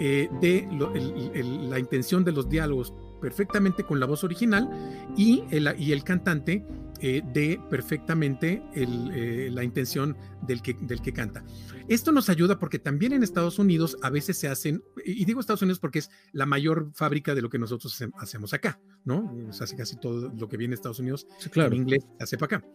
eh, 0.00 0.28
el, 0.42 1.70
la 1.70 1.78
intención 1.78 2.24
de 2.24 2.32
los 2.32 2.48
diálogos 2.48 2.92
perfectamente 3.20 3.84
con 3.84 4.00
la 4.00 4.06
voz 4.06 4.24
original 4.24 4.68
y 5.16 5.44
el, 5.50 5.72
y 5.78 5.92
el 5.92 6.02
cantante 6.02 6.66
eh, 7.00 7.22
de 7.32 7.60
perfectamente 7.70 8.62
eh, 8.74 9.48
la 9.52 9.62
intención 9.62 10.16
del 10.42 10.62
que, 10.62 10.74
del 10.80 11.00
que 11.00 11.12
canta. 11.12 11.44
Esto 11.88 12.12
nos 12.12 12.28
ayuda 12.28 12.58
porque 12.58 12.78
también 12.78 13.12
en 13.12 13.22
Estados 13.22 13.58
Unidos 13.58 13.96
a 14.02 14.10
veces 14.10 14.38
se 14.38 14.48
hacen, 14.48 14.82
y 15.04 15.24
digo 15.24 15.40
Estados 15.40 15.62
Unidos 15.62 15.78
porque 15.78 15.98
es 16.00 16.10
la 16.32 16.46
mayor 16.46 16.90
fábrica 16.94 17.34
de 17.34 17.42
lo 17.42 17.50
que 17.50 17.58
nosotros 17.58 18.02
hacemos 18.18 18.54
acá, 18.54 18.80
¿no? 19.04 19.52
Se 19.52 19.64
hace 19.64 19.76
casi 19.76 19.96
todo 19.96 20.32
lo 20.36 20.48
que 20.48 20.56
viene 20.56 20.72
de 20.72 20.76
Estados 20.76 20.98
Unidos 20.98 21.26
sí, 21.38 21.50
claro. 21.50 21.74
en 21.74 21.82
inglés 21.82 22.06
se 22.18 22.24
hace 22.24 22.38
para 22.38 22.56
acá. 22.56 22.68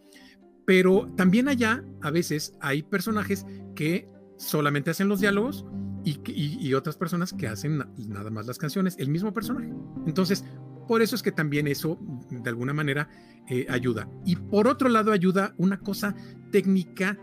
Pero 0.64 1.12
también 1.16 1.48
allá 1.48 1.84
a 2.02 2.10
veces 2.10 2.52
hay 2.60 2.82
personajes 2.82 3.44
que 3.74 4.08
solamente 4.36 4.90
hacen 4.90 5.08
los 5.08 5.20
diálogos 5.20 5.64
y, 6.04 6.20
y, 6.30 6.66
y, 6.66 6.74
otras 6.74 6.96
personas 6.96 7.32
que 7.32 7.46
hacen 7.46 7.84
nada 8.08 8.30
más 8.30 8.46
las 8.46 8.58
canciones, 8.58 8.96
el 8.98 9.10
mismo 9.10 9.34
personaje. 9.34 9.70
Entonces, 10.06 10.44
por 10.90 11.02
eso 11.02 11.14
es 11.14 11.22
que 11.22 11.30
también 11.30 11.68
eso 11.68 12.00
de 12.30 12.50
alguna 12.50 12.72
manera 12.72 13.08
eh, 13.48 13.64
ayuda. 13.68 14.08
Y 14.24 14.34
por 14.34 14.66
otro 14.66 14.88
lado 14.88 15.12
ayuda 15.12 15.54
una 15.56 15.78
cosa 15.78 16.16
técnica 16.50 17.16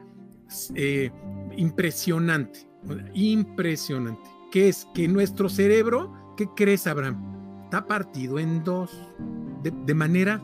eh, 0.76 1.12
impresionante, 1.58 2.70
impresionante, 3.14 4.30
que 4.52 4.70
es 4.70 4.88
que 4.94 5.08
nuestro 5.08 5.50
cerebro, 5.50 6.14
¿qué 6.38 6.48
crees, 6.56 6.88
Abraham? 6.88 7.64
Está 7.66 7.86
partido 7.86 8.40
en 8.40 8.64
dos, 8.64 8.92
de, 9.64 9.74
de 9.86 9.94
manera 9.94 10.42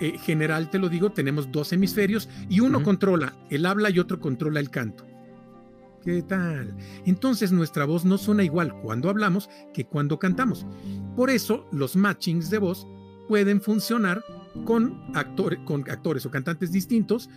eh, 0.00 0.18
general, 0.18 0.70
te 0.70 0.78
lo 0.78 0.88
digo, 0.88 1.12
tenemos 1.12 1.50
dos 1.52 1.72
hemisferios 1.72 2.28
y 2.48 2.60
uno 2.60 2.78
uh 2.78 2.80
-huh. 2.80 2.84
controla 2.84 3.36
el 3.48 3.64
habla 3.64 3.90
y 3.90 4.00
otro 4.00 4.18
controla 4.18 4.58
el 4.60 4.68
canto. 4.68 5.06
¿Qué 6.02 6.22
tal? 6.22 6.76
Entonces 7.06 7.52
nuestra 7.52 7.86
voz 7.86 8.04
no 8.04 8.18
suena 8.18 8.44
igual 8.44 8.74
cuando 8.82 9.08
hablamos 9.08 9.48
que 9.72 9.86
cuando 9.86 10.18
cantamos. 10.18 10.66
Por 11.16 11.30
eso 11.30 11.66
los 11.72 11.96
matchings 11.96 12.50
de 12.50 12.58
voz 12.58 12.86
pueden 13.28 13.60
funcionar 13.60 14.22
con, 14.64 15.00
actor, 15.14 15.64
con 15.64 15.88
actores 15.88 16.26
o 16.26 16.30
cantantes 16.30 16.72
distintos, 16.72 17.30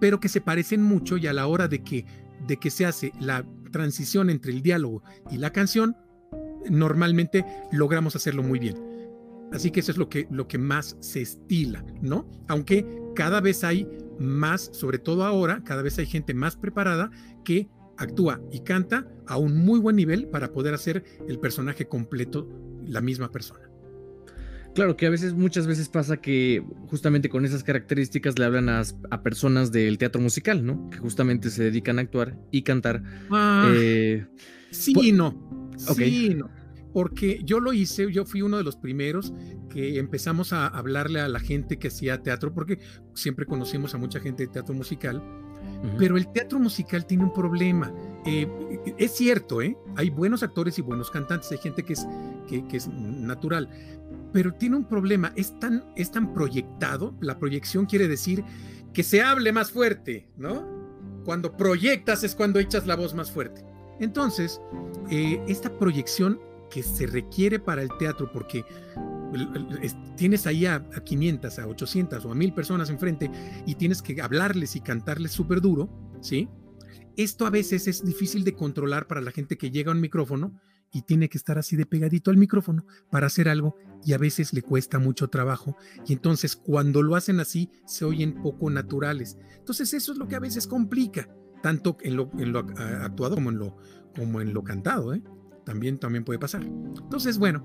pero 0.00 0.20
que 0.20 0.28
se 0.28 0.40
parecen 0.40 0.82
mucho 0.82 1.16
y 1.16 1.26
a 1.26 1.32
la 1.32 1.46
hora 1.46 1.68
de 1.68 1.82
que, 1.82 2.06
de 2.46 2.56
que 2.58 2.70
se 2.70 2.86
hace 2.86 3.12
la 3.20 3.44
transición 3.70 4.30
entre 4.30 4.52
el 4.52 4.62
diálogo 4.62 5.02
y 5.30 5.38
la 5.38 5.50
canción, 5.50 5.96
normalmente 6.70 7.44
logramos 7.72 8.16
hacerlo 8.16 8.42
muy 8.42 8.58
bien. 8.58 8.76
Así 9.52 9.70
que 9.70 9.80
eso 9.80 9.92
es 9.92 9.98
lo 9.98 10.08
que, 10.08 10.26
lo 10.30 10.48
que 10.48 10.58
más 10.58 10.96
se 11.00 11.22
estila, 11.22 11.84
¿no? 12.02 12.28
Aunque 12.48 12.86
cada 13.14 13.40
vez 13.40 13.62
hay 13.62 13.88
más, 14.18 14.70
sobre 14.72 14.98
todo 14.98 15.24
ahora, 15.24 15.62
cada 15.64 15.82
vez 15.82 15.98
hay 15.98 16.06
gente 16.06 16.34
más 16.34 16.56
preparada 16.56 17.10
que 17.44 17.68
actúa 17.96 18.40
y 18.50 18.60
canta 18.60 19.06
a 19.26 19.36
un 19.36 19.56
muy 19.56 19.78
buen 19.78 19.96
nivel 19.96 20.28
para 20.28 20.52
poder 20.52 20.74
hacer 20.74 21.04
el 21.28 21.38
personaje 21.38 21.86
completo 21.86 22.48
la 22.84 23.00
misma 23.00 23.30
persona. 23.30 23.63
Claro 24.74 24.96
que 24.96 25.06
a 25.06 25.10
veces, 25.10 25.34
muchas 25.34 25.66
veces 25.66 25.88
pasa 25.88 26.16
que 26.16 26.64
justamente 26.88 27.28
con 27.28 27.44
esas 27.44 27.62
características 27.62 28.38
le 28.38 28.44
hablan 28.44 28.68
a, 28.68 28.82
a 29.10 29.22
personas 29.22 29.70
del 29.70 29.98
teatro 29.98 30.20
musical, 30.20 30.64
¿no? 30.64 30.90
Que 30.90 30.98
justamente 30.98 31.50
se 31.50 31.64
dedican 31.64 31.98
a 31.98 32.02
actuar 32.02 32.36
y 32.50 32.62
cantar. 32.62 33.02
Ah, 33.30 33.70
eh, 33.72 34.26
sí 34.70 34.92
y 35.00 35.12
no. 35.12 35.70
Okay. 35.88 36.10
Sí 36.10 36.34
no. 36.34 36.50
Porque 36.92 37.40
yo 37.44 37.60
lo 37.60 37.72
hice, 37.72 38.12
yo 38.12 38.24
fui 38.24 38.42
uno 38.42 38.56
de 38.56 38.64
los 38.64 38.76
primeros 38.76 39.32
que 39.68 39.98
empezamos 39.98 40.52
a 40.52 40.66
hablarle 40.66 41.20
a 41.20 41.28
la 41.28 41.40
gente 41.40 41.78
que 41.78 41.88
hacía 41.88 42.22
teatro, 42.22 42.52
porque 42.52 42.78
siempre 43.14 43.46
conocimos 43.46 43.94
a 43.94 43.98
mucha 43.98 44.20
gente 44.20 44.44
de 44.44 44.52
teatro 44.52 44.74
musical 44.74 45.22
pero 45.98 46.16
el 46.16 46.26
teatro 46.28 46.58
musical 46.58 47.06
tiene 47.06 47.24
un 47.24 47.32
problema. 47.32 47.92
Eh, 48.24 48.48
es 48.98 49.12
cierto, 49.12 49.62
¿eh? 49.62 49.76
hay 49.96 50.10
buenos 50.10 50.42
actores 50.42 50.78
y 50.78 50.82
buenos 50.82 51.10
cantantes, 51.10 51.52
hay 51.52 51.58
gente 51.58 51.82
que 51.82 51.92
es, 51.92 52.06
que, 52.48 52.66
que, 52.66 52.78
es 52.78 52.88
natural, 52.88 53.68
pero 54.34 54.52
tiene 54.52 54.74
un 54.74 54.84
problema, 54.84 55.32
es 55.36 55.56
tan, 55.60 55.84
es 55.94 56.10
tan 56.10 56.34
proyectado, 56.34 57.16
la 57.20 57.38
proyección 57.38 57.86
quiere 57.86 58.08
decir 58.08 58.42
que 58.92 59.04
se 59.04 59.22
hable 59.22 59.52
más 59.52 59.70
fuerte, 59.70 60.28
¿no? 60.36 61.22
Cuando 61.24 61.56
proyectas 61.56 62.24
es 62.24 62.34
cuando 62.34 62.58
echas 62.58 62.84
la 62.84 62.96
voz 62.96 63.14
más 63.14 63.30
fuerte. 63.30 63.64
Entonces, 64.00 64.60
eh, 65.08 65.40
esta 65.46 65.78
proyección 65.78 66.40
que 66.68 66.82
se 66.82 67.06
requiere 67.06 67.60
para 67.60 67.80
el 67.80 67.90
teatro, 67.96 68.32
porque 68.32 68.64
tienes 70.16 70.48
ahí 70.48 70.66
a, 70.66 70.84
a 70.96 71.04
500, 71.04 71.56
a 71.60 71.68
800 71.68 72.24
o 72.24 72.32
a 72.32 72.34
1000 72.34 72.54
personas 72.54 72.90
enfrente 72.90 73.30
y 73.66 73.76
tienes 73.76 74.02
que 74.02 74.20
hablarles 74.20 74.74
y 74.74 74.80
cantarles 74.80 75.30
súper 75.30 75.60
duro, 75.60 75.88
¿sí? 76.20 76.48
Esto 77.16 77.46
a 77.46 77.50
veces 77.50 77.86
es 77.86 78.04
difícil 78.04 78.42
de 78.42 78.54
controlar 78.54 79.06
para 79.06 79.20
la 79.20 79.30
gente 79.30 79.56
que 79.56 79.70
llega 79.70 79.92
a 79.92 79.94
un 79.94 80.00
micrófono 80.00 80.60
y 80.94 81.02
tiene 81.02 81.28
que 81.28 81.36
estar 81.36 81.58
así 81.58 81.76
de 81.76 81.84
pegadito 81.84 82.30
al 82.30 82.38
micrófono 82.38 82.86
para 83.10 83.26
hacer 83.26 83.48
algo 83.48 83.76
y 84.04 84.12
a 84.12 84.18
veces 84.18 84.52
le 84.52 84.62
cuesta 84.62 84.98
mucho 84.98 85.28
trabajo 85.28 85.76
y 86.06 86.12
entonces 86.12 86.56
cuando 86.56 87.02
lo 87.02 87.16
hacen 87.16 87.40
así 87.40 87.70
se 87.84 88.04
oyen 88.04 88.40
poco 88.40 88.70
naturales. 88.70 89.36
Entonces 89.58 89.92
eso 89.92 90.12
es 90.12 90.18
lo 90.18 90.28
que 90.28 90.36
a 90.36 90.40
veces 90.40 90.66
complica, 90.66 91.28
tanto 91.62 91.98
en 92.00 92.16
lo, 92.16 92.30
en 92.38 92.52
lo 92.52 92.60
actuado 92.60 93.34
como 93.34 93.50
en 93.50 93.58
lo, 93.58 93.76
como 94.16 94.40
en 94.40 94.54
lo 94.54 94.62
cantado, 94.62 95.12
¿eh? 95.12 95.22
También, 95.64 95.98
también 95.98 96.24
puede 96.24 96.38
pasar. 96.38 96.62
Entonces, 96.62 97.38
bueno, 97.38 97.64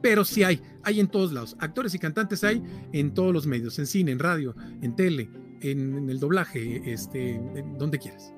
pero 0.00 0.24
sí 0.24 0.44
hay, 0.44 0.60
hay 0.82 1.00
en 1.00 1.08
todos 1.08 1.32
lados. 1.32 1.56
Actores 1.58 1.94
y 1.94 1.98
cantantes 1.98 2.44
hay 2.44 2.62
en 2.92 3.14
todos 3.14 3.32
los 3.32 3.46
medios, 3.46 3.78
en 3.78 3.86
cine, 3.86 4.12
en 4.12 4.18
radio, 4.18 4.54
en 4.82 4.94
tele, 4.94 5.30
en, 5.60 6.08
el 6.08 6.20
doblaje, 6.20 6.92
este, 6.92 7.34
en 7.34 7.78
donde 7.78 7.98
quieras. 7.98 8.32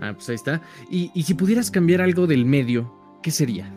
Ah, 0.00 0.12
pues 0.14 0.28
ahí 0.28 0.34
está. 0.34 0.60
Y, 0.90 1.10
y 1.14 1.22
si 1.22 1.34
pudieras 1.34 1.70
cambiar 1.70 2.00
algo 2.00 2.26
del 2.26 2.44
medio, 2.44 2.92
¿qué 3.22 3.30
sería? 3.30 3.70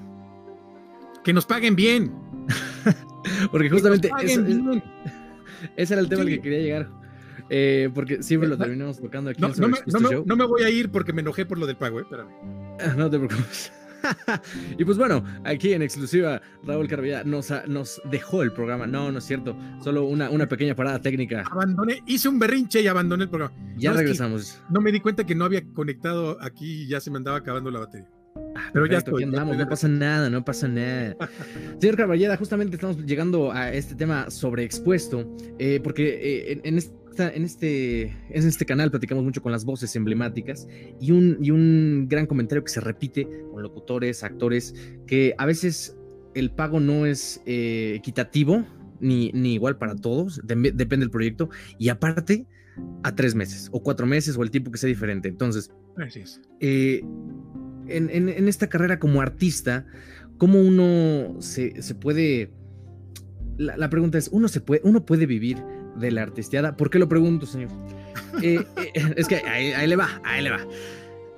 Que 1.24 1.34
nos 1.34 1.46
paguen 1.46 1.76
bien. 1.76 2.12
Porque 3.52 3.70
justamente 3.70 4.08
Que 4.08 4.14
nos 4.14 4.22
paguen 4.22 4.48
eso- 4.48 4.70
bien. 4.72 4.84
ese 5.76 5.94
era 5.94 6.02
el 6.02 6.10
tema 6.10 6.22
al 6.22 6.28
que 6.30 6.42
quería 6.42 6.60
llegar. 6.60 6.90
Eh, 7.50 7.90
porque 7.94 8.22
siempre 8.24 8.50
lo 8.50 8.58
No, 8.58 8.64
terminamos 8.66 9.00
tocando 9.00 9.30
aquí 9.30 9.40
No, 9.42 9.48
en 9.48 9.54
no 9.62 9.68
me, 9.70 9.78
no 9.86 10.00
me- 10.02 10.26
no 10.26 10.36
me 10.36 10.46
voy 10.46 10.64
a 10.64 10.70
ir 10.70 10.92
porque 10.92 11.14
me 11.14 11.22
enojé 11.22 11.46
por 11.46 11.58
lo 11.58 11.66
del 11.66 11.78
pago, 11.78 12.00
¿eh? 12.00 12.02
Espérame. 12.04 12.28
Ah, 12.82 12.94
No 12.98 13.10
te 13.10 13.18
preocupes. 13.20 13.72
y 14.78 14.86
pues 14.86 14.98
bueno, 14.98 15.24
aquí 15.44 15.74
en 15.74 15.82
exclusiva, 15.82 16.42
Raúl 16.64 16.88
Carvilla 16.88 17.24
nos, 17.24 17.52
dejó 18.10 18.44
el 18.44 18.52
programa. 18.52 18.88
No, 18.88 19.12
no 19.12 19.20
es 19.20 19.26
cierto. 19.26 19.58
Solo 19.84 20.06
una, 20.06 20.30
una 20.30 20.48
pequeña 20.48 20.76
parada 20.76 21.02
técnica. 21.02 21.44
Abandoné, 21.50 22.02
hice 22.06 22.30
un 22.30 22.40
berrinche 22.40 22.82
y 22.82 22.88
abandoné 22.88 23.24
el 23.24 23.30
programa. 23.30 23.54
Ya 23.78 23.90
no, 23.92 23.96
es 23.96 24.02
que- 24.02 24.04
regresamos. 24.04 24.62
No 24.70 24.82
me 24.82 24.92
di 24.92 25.00
cuenta 25.00 25.26
que 25.26 25.36
no 25.36 25.46
había 25.46 25.64
conectado 25.74 26.38
aquí 26.42 26.84
y 26.84 26.88
ya 26.88 27.00
se 27.00 27.12
me 27.12 27.18
andaba 27.18 27.38
acabando 27.38 27.72
la 27.72 27.80
batería. 27.80 28.08
Ah, 28.56 28.70
Pero 28.74 28.86
ya 28.86 29.00
estoy, 29.00 29.30
ya 29.32 29.44
no 29.44 29.70
pasa 29.70 29.88
nada, 29.88 30.30
no 30.30 30.44
pasa 30.44 30.68
nada. 30.68 31.16
Señor 31.80 31.96
Caballeda, 31.98 32.38
justamente 32.38 32.76
estamos 32.76 32.98
llegando 33.06 33.52
a 33.52 33.72
este 33.72 33.96
tema 33.96 34.30
sobreexpuesto, 34.30 35.36
eh, 35.60 35.80
porque 35.84 36.08
eh, 36.08 36.52
en, 36.54 36.62
en 36.64 36.78
esta- 37.24 37.36
en, 37.36 37.44
este, 37.44 38.04
en 38.04 38.48
este 38.48 38.66
canal 38.66 38.92
platicamos 38.92 39.24
mucho 39.24 39.42
con 39.42 39.52
las 39.52 39.66
voces 39.66 39.96
emblemáticas 39.96 40.68
y 41.02 41.12
un, 41.12 41.38
y 41.42 41.52
un 41.52 42.08
gran 42.10 42.26
comentario 42.28 42.64
que 42.64 42.72
se 42.72 42.80
repite 42.80 43.28
con 43.52 43.64
locutores, 43.64 44.24
actores, 44.24 44.74
que 45.08 45.34
a 45.38 45.46
veces 45.46 45.98
el 46.36 46.52
pago 46.52 46.80
no 46.80 47.06
es 47.06 47.42
eh, 47.46 47.94
equitativo 47.96 48.66
ni, 49.00 49.32
ni 49.34 49.54
igual 49.56 49.78
para 49.78 49.96
todos, 49.96 50.42
dem- 50.44 50.74
depende 50.74 51.06
del 51.06 51.12
proyecto, 51.12 51.50
y 51.80 51.90
aparte 51.90 52.46
a 53.04 53.16
tres 53.16 53.34
meses 53.34 53.70
o 53.72 53.82
cuatro 53.82 54.06
meses 54.06 54.38
o 54.38 54.44
el 54.44 54.52
tiempo 54.52 54.72
que 54.72 54.78
sea 54.78 54.88
diferente. 54.88 55.28
Entonces, 55.30 55.72
eh, 56.60 57.02
en, 57.88 58.10
en- 58.12 58.30
en 58.30 58.48
esta 58.48 58.68
carrera 58.68 59.00
como 59.00 59.22
artista, 59.22 59.86
¿cómo 60.38 60.62
uno 60.62 61.42
se, 61.42 61.82
se 61.82 61.96
puede... 61.96 62.52
La, 63.58 63.76
la 63.78 63.90
pregunta 63.90 64.20
es, 64.20 64.30
¿uno, 64.32 64.48
se 64.48 64.62
puede, 64.62 64.82
¿uno 64.84 65.04
puede 65.06 65.26
vivir 65.26 65.58
de 65.98 66.12
la 66.12 66.24
artisteada? 66.24 66.76
¿Por 66.78 66.90
qué 66.90 67.00
lo 67.00 67.08
pregunto, 67.10 67.46
señor? 67.46 67.70
Eh, 68.42 68.64
eh, 68.94 69.14
es 69.16 69.28
que 69.28 69.36
ahí, 69.38 69.72
ahí 69.72 69.88
le 69.88 69.96
va, 69.96 70.22
ahí 70.24 70.44
le 70.44 70.52
va. 70.52 70.60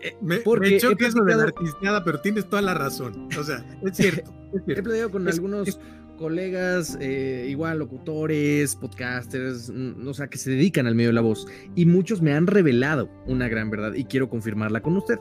Eh, 0.01 0.15
Me, 0.21 0.37
Porque 0.37 0.67
me 0.69 0.73
he 0.73 0.77
eso 0.77 0.89
de 0.89 0.95
la 0.95 1.09
platicado- 1.11 1.41
artisteada, 1.43 2.03
pero 2.03 2.21
tienes 2.21 2.47
toda 2.49 2.61
la 2.61 2.73
razón. 2.73 3.27
O 3.37 3.43
sea, 3.43 3.63
es 3.85 3.97
cierto. 3.97 4.33
es 4.67 4.77
He 4.77 4.81
platicado 4.81 5.11
con 5.11 5.27
Es- 5.27 5.35
algunos 5.35 5.67
es- 5.67 5.79
colegas, 6.17 6.97
igual 7.01 7.79
locutores, 7.79 8.75
podcasters, 8.75 9.71
mm, 9.73 10.05
o 10.05 10.13
sea, 10.13 10.27
que 10.27 10.37
se 10.37 10.51
dedican 10.51 10.85
al 10.85 10.93
medio 10.95 11.09
de 11.09 11.13
la 11.13 11.21
voz. 11.21 11.47
Y 11.75 11.85
muchos 11.85 12.21
me 12.21 12.33
han 12.33 12.45
revelado 12.47 13.09
una 13.25 13.47
gran 13.47 13.69
verdad 13.69 13.93
y 13.93 14.03
quiero 14.03 14.29
confirmarla 14.29 14.81
con 14.81 14.97
usted. 14.97 15.17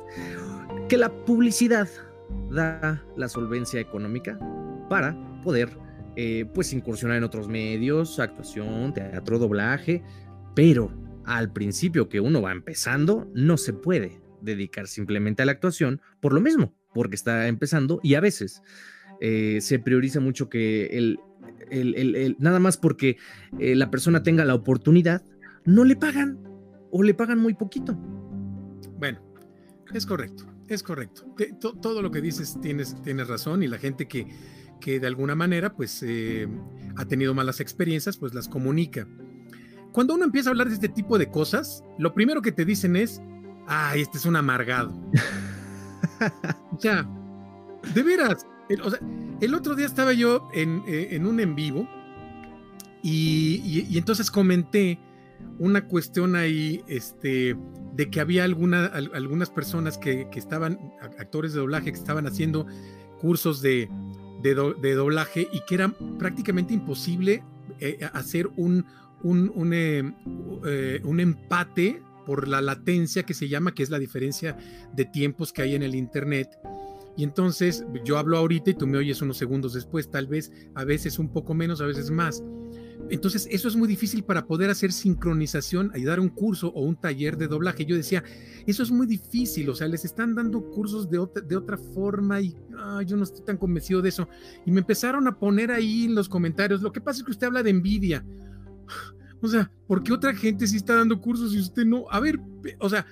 Que 0.88 0.96
la 0.98 1.08
publicidad 1.24 1.88
da 2.50 3.00
la 3.16 3.28
solvencia 3.28 3.78
económica 3.80 4.38
para 4.90 5.16
poder, 5.44 5.70
eh, 6.20 6.46
pues, 6.52 6.72
incursionar 6.72 7.16
en 7.16 7.22
otros 7.22 7.46
medios, 7.48 8.18
actuación, 8.18 8.92
teatro, 8.92 9.38
doblaje. 9.38 10.02
Pero 10.56 10.90
al 11.24 11.52
principio 11.52 12.08
que 12.08 12.18
uno 12.18 12.42
va 12.42 12.50
empezando, 12.50 13.30
no 13.34 13.56
se 13.56 13.72
puede 13.72 14.20
dedicar 14.42 14.88
simplemente 14.88 15.42
a 15.42 15.46
la 15.46 15.52
actuación 15.52 16.00
por 16.20 16.32
lo 16.32 16.40
mismo, 16.40 16.74
porque 16.92 17.14
está 17.14 17.46
empezando 17.46 18.00
y 18.02 18.14
a 18.16 18.20
veces 18.20 18.62
eh, 19.20 19.58
se 19.60 19.78
prioriza 19.78 20.18
mucho 20.20 20.48
que 20.48 20.86
el, 20.86 21.18
el- 21.70 21.94
el- 22.16 22.36
nada 22.40 22.58
más 22.58 22.76
porque 22.76 23.16
eh, 23.60 23.76
la 23.76 23.90
persona 23.90 24.22
tenga 24.24 24.44
la 24.44 24.54
oportunidad, 24.54 25.22
no 25.64 25.84
le 25.84 25.94
pagan 25.94 26.38
o 26.90 27.02
le 27.04 27.14
pagan 27.14 27.38
muy 27.38 27.54
poquito. 27.54 27.94
Bueno, 28.98 29.20
es 29.92 30.04
correcto, 30.06 30.46
es 30.68 30.82
correcto. 30.82 31.26
Todo 31.60 32.02
lo 32.02 32.10
que 32.10 32.20
dices 32.20 32.58
tienes, 32.60 33.00
tienes 33.02 33.28
razón 33.28 33.62
y 33.62 33.68
la 33.68 33.78
gente 33.78 34.06
que, 34.06 34.26
que 34.80 35.00
de 35.00 35.06
alguna 35.06 35.34
manera 35.34 35.74
pues 35.74 36.02
eh, 36.06 36.48
ha 36.96 37.04
tenido 37.04 37.34
malas 37.34 37.60
experiencias 37.60 38.16
pues 38.16 38.34
las 38.34 38.48
comunica. 38.48 39.06
Cuando 39.92 40.14
uno 40.14 40.24
empieza 40.24 40.50
a 40.50 40.52
hablar 40.52 40.68
de 40.68 40.74
este 40.74 40.88
tipo 40.88 41.18
de 41.18 41.30
cosas, 41.30 41.82
lo 41.98 42.14
primero 42.14 42.42
que 42.42 42.52
te 42.52 42.64
dicen 42.64 42.94
es, 42.96 43.20
ay, 43.66 44.02
este 44.02 44.18
es 44.18 44.26
un 44.26 44.36
amargado. 44.36 44.92
o 46.72 46.78
sea, 46.80 47.08
de 47.94 48.02
veras, 48.02 48.46
el, 48.68 48.82
o 48.82 48.90
sea, 48.90 49.00
el 49.40 49.54
otro 49.54 49.74
día 49.74 49.86
estaba 49.86 50.12
yo 50.12 50.48
en, 50.54 50.82
eh, 50.86 51.08
en 51.12 51.26
un 51.26 51.40
en 51.40 51.54
vivo 51.54 51.88
y, 53.02 53.62
y- 53.64 53.86
y 53.88 53.98
entonces 53.98 54.30
comenté 54.30 54.98
una 55.58 55.86
cuestión 55.86 56.36
ahí, 56.36 56.82
este, 56.88 57.56
de 57.94 58.10
que 58.10 58.20
había 58.20 58.44
alguna, 58.44 58.86
al- 58.86 59.10
algunas 59.14 59.50
personas 59.50 59.96
que, 59.98 60.28
que 60.30 60.38
estaban, 60.38 60.78
actores 61.18 61.52
de 61.52 61.60
doblaje, 61.60 61.92
que 61.92 61.98
estaban 61.98 62.26
haciendo 62.26 62.66
cursos 63.20 63.60
de, 63.62 63.88
de, 64.42 64.54
do- 64.54 64.74
de 64.74 64.94
doblaje 64.94 65.48
y 65.52 65.60
que 65.66 65.74
era 65.74 65.88
prácticamente 66.18 66.74
imposible 66.74 67.42
eh, 67.80 67.98
hacer 68.12 68.48
un, 68.56 68.84
un, 69.22 69.50
un, 69.54 69.72
eh, 69.72 70.02
eh, 70.66 71.00
un 71.04 71.20
empate 71.20 72.02
por 72.26 72.46
la 72.48 72.60
latencia 72.60 73.22
que 73.22 73.34
se 73.34 73.48
llama, 73.48 73.72
que 73.74 73.82
es 73.82 73.90
la 73.90 73.98
diferencia 73.98 74.56
de 74.94 75.04
tiempos 75.04 75.52
que 75.52 75.62
hay 75.62 75.74
en 75.74 75.82
el 75.82 75.94
Internet. 75.94 76.48
Y 77.16 77.24
entonces 77.24 77.84
yo 78.04 78.16
hablo 78.18 78.36
ahorita 78.38 78.70
y 78.70 78.74
tú 78.74 78.86
me 78.86 78.98
oyes 78.98 79.20
unos 79.22 79.38
segundos 79.38 79.72
después, 79.72 80.10
tal 80.10 80.26
vez 80.28 80.52
a 80.74 80.84
veces 80.84 81.18
un 81.18 81.32
poco 81.32 81.52
menos, 81.54 81.80
a 81.80 81.86
veces 81.86 82.10
más. 82.10 82.44
Entonces, 83.10 83.48
eso 83.50 83.68
es 83.68 83.76
muy 83.76 83.88
difícil 83.88 84.22
para 84.22 84.46
poder 84.46 84.70
hacer 84.70 84.92
sincronización 84.92 85.92
y 85.94 86.04
dar 86.04 86.20
un 86.20 86.28
curso 86.28 86.68
o 86.68 86.82
un 86.82 86.96
taller 86.96 87.36
de 87.36 87.48
doblaje. 87.48 87.86
Yo 87.86 87.96
decía, 87.96 88.22
eso 88.66 88.82
es 88.82 88.90
muy 88.90 89.06
difícil, 89.06 89.68
o 89.70 89.74
sea, 89.74 89.88
les 89.88 90.04
están 90.04 90.34
dando 90.34 90.60
cursos 90.70 91.08
de 91.08 91.18
otra, 91.18 91.42
de 91.42 91.56
otra 91.56 91.78
forma 91.78 92.40
y 92.40 92.54
yo 93.06 93.16
no 93.16 93.24
estoy 93.24 93.44
tan 93.44 93.56
convencido 93.56 94.02
de 94.02 94.10
eso. 94.10 94.28
Y 94.66 94.70
me 94.70 94.80
empezaron 94.80 95.26
a 95.26 95.38
poner 95.38 95.70
ahí 95.70 96.04
en 96.04 96.14
los 96.14 96.28
comentarios, 96.28 96.82
lo 96.82 96.92
que 96.92 97.00
pasa 97.00 97.20
es 97.20 97.24
que 97.24 97.30
usted 97.30 97.46
habla 97.46 97.62
de 97.62 97.70
envidia. 97.70 98.24
O 99.40 99.46
sea, 99.46 99.70
¿por 99.86 100.02
qué 100.02 100.12
otra 100.12 100.34
gente 100.34 100.66
sí 100.66 100.78
está 100.78 100.96
dando 100.96 101.20
cursos 101.20 101.54
y 101.54 101.60
usted 101.60 101.84
no? 101.84 102.06
A 102.10 102.18
ver, 102.18 102.40
o 102.80 102.88
sea, 102.88 103.06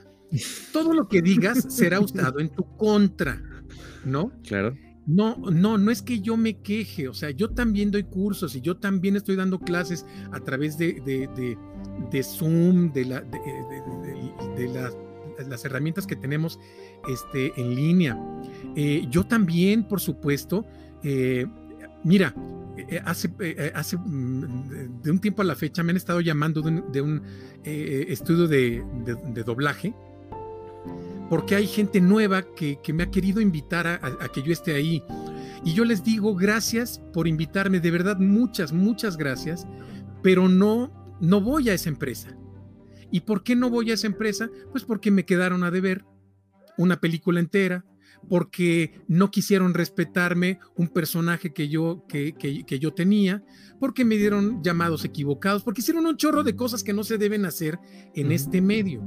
todo 0.72 0.92
lo 0.92 1.06
que 1.06 1.22
digas 1.22 1.66
será 1.68 2.00
usado 2.00 2.40
en 2.40 2.48
tu 2.48 2.64
contra, 2.76 3.40
¿no? 4.04 4.32
Claro. 4.42 4.76
No, 5.06 5.36
no, 5.36 5.78
no 5.78 5.92
es 5.92 6.02
que 6.02 6.18
yo 6.20 6.36
me 6.36 6.60
queje, 6.62 7.06
o 7.08 7.14
sea, 7.14 7.30
yo 7.30 7.50
también 7.50 7.92
doy 7.92 8.02
cursos 8.02 8.56
y 8.56 8.60
yo 8.60 8.76
también 8.76 9.14
estoy 9.14 9.36
dando 9.36 9.60
clases 9.60 10.04
a 10.32 10.40
través 10.40 10.76
de, 10.78 10.94
de, 11.06 11.28
de- 11.36 11.56
de 12.10 12.22
Zoom, 12.24 12.92
de, 12.92 13.04
la, 13.04 13.20
de, 13.20 14.68
las, 15.48 15.64
herramientas 15.64 16.06
que 16.08 16.16
tenemos 16.16 16.58
este, 17.08 17.52
en 17.60 17.74
línea. 17.76 18.18
Eh, 18.74 19.06
yo 19.08 19.24
también, 19.24 19.86
por 19.86 20.00
supuesto, 20.00 20.66
eh, 21.04 21.46
mira, 22.02 22.34
eh, 22.76 23.00
hace, 23.04 23.30
eh, 23.40 23.70
hace 23.74 23.96
mm, 23.96 25.02
de 25.02 25.10
un 25.12 25.20
tiempo 25.20 25.40
a 25.42 25.44
la 25.44 25.54
fecha 25.54 25.82
me 25.84 25.90
han 25.92 25.96
estado 25.96 26.20
llamando 26.20 26.62
de 26.62 26.68
un, 27.00 27.00
un, 27.00 27.22
eh, 27.64 28.06
estudio 28.08 28.48
de 28.48 28.82
doblaje 29.44 29.94
porque 31.28 31.54
hay 31.56 31.66
gente 31.66 32.00
nueva 32.00 32.42
que, 32.54 32.78
que 32.82 32.92
me 32.92 33.02
ha 33.04 33.10
querido 33.10 33.40
invitar 33.40 33.86
a, 33.86 33.94
a- 33.96 34.24
a 34.24 34.28
que 34.28 34.42
yo 34.42 34.52
esté 34.52 34.74
ahí. 34.74 35.02
Y 35.64 35.72
yo 35.74 35.84
les 35.84 36.04
digo 36.04 36.34
gracias 36.36 37.00
por 37.12 37.26
invitarme, 37.26 37.80
de 37.80 37.90
verdad 37.90 38.18
muchas, 38.18 38.72
muchas 38.72 39.16
gracias, 39.16 39.66
pero 40.22 40.48
no, 40.48 41.16
no 41.20 41.40
voy 41.40 41.68
a 41.68 41.74
esa 41.74 41.88
empresa. 41.88 42.36
¿Y 43.10 43.20
por 43.20 43.42
qué 43.42 43.56
no 43.56 43.70
voy 43.70 43.90
a 43.90 43.94
esa 43.94 44.06
empresa? 44.06 44.48
Pues 44.70 44.84
porque 44.84 45.10
me 45.10 45.24
quedaron 45.24 45.64
a 45.64 45.70
deber 45.70 46.04
una 46.78 47.00
película 47.00 47.40
entera, 47.40 47.84
porque 48.28 49.00
no 49.08 49.30
quisieron 49.30 49.74
respetarme 49.74 50.58
un 50.76 50.88
personaje 50.88 51.52
que 51.52 51.68
yo, 51.68 52.04
que, 52.08 52.32
que- 52.34 52.64
que 52.64 52.78
yo 52.78 52.92
tenía, 52.92 53.42
porque 53.80 54.04
me 54.04 54.16
dieron 54.16 54.62
llamados 54.62 55.04
equivocados, 55.04 55.62
porque 55.62 55.80
hicieron 55.80 56.06
un 56.06 56.16
chorro 56.16 56.42
de 56.42 56.56
cosas 56.56 56.82
que 56.82 56.92
no 56.92 57.04
se 57.04 57.18
deben 57.18 57.44
hacer 57.46 57.78
en 58.14 58.32
este 58.32 58.60
medio. 58.60 59.02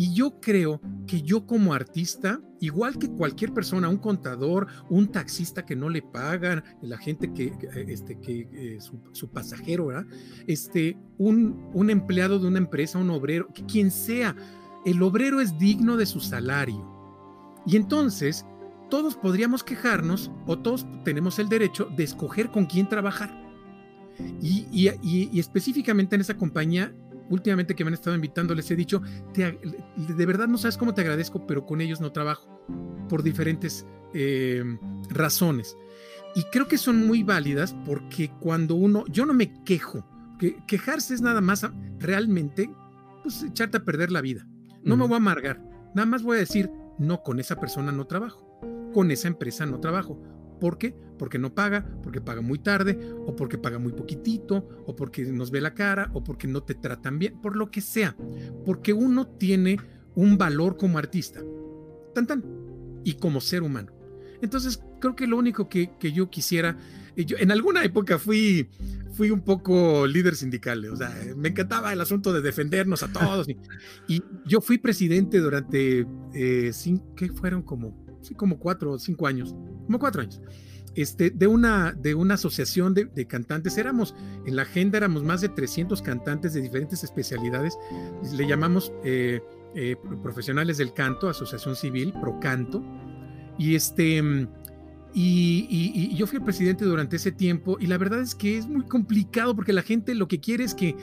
Y 0.00 0.14
yo 0.14 0.40
creo 0.40 0.80
que 1.06 1.20
yo 1.20 1.46
como 1.46 1.74
artista, 1.74 2.40
igual 2.58 2.98
que 2.98 3.10
cualquier 3.10 3.52
persona, 3.52 3.90
un 3.90 3.98
contador, 3.98 4.66
un 4.88 5.08
taxista 5.08 5.66
que 5.66 5.76
no 5.76 5.90
le 5.90 6.00
pagan, 6.00 6.64
la 6.80 6.96
gente 6.96 7.34
que, 7.34 7.48
eh, 7.48 7.84
este, 7.86 8.18
que 8.18 8.48
eh, 8.50 8.78
su, 9.12 9.28
pasajero, 9.28 9.88
¿verdad? 9.88 10.06
Este, 10.46 10.96
un, 11.18 11.68
un 11.74 11.90
empleado 11.90 12.38
de 12.38 12.48
una 12.48 12.56
empresa, 12.56 12.98
un 12.98 13.10
obrero, 13.10 13.48
quien 13.68 13.90
sea, 13.90 14.34
el 14.86 15.02
obrero 15.02 15.38
es 15.42 15.58
digno 15.58 15.98
de 15.98 16.06
su 16.06 16.20
salario. 16.20 16.82
Y 17.66 17.76
entonces, 17.76 18.46
todos 18.88 19.16
podríamos 19.16 19.62
quejarnos 19.62 20.30
o 20.46 20.58
todos 20.58 20.86
tenemos 21.04 21.38
el 21.38 21.50
derecho 21.50 21.90
de 21.94 22.04
escoger 22.04 22.50
con 22.50 22.64
quién 22.64 22.88
trabajar. 22.88 23.38
Y- 24.40 24.66
y 24.72 25.38
específicamente 25.38 26.14
en 26.14 26.22
esa 26.22 26.38
compañía, 26.38 26.90
últimamente 27.30 27.74
que 27.74 27.84
me 27.84 27.88
han 27.88 27.94
estado 27.94 28.14
invitando, 28.14 28.54
les 28.54 28.70
he 28.70 28.76
dicho, 28.76 29.00
te 29.32 29.58
de 29.96 30.26
verdad 30.26 30.48
no 30.48 30.58
sabes 30.58 30.76
cómo 30.76 30.92
te 30.92 31.00
agradezco, 31.00 31.46
pero 31.46 31.64
con 31.64 31.80
ellos 31.80 32.00
no 32.00 32.12
trabajo 32.12 32.62
por 33.08 33.22
diferentes 33.22 33.86
eh, 34.12 34.62
razones. 35.08 35.76
Y 36.34 36.44
creo 36.44 36.68
que 36.68 36.78
son 36.78 37.06
muy 37.06 37.22
válidas 37.22 37.74
porque 37.86 38.30
cuando 38.40 38.74
uno, 38.74 39.04
yo 39.08 39.24
no 39.26 39.32
me 39.32 39.64
quejo, 39.64 40.06
que 40.38 40.56
quejarse 40.66 41.14
es 41.14 41.22
nada 41.22 41.40
más 41.40 41.66
realmente, 41.98 42.70
pues 43.22 43.42
echarte 43.42 43.78
a 43.78 43.84
perder 43.84 44.12
la 44.12 44.20
vida. 44.20 44.46
No 44.82 44.96
me 44.96 45.06
voy 45.06 45.14
a 45.14 45.16
amargar, 45.16 45.60
Nada 45.94 46.06
más 46.06 46.22
voy 46.22 46.36
a 46.36 46.40
decir, 46.40 46.70
no, 46.98 47.22
con 47.22 47.40
esa 47.40 47.56
persona 47.56 47.90
no 47.90 48.06
trabajo, 48.06 48.60
con 48.92 49.10
esa 49.10 49.26
empresa 49.26 49.66
no 49.66 49.80
trabajo. 49.80 50.22
¿Por 50.60 50.78
qué? 50.78 50.94
Porque 51.20 51.38
no 51.38 51.54
paga, 51.54 51.84
porque 52.02 52.22
paga 52.22 52.40
muy 52.40 52.58
tarde, 52.58 52.98
o 53.26 53.36
porque 53.36 53.58
paga 53.58 53.78
muy 53.78 53.92
poquitito, 53.92 54.66
o 54.86 54.96
porque 54.96 55.22
nos 55.26 55.50
ve 55.50 55.60
la 55.60 55.74
cara, 55.74 56.10
o 56.14 56.24
porque 56.24 56.48
no 56.48 56.62
te 56.62 56.74
tratan 56.74 57.18
bien, 57.18 57.38
por 57.42 57.56
lo 57.56 57.70
que 57.70 57.82
sea. 57.82 58.16
Porque 58.64 58.94
uno 58.94 59.26
tiene 59.26 59.76
un 60.14 60.38
valor 60.38 60.78
como 60.78 60.96
artista, 60.96 61.42
tan 62.14 62.26
tan, 62.26 62.42
y 63.04 63.12
como 63.16 63.42
ser 63.42 63.62
humano. 63.62 63.92
Entonces, 64.40 64.82
creo 64.98 65.14
que 65.14 65.26
lo 65.26 65.36
único 65.36 65.68
que, 65.68 65.90
que 66.00 66.10
yo 66.10 66.30
quisiera, 66.30 66.78
eh, 67.16 67.26
yo 67.26 67.36
en 67.38 67.50
alguna 67.50 67.84
época 67.84 68.18
fui, 68.18 68.70
fui 69.12 69.30
un 69.30 69.42
poco 69.42 70.06
líder 70.06 70.36
sindical, 70.36 70.86
o 70.86 70.96
sea, 70.96 71.14
me 71.36 71.50
encantaba 71.50 71.92
el 71.92 72.00
asunto 72.00 72.32
de 72.32 72.40
defendernos 72.40 73.02
a 73.02 73.12
todos. 73.12 73.46
Y, 73.46 73.58
y 74.08 74.22
yo 74.46 74.62
fui 74.62 74.78
presidente 74.78 75.38
durante, 75.38 76.06
eh, 76.32 76.70
cinco, 76.72 77.14
¿qué 77.14 77.28
fueron? 77.28 77.60
Como, 77.60 78.06
sí, 78.22 78.34
como 78.34 78.58
cuatro 78.58 78.92
o 78.92 78.98
cinco 78.98 79.26
años, 79.26 79.54
como 79.84 79.98
cuatro 79.98 80.22
años. 80.22 80.40
Este, 80.96 81.30
de, 81.30 81.46
una, 81.46 81.92
de 81.92 82.14
una 82.14 82.34
asociación 82.34 82.94
de, 82.94 83.26
cantantes. 83.26 83.78
Éramos, 83.78 84.14
en 84.44 84.56
la 84.56 84.62
agenda 84.62 84.98
éramos 84.98 85.22
más 85.22 85.40
de 85.40 85.48
300 85.48 86.02
cantantes 86.02 86.52
de 86.52 86.60
diferentes 86.60 87.04
especialidades. 87.04 87.78
Le 88.32 88.46
llamamos 88.46 88.92
eh, 89.04 89.40
eh, 89.76 89.96
profesionales 90.22 90.78
del 90.78 90.92
canto, 90.92 91.28
asociación 91.28 91.76
civil, 91.76 92.12
Procanto. 92.20 92.82
Y 93.56 93.76
este, 93.76 94.18
y, 95.12 95.66
y, 95.70 95.92
y, 95.94 96.16
yo 96.16 96.26
fui 96.26 96.38
el 96.38 96.44
presidente 96.44 96.84
durante 96.84 97.16
ese 97.16 97.30
tiempo 97.30 97.76
y 97.78 97.86
la 97.86 97.98
verdad 97.98 98.20
es 98.20 98.34
que 98.34 98.58
es 98.58 98.66
muy 98.66 98.84
complicado 98.84 99.54
porque 99.54 99.72
la 99.72 99.82
gente 99.82 100.14
lo 100.14 100.28
que 100.28 100.40
quiere 100.40 100.64
es 100.64 100.74
que 100.74 100.96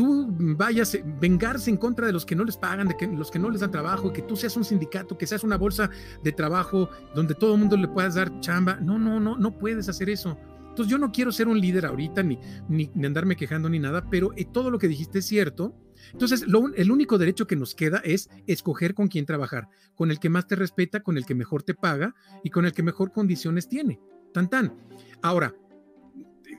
tú 0.00 0.26
vayas 0.30 0.94
a 0.94 0.98
vengarse 1.20 1.68
en 1.68 1.76
contra 1.76 2.06
de 2.06 2.14
los 2.14 2.24
que 2.24 2.34
no 2.34 2.42
les 2.42 2.56
pagan, 2.56 2.88
de 2.88 2.96
que, 2.96 3.06
los 3.06 3.30
que 3.30 3.38
no 3.38 3.50
les 3.50 3.60
dan 3.60 3.70
trabajo, 3.70 4.10
que 4.14 4.22
tú 4.22 4.34
seas 4.34 4.56
un 4.56 4.64
sindicato, 4.64 5.18
que 5.18 5.26
seas 5.26 5.44
una 5.44 5.58
bolsa 5.58 5.90
de 6.24 6.32
trabajo 6.32 6.88
donde 7.14 7.34
todo 7.34 7.52
el 7.52 7.60
mundo 7.60 7.76
le 7.76 7.86
puedas 7.86 8.14
dar 8.14 8.40
chamba. 8.40 8.76
No, 8.80 8.98
no, 8.98 9.20
no, 9.20 9.36
no 9.36 9.58
puedes 9.58 9.90
hacer 9.90 10.08
eso. 10.08 10.38
Entonces 10.70 10.90
yo 10.90 10.96
no 10.96 11.12
quiero 11.12 11.32
ser 11.32 11.48
un 11.48 11.60
líder 11.60 11.84
ahorita 11.84 12.22
ni, 12.22 12.38
ni, 12.66 12.90
ni 12.94 13.06
andarme 13.06 13.36
quejando 13.36 13.68
ni 13.68 13.78
nada, 13.78 14.08
pero 14.08 14.32
eh, 14.36 14.46
todo 14.50 14.70
lo 14.70 14.78
que 14.78 14.88
dijiste 14.88 15.18
es 15.18 15.26
cierto. 15.26 15.76
Entonces, 16.12 16.48
lo, 16.48 16.72
el 16.74 16.90
único 16.90 17.18
derecho 17.18 17.46
que 17.46 17.56
nos 17.56 17.74
queda 17.74 18.00
es 18.02 18.30
escoger 18.46 18.94
con 18.94 19.08
quién 19.08 19.26
trabajar, 19.26 19.68
con 19.96 20.10
el 20.10 20.18
que 20.18 20.30
más 20.30 20.46
te 20.46 20.56
respeta, 20.56 21.00
con 21.00 21.18
el 21.18 21.26
que 21.26 21.34
mejor 21.34 21.62
te 21.62 21.74
paga 21.74 22.14
y 22.42 22.48
con 22.48 22.64
el 22.64 22.72
que 22.72 22.82
mejor 22.82 23.12
condiciones 23.12 23.68
tiene. 23.68 24.00
Tan 24.32 24.48
tan. 24.48 24.72
Ahora, 25.20 25.54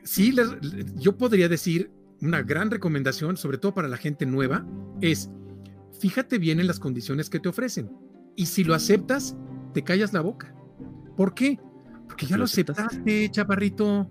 sí, 0.03 0.31
les, 0.31 0.47
yo 0.93 1.17
podría 1.17 1.49
decir 1.49 1.89
una 2.21 2.41
gran 2.41 2.69
recomendación, 2.71 3.37
sobre 3.37 3.57
todo 3.57 3.73
para 3.73 3.87
la 3.87 3.97
gente 3.97 4.25
nueva, 4.25 4.65
es 5.01 5.29
fíjate 5.99 6.37
bien 6.37 6.59
en 6.59 6.67
las 6.67 6.79
condiciones 6.79 7.29
que 7.29 7.39
te 7.39 7.49
ofrecen. 7.49 7.91
Y 8.35 8.45
si 8.45 8.63
lo 8.63 8.73
aceptas, 8.73 9.35
te 9.73 9.83
callas 9.83 10.13
la 10.13 10.21
boca. 10.21 10.53
¿Por 11.15 11.33
qué? 11.33 11.59
Porque 12.07 12.25
ya 12.25 12.37
lo 12.37 12.45
aceptaste, 12.45 13.29
chaparrito. 13.29 14.09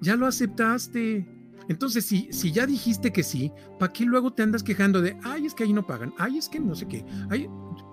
Ya 0.00 0.16
lo 0.16 0.26
aceptaste. 0.26 1.26
Entonces, 1.68 2.06
si, 2.06 2.32
si 2.32 2.52
ya 2.52 2.66
dijiste 2.66 3.12
que 3.12 3.22
sí, 3.22 3.52
¿para 3.78 3.92
qué 3.92 4.04
luego 4.04 4.32
te 4.32 4.42
andas 4.42 4.62
quejando 4.62 5.02
de, 5.02 5.18
ay, 5.22 5.46
es 5.46 5.54
que 5.54 5.64
ahí 5.64 5.72
no 5.72 5.86
pagan, 5.86 6.14
ay, 6.18 6.38
es 6.38 6.48
que 6.48 6.58
no 6.58 6.74
sé 6.74 6.88
qué, 6.88 7.04
ay, 7.28 7.46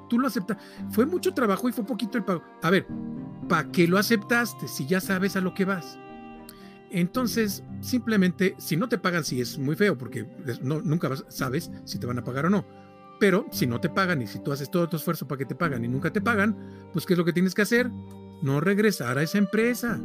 tú 0.09 0.17
lo 0.17 0.27
aceptas? 0.27 0.57
Fue 0.91 1.05
mucho 1.05 1.33
trabajo 1.33 1.67
y 1.67 1.73
fue 1.73 1.85
poquito 1.85 2.17
el 2.17 2.23
pago. 2.23 2.41
A 2.61 2.69
ver, 2.69 2.87
¿para 3.49 3.69
qué 3.71 3.87
lo 3.87 3.97
aceptaste 3.97 4.67
si 4.69 4.85
ya 4.85 5.01
sabes 5.01 5.35
a 5.35 5.41
lo 5.41 5.53
que 5.53 5.65
vas? 5.65 5.99
Entonces, 6.91 7.63
simplemente, 7.81 8.55
si 8.57 8.77
no 8.77 8.87
te 8.87 8.97
pagan, 8.97 9.23
sí 9.23 9.41
es 9.41 9.57
muy 9.57 9.75
feo, 9.75 9.97
porque 9.97 10.25
no, 10.61 10.81
nunca 10.81 11.09
sabes 11.29 11.71
si 11.83 11.99
te 11.99 12.07
van 12.07 12.19
a 12.19 12.23
pagar 12.23 12.45
o 12.45 12.49
no. 12.49 12.65
Pero 13.19 13.45
si 13.51 13.65
no 13.65 13.79
te 13.79 13.89
pagan 13.89 14.21
y 14.21 14.27
si 14.27 14.39
tú 14.39 14.51
haces 14.51 14.69
todo 14.69 14.89
tu 14.89 14.97
esfuerzo 14.97 15.27
para 15.27 15.39
que 15.39 15.45
te 15.45 15.55
pagan 15.55 15.83
y 15.85 15.87
nunca 15.87 16.11
te 16.11 16.21
pagan, 16.21 16.55
pues 16.91 17.05
¿qué 17.05 17.13
es 17.13 17.17
lo 17.17 17.25
que 17.25 17.33
tienes 17.33 17.53
que 17.53 17.61
hacer? 17.61 17.89
No 18.41 18.59
regresar 18.59 19.17
a 19.17 19.23
esa 19.23 19.37
empresa. 19.37 19.99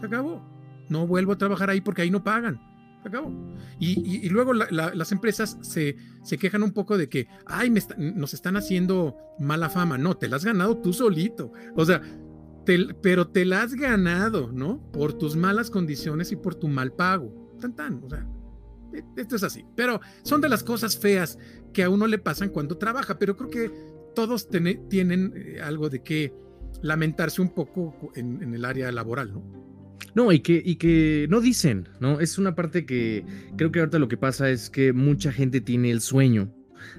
Se 0.00 0.06
acabó. 0.06 0.42
No 0.88 1.06
vuelvo 1.06 1.32
a 1.32 1.38
trabajar 1.38 1.70
ahí 1.70 1.80
porque 1.80 2.02
ahí 2.02 2.10
no 2.10 2.24
pagan. 2.24 2.60
Se 3.02 3.08
acabó. 3.08 3.32
Y, 3.78 4.00
y, 4.00 4.26
y 4.26 4.28
luego 4.28 4.52
la, 4.52 4.66
la, 4.70 4.92
las 4.94 5.12
empresas 5.12 5.56
se, 5.62 5.96
se, 6.24 6.38
quejan 6.38 6.62
un 6.64 6.72
poco 6.72 6.98
de 6.98 7.08
que, 7.08 7.28
ay, 7.46 7.70
me 7.70 7.78
está, 7.78 7.94
nos 7.96 8.34
están 8.34 8.56
haciendo 8.56 9.16
mala 9.38 9.70
fama. 9.70 9.96
No, 9.96 10.16
te 10.16 10.28
la 10.28 10.36
has 10.36 10.44
ganado 10.44 10.78
tú 10.78 10.92
solito. 10.92 11.52
O 11.76 11.84
sea, 11.84 12.02
pero 13.02 13.28
te 13.28 13.44
la 13.44 13.62
has 13.62 13.74
ganado, 13.74 14.50
¿no? 14.52 14.80
Por 14.92 15.12
tus 15.14 15.36
malas 15.36 15.70
condiciones 15.70 16.32
y 16.32 16.36
por 16.36 16.54
tu 16.54 16.68
mal 16.68 16.92
pago. 16.92 17.56
Tan, 17.60 17.74
tan, 17.74 18.02
o 18.04 18.10
sea, 18.10 18.26
esto 19.16 19.36
es 19.36 19.42
así. 19.42 19.64
Pero 19.74 20.00
son 20.22 20.40
de 20.40 20.48
las 20.48 20.62
cosas 20.62 20.98
feas 20.98 21.38
que 21.72 21.82
a 21.82 21.90
uno 21.90 22.06
le 22.06 22.18
pasan 22.18 22.50
cuando 22.50 22.76
trabaja, 22.76 23.18
pero 23.18 23.36
creo 23.36 23.50
que 23.50 23.70
todos 24.14 24.48
tienen 24.48 25.32
eh, 25.36 25.60
algo 25.62 25.88
de 25.88 26.02
que 26.02 26.32
lamentarse 26.82 27.40
un 27.40 27.54
poco 27.54 28.12
en, 28.14 28.42
en, 28.42 28.54
el 28.54 28.64
área 28.64 28.90
laboral, 28.92 29.32
¿no? 29.32 29.66
No, 30.14 30.32
y 30.32 30.40
que, 30.40 30.62
y 30.64 30.76
que 30.76 31.26
no 31.28 31.40
dicen, 31.40 31.88
¿no? 32.00 32.20
Es 32.20 32.38
una 32.38 32.54
parte 32.54 32.86
que 32.86 33.24
creo 33.56 33.70
que 33.70 33.80
ahorita 33.80 33.98
lo 33.98 34.08
que 34.08 34.16
pasa 34.16 34.50
es 34.50 34.70
que 34.70 34.92
mucha 34.94 35.30
gente 35.30 35.60
tiene 35.60 35.90
el 35.90 36.00
sueño 36.00 36.54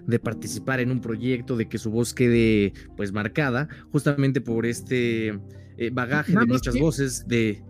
de 0.05 0.19
participar 0.19 0.79
en 0.79 0.91
un 0.91 1.01
proyecto, 1.01 1.57
de 1.57 1.67
que 1.67 1.77
su 1.77 1.89
voz 1.89 2.13
quede 2.13 2.73
pues 2.95 3.11
marcada, 3.11 3.69
justamente 3.91 4.41
por 4.41 4.65
este 4.65 5.39
eh, 5.77 5.89
bagaje 5.91 6.33
Nada 6.33 6.45
de 6.45 6.53
muchas 6.53 6.73
que... 6.73 6.81
voces 6.81 7.27
de... 7.27 7.63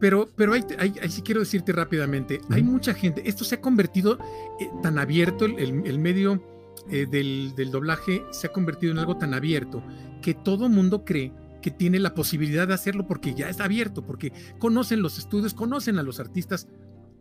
Pero, 0.00 0.28
pero 0.34 0.54
ahí, 0.54 0.64
ahí, 0.78 0.94
ahí, 1.00 1.10
sí 1.10 1.22
quiero 1.22 1.40
decirte 1.40 1.70
rápidamente, 1.70 2.40
hay 2.50 2.64
mucha 2.64 2.92
gente, 2.92 3.22
esto 3.24 3.44
se 3.44 3.54
ha 3.54 3.60
convertido 3.60 4.18
eh, 4.58 4.68
tan 4.82 4.98
abierto, 4.98 5.44
el, 5.44 5.56
el, 5.60 5.86
el 5.86 5.98
medio 6.00 6.42
eh, 6.90 7.06
del, 7.08 7.54
del, 7.54 7.70
doblaje 7.70 8.24
se 8.32 8.48
ha 8.48 8.52
convertido 8.52 8.92
en 8.92 8.98
algo 8.98 9.16
tan 9.16 9.32
abierto 9.32 9.80
que 10.20 10.34
todo 10.34 10.68
mundo 10.68 11.04
cree 11.04 11.32
que 11.62 11.70
tiene 11.70 12.00
la 12.00 12.14
posibilidad 12.14 12.66
de 12.66 12.74
hacerlo 12.74 13.06
porque 13.06 13.34
ya 13.34 13.48
está 13.48 13.64
abierto, 13.64 14.04
porque 14.04 14.32
conocen 14.58 15.00
los 15.00 15.18
estudios, 15.18 15.54
conocen 15.54 15.98
a 15.98 16.02
los 16.02 16.18
artistas. 16.18 16.66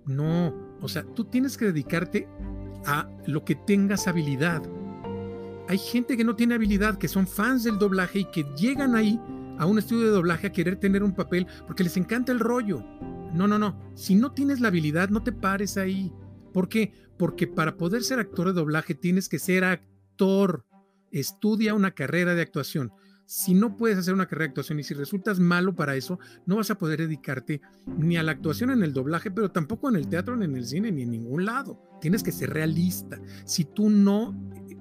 No, 0.05 0.53
o 0.81 0.89
sea, 0.89 1.03
tú 1.03 1.25
tienes 1.25 1.57
que 1.57 1.65
dedicarte 1.65 2.27
a 2.85 3.07
lo 3.27 3.45
que 3.45 3.53
tengas 3.53 4.07
habilidad. 4.07 4.63
Hay 5.69 5.77
gente 5.77 6.17
que 6.17 6.23
no 6.23 6.35
tiene 6.35 6.55
habilidad, 6.55 6.97
que 6.97 7.07
son 7.07 7.27
fans 7.27 7.63
del 7.63 7.77
doblaje 7.77 8.19
y 8.19 8.25
que 8.25 8.43
llegan 8.57 8.95
ahí 8.95 9.19
a 9.61 9.67
un 9.67 9.77
estudio 9.77 10.07
de 10.07 10.13
doblaje 10.13 10.47
a 10.47 10.51
querer 10.51 10.77
tener 10.77 11.03
un 11.03 11.13
papel 11.13 11.45
porque 11.67 11.83
les 11.83 11.95
encanta 11.95 12.31
el 12.31 12.39
rollo. 12.39 12.83
No, 13.31 13.47
no, 13.47 13.59
no. 13.59 13.79
Si 13.93 14.15
no 14.15 14.31
tienes 14.31 14.59
la 14.59 14.69
habilidad, 14.69 15.09
no 15.09 15.21
te 15.21 15.31
pares 15.31 15.77
ahí. 15.77 16.11
¿Por 16.51 16.67
qué? 16.67 16.95
Porque 17.15 17.45
para 17.45 17.77
poder 17.77 18.01
ser 18.01 18.17
actor 18.17 18.47
de 18.47 18.53
doblaje 18.53 18.95
tienes 18.95 19.29
que 19.29 19.37
ser 19.37 19.63
actor. 19.63 20.65
Estudia 21.11 21.75
una 21.75 21.91
carrera 21.91 22.33
de 22.33 22.41
actuación. 22.41 22.91
Si 23.27 23.53
no 23.53 23.77
puedes 23.77 23.99
hacer 23.99 24.15
una 24.15 24.25
carrera 24.25 24.45
de 24.45 24.49
actuación 24.49 24.79
y 24.79 24.83
si 24.83 24.95
resultas 24.95 25.39
malo 25.39 25.75
para 25.75 25.95
eso, 25.95 26.17
no 26.47 26.55
vas 26.55 26.71
a 26.71 26.79
poder 26.79 27.01
dedicarte 27.01 27.61
ni 27.85 28.17
a 28.17 28.23
la 28.23 28.31
actuación 28.31 28.71
en 28.71 28.81
el 28.81 28.93
doblaje, 28.93 29.29
pero 29.29 29.51
tampoco 29.51 29.89
en 29.89 29.95
el 29.95 30.07
teatro, 30.07 30.35
ni 30.35 30.45
en 30.45 30.55
el 30.55 30.65
cine, 30.65 30.91
ni 30.91 31.03
en 31.03 31.11
ningún 31.11 31.45
lado. 31.45 31.79
Tienes 32.01 32.23
que 32.23 32.31
ser 32.31 32.49
realista. 32.49 33.21
Si 33.45 33.65
tú 33.65 33.91
no 33.91 34.35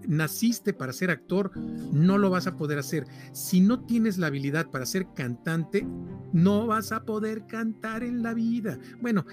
naciste 0.06 0.72
para 0.72 0.92
ser 0.92 1.10
actor, 1.10 1.52
no 1.92 2.18
lo 2.18 2.30
vas 2.30 2.46
a 2.46 2.56
poder 2.56 2.78
hacer. 2.78 3.06
Si 3.32 3.60
no 3.60 3.84
tienes 3.84 4.18
la 4.18 4.28
habilidad 4.28 4.66
para 4.70 4.86
ser 4.86 5.06
cantante, 5.14 5.86
no 6.32 6.66
vas 6.66 6.92
a 6.92 7.04
poder 7.04 7.46
cantar 7.46 8.02
en 8.02 8.22
la 8.22 8.34
vida. 8.34 8.78
Bueno, 9.00 9.24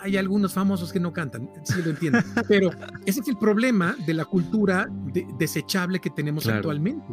hay 0.00 0.16
algunos 0.16 0.52
famosos 0.52 0.92
que 0.92 1.00
no 1.00 1.12
cantan, 1.12 1.48
si 1.64 1.74
sí 1.74 1.82
lo 1.82 1.90
entiendo, 1.90 2.18
pero 2.48 2.70
ese 3.06 3.20
es 3.20 3.28
el 3.28 3.36
problema 3.36 3.96
de 4.06 4.14
la 4.14 4.24
cultura 4.24 4.88
de 5.12 5.26
desechable 5.38 6.00
que 6.00 6.10
tenemos 6.10 6.44
claro. 6.44 6.58
actualmente. 6.58 7.06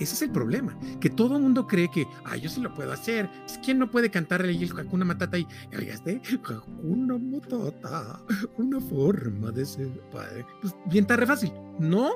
Ese 0.00 0.14
es 0.14 0.22
el 0.22 0.30
problema, 0.30 0.76
que 1.00 1.08
todo 1.08 1.36
el 1.36 1.42
mundo 1.42 1.66
cree 1.66 1.88
que, 1.88 2.06
ay, 2.24 2.40
yo 2.40 2.48
sí 2.48 2.60
lo 2.60 2.74
puedo 2.74 2.92
hacer. 2.92 3.30
¿Quién 3.64 3.78
no 3.78 3.90
puede 3.90 4.10
cantar 4.10 4.44
el 4.44 4.70
Hakuna 4.76 5.04
Matata 5.04 5.38
y, 5.38 5.46
oigaste, 5.76 6.20
Hakuna 6.44 7.16
Matata, 7.16 8.20
una 8.58 8.80
forma 8.80 9.52
de 9.52 9.64
ser 9.64 9.88
padre? 10.10 10.44
Pues 10.60 10.74
bien, 10.86 11.04
está 11.04 11.16
re 11.16 11.26
fácil. 11.26 11.52
No, 11.78 12.10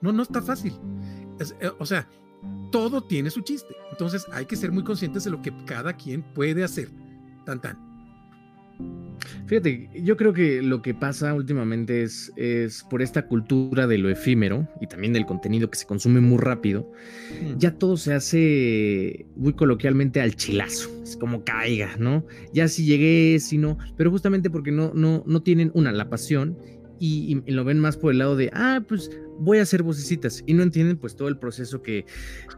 no, 0.00 0.12
no 0.12 0.22
está 0.22 0.40
fácil. 0.40 0.72
Eh, 1.60 1.70
o 1.78 1.84
sea, 1.84 2.08
todo 2.72 3.02
tiene 3.02 3.30
su 3.30 3.42
chiste. 3.42 3.74
Entonces 3.90 4.26
hay 4.32 4.46
que 4.46 4.56
ser 4.56 4.72
muy 4.72 4.84
conscientes 4.84 5.24
de 5.24 5.30
lo 5.30 5.42
que 5.42 5.52
cada 5.66 5.92
quien 5.92 6.22
puede 6.22 6.64
hacer. 6.64 6.90
Tan, 7.44 7.60
tan. 7.60 7.89
Fíjate, 9.46 9.90
yo 9.94 10.16
creo 10.16 10.32
que 10.32 10.62
lo 10.62 10.80
que 10.80 10.94
pasa 10.94 11.34
últimamente 11.34 12.04
es, 12.04 12.32
es, 12.36 12.84
por 12.88 13.02
esta 13.02 13.26
cultura 13.26 13.88
de 13.88 13.98
lo 13.98 14.08
efímero 14.08 14.68
y 14.80 14.86
también 14.86 15.12
del 15.12 15.26
contenido 15.26 15.68
que 15.68 15.76
se 15.76 15.86
consume 15.86 16.20
muy 16.20 16.38
rápido, 16.38 16.92
mm. 17.42 17.58
ya 17.58 17.74
todo 17.74 17.96
se 17.96 18.14
hace 18.14 19.26
muy 19.34 19.54
coloquialmente 19.54 20.20
al 20.20 20.36
chilazo, 20.36 20.88
es 21.02 21.16
como 21.16 21.44
caiga, 21.44 21.96
¿no? 21.98 22.24
Ya 22.52 22.68
si 22.68 22.84
llegué, 22.84 23.40
si 23.40 23.58
no, 23.58 23.76
pero 23.96 24.12
justamente 24.12 24.50
porque 24.50 24.70
no, 24.70 24.92
no, 24.94 25.24
no 25.26 25.42
tienen 25.42 25.72
una, 25.74 25.90
la 25.90 26.08
pasión 26.08 26.56
y, 27.00 27.42
y, 27.44 27.50
lo 27.50 27.64
ven 27.64 27.80
más 27.80 27.96
por 27.96 28.12
el 28.12 28.18
lado 28.18 28.36
de, 28.36 28.50
ah, 28.54 28.84
pues 28.86 29.10
voy 29.40 29.58
a 29.58 29.62
hacer 29.62 29.82
vocecitas 29.82 30.44
y 30.46 30.54
no 30.54 30.62
entienden 30.62 30.98
pues 30.98 31.16
todo 31.16 31.28
el 31.28 31.38
proceso 31.38 31.82
que, 31.82 32.04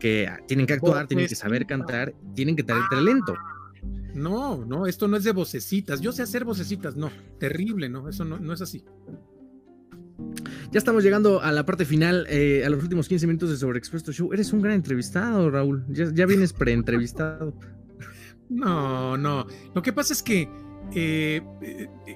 que 0.01 0.29
tienen 0.47 0.67
que 0.67 0.75
actuar, 0.75 1.07
tienen 1.07 1.29
que 1.29 1.37
saber 1.37 1.65
cantar, 1.65 2.13
tienen 2.35 2.57
que 2.57 2.65
tener 2.65 2.83
talento. 2.91 3.35
No, 4.15 4.65
no, 4.65 4.87
esto 4.87 5.09
no 5.09 5.17
es 5.17 5.25
de 5.25 5.33
vocecitas. 5.33 6.01
Yo 6.01 6.13
sé 6.13 6.23
hacer 6.23 6.45
vocecitas, 6.45 6.97
no, 6.97 7.11
terrible, 7.39 7.89
no, 7.89 8.09
eso 8.09 8.25
no, 8.25 8.39
no 8.39 8.53
es 8.53 8.61
así. 8.61 8.85
Ya 10.71 10.79
estamos 10.79 11.03
llegando 11.03 11.41
a 11.43 11.51
la 11.53 11.67
parte 11.67 11.85
final, 11.85 12.27
eh, 12.29 12.63
a 12.65 12.71
los 12.71 12.83
últimos 12.83 13.09
15 13.09 13.27
minutos 13.27 13.51
de 13.51 13.57
Sobreexpuesto 13.57 14.13
Show. 14.13 14.33
Eres 14.33 14.53
un 14.53 14.61
gran 14.63 14.75
entrevistado, 14.75 15.51
Raúl. 15.51 15.85
Ya, 15.89 16.11
ya 16.13 16.27
vienes 16.27 16.53
pre-entrevistado. 16.53 17.55
No, 18.49 19.17
no. 19.17 19.47
Lo 19.75 19.83
que 19.83 19.93
pasa 19.93 20.13
es 20.13 20.23
que 20.23 20.49
eh, 20.95 21.43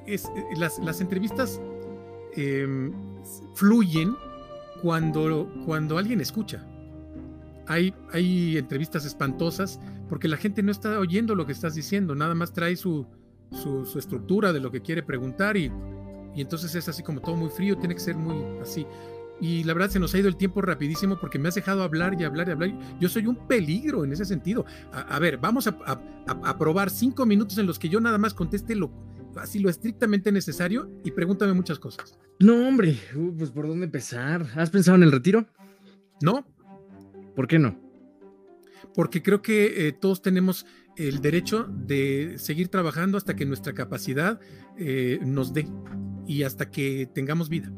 es- 0.07 0.29
las, 0.59 0.79
las 0.79 1.01
entrevistas 1.01 1.61
em, 2.35 2.93
fluyen 3.55 4.15
cuando, 4.83 5.51
cuando 5.65 5.99
alguien 5.99 6.21
escucha. 6.21 6.65
Hay, 7.67 7.93
hay 8.13 8.57
entrevistas 8.59 9.05
espantosas 9.05 9.81
porque 10.09 10.29
la 10.29 10.37
gente 10.37 10.63
no 10.63 10.71
está 10.71 10.99
oyendo 10.99 11.35
lo 11.35 11.47
que 11.47 11.53
estás 11.53 11.75
diciendo, 11.75 12.15
nada 12.15 12.35
más 12.35 12.53
trae 12.53 12.77
su, 12.77 13.07
su, 13.53 13.85
su 13.87 13.99
estructura 13.99 14.53
de 14.53 14.61
lo 14.61 14.71
que 14.71 14.81
quiere 14.83 15.03
preguntar 15.03 15.57
y, 15.57 15.71
y 16.35 16.41
entonces 16.41 16.75
es 16.75 16.89
así 16.89 17.03
como 17.03 17.21
todo 17.21 17.37
muy 17.37 17.51
frío, 17.51 17.77
tiene 17.77 17.95
que 17.95 18.01
ser 18.01 18.17
muy 18.17 18.37
así. 18.61 18.87
Y 19.39 19.65
la 19.65 19.75
verdad 19.75 19.91
se 19.91 19.99
nos 20.01 20.15
ha 20.15 20.19
ido 20.19 20.29
el 20.29 20.37
tiempo 20.37 20.63
rapidísimo 20.63 21.19
porque 21.21 21.39
me 21.39 21.49
has 21.49 21.55
dejado 21.55 21.83
hablar 21.83 22.19
y 22.19 22.25
hablar 22.25 22.49
y 22.49 22.53
hablar. 22.53 22.73
Yo 22.99 23.09
soy 23.11 23.27
un 23.27 23.37
peligro 23.47 24.03
en 24.03 24.13
ese 24.13 24.25
sentido. 24.25 24.65
A, 24.93 25.01
a 25.15 25.19
ver, 25.19 25.37
vamos 25.37 25.67
a, 25.67 25.77
a- 25.85 26.01
a- 26.27 26.49
a 26.51 26.59
probar 26.59 26.89
cinco 26.89 27.27
minutos 27.27 27.59
en 27.59 27.67
los 27.67 27.79
que 27.79 27.91
yo 27.91 28.01
nada 28.01 28.17
más 28.17 28.33
conteste 28.33 28.75
lo, 28.75 28.91
así 29.37 29.59
lo 29.59 29.69
estrictamente 29.69 30.33
necesario 30.33 30.89
y 31.05 31.11
pregúntame 31.11 31.53
muchas 31.53 31.79
cosas. 31.79 32.19
No, 32.41 32.67
hombre, 32.67 32.99
uh, 33.15 33.37
pues 33.37 33.51
¿por 33.51 33.69
dónde 33.69 33.85
empezar? 33.85 34.47
¿Has 34.57 34.71
pensado 34.71 34.97
en 34.97 35.03
el 35.03 35.13
retiro? 35.13 35.45
¿No? 36.23 36.47
¿Por 37.35 37.47
qué 37.47 37.59
no? 37.59 37.79
Porque 38.97 39.23
creo 39.23 39.43
que 39.43 39.87
eh, 39.89 39.93
todos 39.93 40.23
tenemos 40.23 40.67
el 40.97 41.21
derecho 41.21 41.69
de 41.71 42.35
seguir 42.39 42.69
trabajando 42.69 43.19
hasta 43.19 43.37
que 43.37 43.45
nuestra 43.47 43.75
capacidad 43.75 44.41
eh, 44.79 45.21
nos 45.23 45.53
dé 45.53 45.69
y 46.27 46.43
hasta 46.43 46.71
que 46.71 47.07
tengamos 47.15 47.49
vida. 47.49 47.71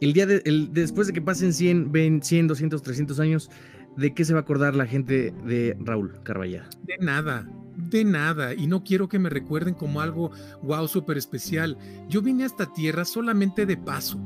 El 0.00 0.12
día 0.12 0.26
de, 0.26 0.42
el- 0.44 0.72
después 0.72 1.06
de 1.06 1.12
que 1.12 1.22
pasen 1.22 1.52
100, 1.52 1.92
20, 1.92 2.26
100, 2.26 2.48
200, 2.48 2.82
300 2.82 3.20
años, 3.20 3.50
¿de 3.96 4.14
qué 4.14 4.24
se 4.24 4.32
va 4.32 4.40
a 4.40 4.42
acordar 4.42 4.74
la 4.74 4.86
gente 4.86 5.32
de 5.46 5.76
Raúl 5.80 6.20
Carballeda? 6.22 6.68
De 6.84 6.96
nada, 6.98 7.48
de 7.76 8.04
nada. 8.04 8.54
Y 8.54 8.66
no 8.66 8.82
quiero 8.84 9.08
que 9.08 9.18
me 9.18 9.30
recuerden 9.30 9.74
como 9.74 10.00
algo 10.00 10.30
wow, 10.62 10.88
súper 10.88 11.18
especial. 11.18 11.76
Yo 12.08 12.22
vine 12.22 12.42
a 12.44 12.46
esta 12.46 12.72
tierra 12.72 13.04
solamente 13.04 13.66
de 13.66 13.76
paso. 13.76 14.18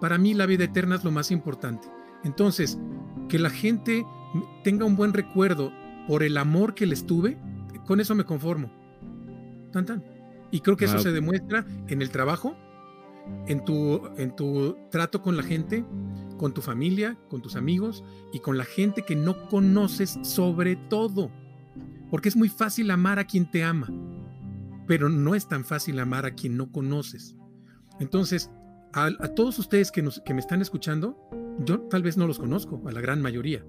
Para 0.00 0.18
mí 0.18 0.34
la 0.34 0.46
vida 0.46 0.64
eterna 0.64 0.96
es 0.96 1.04
lo 1.04 1.10
más 1.10 1.30
importante. 1.30 1.88
Entonces, 2.24 2.78
que 3.28 3.38
la 3.38 3.50
gente 3.50 4.04
tenga 4.64 4.84
un 4.84 4.96
buen 4.96 5.12
recuerdo 5.12 5.72
por 6.06 6.22
el 6.22 6.36
amor 6.36 6.74
que 6.74 6.86
les 6.86 7.06
tuve, 7.06 7.36
con 7.86 8.00
eso 8.00 8.14
me 8.14 8.24
conformo. 8.24 8.70
Tan 9.72 9.86
tan. 9.86 10.04
Y 10.50 10.60
creo 10.60 10.76
que 10.76 10.86
eso 10.86 10.94
Wow. 10.94 11.02
se 11.02 11.12
demuestra 11.12 11.66
en 11.88 12.00
el 12.02 12.10
trabajo, 12.10 12.56
en 13.46 13.64
tu, 13.64 14.00
en 14.16 14.34
tu 14.34 14.76
trato 14.90 15.20
con 15.22 15.36
la 15.36 15.42
gente, 15.42 15.84
con 16.38 16.54
tu 16.54 16.62
familia, 16.62 17.18
con 17.28 17.42
tus 17.42 17.56
amigos 17.56 18.02
y 18.32 18.40
con 18.40 18.56
la 18.56 18.64
gente 18.64 19.02
que 19.02 19.16
no 19.16 19.48
conoces 19.48 20.18
sobre 20.22 20.76
todo. 20.76 21.30
Porque 22.10 22.30
es 22.30 22.36
muy 22.36 22.48
fácil 22.48 22.90
amar 22.90 23.18
a 23.18 23.26
quien 23.26 23.50
te 23.50 23.62
ama, 23.64 23.88
pero 24.86 25.10
no 25.10 25.34
es 25.34 25.46
tan 25.48 25.64
fácil 25.64 25.98
amar 25.98 26.24
a 26.24 26.30
quien 26.34 26.56
no 26.56 26.72
conoces. 26.72 27.36
Entonces, 28.00 28.50
a, 28.94 29.06
a 29.20 29.28
todos 29.34 29.58
ustedes 29.58 29.92
que, 29.92 30.00
nos, 30.00 30.20
que 30.24 30.32
me 30.32 30.40
están 30.40 30.62
escuchando, 30.62 31.18
yo 31.66 31.80
tal 31.80 32.02
vez 32.02 32.16
no 32.16 32.26
los 32.26 32.38
conozco, 32.38 32.80
a 32.86 32.92
la 32.92 33.02
gran 33.02 33.20
mayoría. 33.20 33.62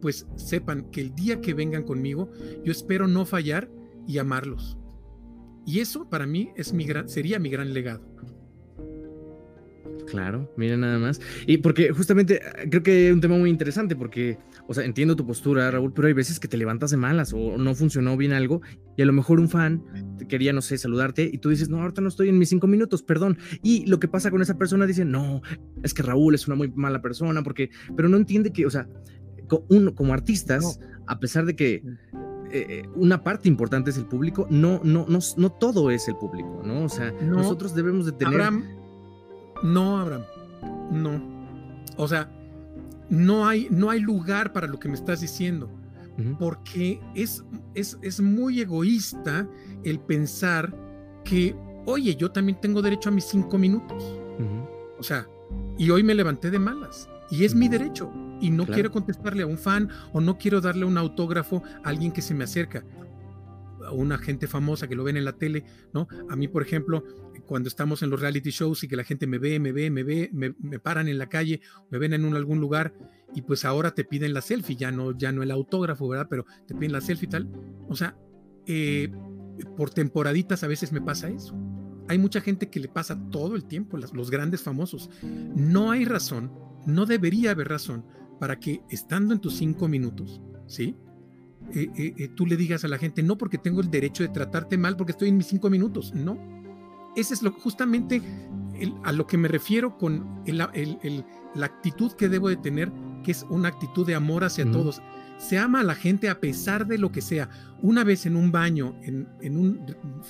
Pues 0.00 0.26
sepan 0.36 0.90
que 0.90 1.00
el 1.00 1.14
día 1.14 1.40
que 1.40 1.54
vengan 1.54 1.84
conmigo, 1.84 2.30
yo 2.64 2.72
espero 2.72 3.08
no 3.08 3.24
fallar 3.24 3.70
y 4.06 4.18
amarlos. 4.18 4.78
Y 5.66 5.80
eso 5.80 6.08
para 6.08 6.26
mí 6.26 6.50
es 6.56 6.72
mi 6.72 6.84
gran, 6.84 7.08
sería 7.08 7.38
mi 7.38 7.50
gran 7.50 7.74
legado. 7.74 8.16
Claro, 10.06 10.52
mira 10.56 10.76
nada 10.76 10.98
más. 10.98 11.20
Y 11.46 11.58
porque 11.58 11.90
justamente 11.90 12.40
creo 12.70 12.82
que 12.82 13.08
es 13.08 13.14
un 13.14 13.20
tema 13.20 13.36
muy 13.36 13.50
interesante 13.50 13.96
porque, 13.96 14.38
o 14.68 14.72
sea, 14.72 14.84
entiendo 14.84 15.16
tu 15.16 15.26
postura, 15.26 15.70
Raúl, 15.70 15.92
pero 15.92 16.06
hay 16.06 16.14
veces 16.14 16.38
que 16.38 16.46
te 16.46 16.56
levantas 16.56 16.92
de 16.92 16.96
malas 16.96 17.32
o 17.32 17.58
no 17.58 17.74
funcionó 17.74 18.16
bien 18.16 18.32
algo 18.32 18.62
y 18.96 19.02
a 19.02 19.06
lo 19.06 19.12
mejor 19.12 19.40
un 19.40 19.48
fan 19.48 19.82
quería, 20.28 20.52
no 20.52 20.62
sé, 20.62 20.78
saludarte 20.78 21.28
y 21.30 21.38
tú 21.38 21.50
dices, 21.50 21.68
no, 21.68 21.82
ahorita 21.82 22.00
no 22.00 22.08
estoy 22.08 22.28
en 22.28 22.38
mis 22.38 22.48
cinco 22.48 22.68
minutos, 22.68 23.02
perdón. 23.02 23.36
Y 23.62 23.84
lo 23.86 23.98
que 23.98 24.06
pasa 24.06 24.30
con 24.30 24.40
esa 24.42 24.56
persona 24.56 24.86
dice, 24.86 25.04
no, 25.04 25.42
es 25.82 25.92
que 25.92 26.02
Raúl 26.02 26.34
es 26.36 26.46
una 26.46 26.56
muy 26.56 26.68
mala 26.68 27.02
persona 27.02 27.42
porque, 27.42 27.70
pero 27.96 28.08
no 28.08 28.16
entiende 28.16 28.52
que, 28.52 28.64
o 28.64 28.70
sea, 28.70 28.88
como 29.48 30.12
artistas, 30.12 30.80
a 31.06 31.18
pesar 31.18 31.44
de 31.46 31.56
que 31.56 31.82
eh, 32.50 32.88
una 32.94 33.22
parte 33.24 33.48
importante 33.48 33.90
es 33.90 33.96
el 33.98 34.06
público, 34.06 34.46
no, 34.50 34.80
no, 34.84 35.06
no, 35.08 35.18
no 35.36 35.50
todo 35.52 35.90
es 35.90 36.08
el 36.08 36.16
público, 36.16 36.62
¿no? 36.64 36.84
O 36.84 36.88
sea, 36.88 37.12
No. 37.22 37.36
nosotros 37.38 37.74
debemos 37.74 38.06
de 38.06 38.12
tener... 38.12 38.34
Abraham, 38.34 38.64
no, 39.62 39.98
Abraham, 39.98 40.22
no. 40.92 41.20
O 41.96 42.06
sea, 42.08 42.30
no 43.08 43.46
hay, 43.46 43.68
no 43.70 43.90
hay 43.90 44.00
lugar 44.00 44.52
para 44.52 44.66
lo 44.66 44.78
que 44.78 44.88
me 44.88 44.94
estás 44.94 45.20
diciendo, 45.20 45.68
porque 46.38 47.00
es, 47.14 47.44
es, 47.74 47.98
es 48.00 48.20
muy 48.20 48.60
egoísta 48.60 49.46
el 49.84 50.00
pensar 50.00 50.74
que, 51.24 51.54
oye, 51.84 52.16
yo 52.16 52.30
también 52.32 52.58
tengo 52.60 52.80
derecho 52.80 53.08
a 53.10 53.12
mis 53.12 53.24
cinco 53.24 53.58
minutos. 53.58 54.02
O 54.98 55.02
sea, 55.02 55.28
y 55.76 55.90
hoy 55.90 56.02
me 56.02 56.14
levanté 56.14 56.50
de 56.50 56.58
malas. 56.58 57.08
Y 57.30 57.44
es 57.44 57.54
mi 57.54 57.68
derecho. 57.68 58.12
Y 58.40 58.50
no 58.50 58.64
Claro. 58.64 58.74
quiero 58.74 58.90
contestarle 58.92 59.42
a 59.42 59.46
un 59.46 59.58
fan 59.58 59.88
o 60.12 60.20
no 60.20 60.36
quiero 60.38 60.60
darle 60.60 60.84
un 60.84 60.98
autógrafo 60.98 61.62
a 61.84 61.88
alguien 61.88 62.12
que 62.12 62.22
se 62.22 62.34
me 62.34 62.44
acerca. 62.44 62.84
A 63.84 63.92
una 63.92 64.18
gente 64.18 64.46
famosa 64.46 64.88
que 64.88 64.94
lo 64.96 65.04
ven 65.04 65.16
en 65.16 65.24
la 65.24 65.32
tele, 65.32 65.64
¿no? 65.94 66.08
A 66.28 66.36
mí, 66.36 66.48
por 66.48 66.62
ejemplo, 66.62 67.04
cuando 67.46 67.68
estamos 67.68 68.02
en 68.02 68.10
los 68.10 68.20
reality 68.20 68.50
shows 68.50 68.82
y 68.84 68.88
que 68.88 68.96
la 68.96 69.04
gente 69.04 69.26
me 69.26 69.38
ve, 69.38 69.60
me 69.60 69.70
ve, 69.72 69.90
me 69.90 70.02
ve, 70.02 70.28
me, 70.32 70.54
me 70.58 70.78
paran 70.80 71.08
en 71.08 71.18
la 71.18 71.28
calle, 71.28 71.60
me 71.90 71.98
ven 71.98 72.12
en 72.12 72.24
un- 72.24 72.34
algún 72.34 72.58
lugar 72.60 72.92
y 73.34 73.42
pues 73.42 73.64
ahora 73.64 73.92
te 73.92 74.02
piden 74.04 74.34
la 74.34 74.40
selfie, 74.40 74.74
ya 74.76 74.90
no, 74.90 75.16
ya 75.16 75.30
no 75.32 75.42
el 75.42 75.50
autógrafo, 75.52 76.08
¿verdad? 76.08 76.26
Pero 76.28 76.44
te 76.66 76.74
piden 76.74 76.92
la 76.92 77.00
selfie 77.00 77.26
y 77.26 77.30
tal. 77.30 77.48
O 77.88 77.94
sea, 77.94 78.16
eh, 78.66 79.08
por 79.76 79.90
temporaditas 79.90 80.64
a 80.64 80.66
veces 80.66 80.90
me 80.92 81.00
pasa 81.00 81.28
eso. 81.28 81.54
Hay 82.08 82.18
mucha 82.18 82.40
gente 82.40 82.68
que 82.68 82.80
le 82.80 82.88
pasa 82.88 83.18
todo 83.30 83.54
el 83.56 83.64
tiempo, 83.64 83.96
las- 83.96 84.12
los 84.12 84.30
grandes 84.30 84.62
famosos. 84.62 85.10
No 85.54 85.90
hay 85.92 86.04
razón, 86.04 86.50
no 86.86 87.06
debería 87.06 87.50
haber 87.50 87.68
razón 87.68 88.04
para 88.40 88.58
que 88.58 88.82
estando 88.90 89.32
en 89.34 89.40
tus 89.40 89.54
cinco 89.56 89.88
minutos, 89.88 90.40
¿sí? 90.66 90.96
Eh, 91.74 91.88
eh, 91.96 92.14
eh, 92.16 92.28
tú 92.28 92.46
le 92.46 92.56
digas 92.56 92.84
a 92.84 92.88
la 92.88 92.98
gente, 92.98 93.22
no 93.22 93.36
porque 93.36 93.58
tengo 93.58 93.80
el 93.80 93.90
derecho 93.90 94.22
de 94.22 94.28
tratarte 94.28 94.78
mal 94.78 94.96
porque 94.96 95.12
estoy 95.12 95.28
en 95.30 95.36
mis 95.36 95.46
cinco 95.46 95.68
minutos, 95.70 96.14
no. 96.14 96.38
Ese 97.16 97.34
es 97.34 97.42
lo, 97.42 97.50
justamente 97.52 98.20
el- 98.78 98.94
a 99.04 99.12
lo 99.12 99.26
que 99.26 99.38
me 99.38 99.48
refiero 99.48 99.96
con 99.98 100.42
el- 100.46 100.60
el- 100.74 100.98
el- 101.02 101.24
la 101.54 101.66
actitud 101.66 102.12
que 102.12 102.28
debo 102.28 102.48
de 102.50 102.56
tener, 102.56 102.92
que 103.24 103.30
es 103.32 103.44
una 103.48 103.68
actitud 103.68 104.06
de 104.06 104.14
amor 104.14 104.44
hacia 104.44 104.70
todos. 104.70 105.00
Se 105.38 105.58
ama 105.58 105.80
a 105.80 105.84
la 105.84 105.94
gente 105.94 106.28
a 106.28 106.40
pesar 106.40 106.86
de 106.86 106.98
lo 106.98 107.10
que 107.10 107.20
sea. 107.22 107.48
Una 107.82 108.04
vez 108.04 108.26
en 108.26 108.36
un 108.36 108.52
baño, 108.52 108.94
en, 109.02 109.28
en 109.40 109.56
un 109.56 109.80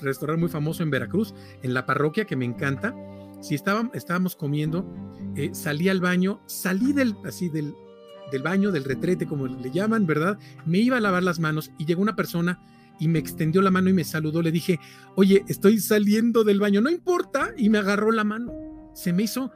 restaurante 0.01 0.41
muy 0.41 0.49
famoso 0.49 0.83
en 0.83 0.91
Veracruz, 0.91 1.35
en 1.63 1.75
la 1.75 1.85
parroquia 1.87 2.25
que 2.25 2.37
me 2.37 2.45
encanta, 2.45 2.95
si 3.41 3.55
estábamos, 3.55 4.37
comiendo, 4.37 4.87
eh, 5.37 5.51
salí 5.53 5.89
al 5.89 6.01
baño, 6.01 6.41
salí 6.47 6.93
del, 6.93 7.14
así 7.24 7.49
del, 7.49 7.74
del 8.32 8.43
baño, 8.43 8.72
del 8.72 8.84
retrete, 8.84 9.26
como 9.26 9.47
le 9.47 9.70
llaman, 9.70 10.07
¿verdad? 10.07 10.39
Me 10.64 10.78
iba 10.78 10.97
a 10.97 11.01
lavar 11.01 11.22
las 11.22 11.39
manos 11.39 11.70
y 11.78 11.84
llegó 11.87 12.03
una 12.03 12.16
persona 12.16 12.61
y 12.99 13.09
me 13.09 13.18
extendió 13.18 13.61
la 13.62 13.70
mano 13.70 13.91
y 13.91 13.93
me 13.93 14.05
saludó. 14.05 14.43
Le 14.43 14.51
dije, 14.51 14.80
oye, 15.16 15.45
estoy 15.49 15.78
saliendo 15.80 16.45
del 16.45 16.61
baño, 16.61 16.80
no 16.80 16.91
importa, 16.91 17.53
y 17.57 17.68
me 17.68 17.78
agarró 17.78 18.11
la 18.11 18.24
mano. 18.24 18.53
Se 18.95 19.12
me 19.12 19.24
hizo, 19.24 19.53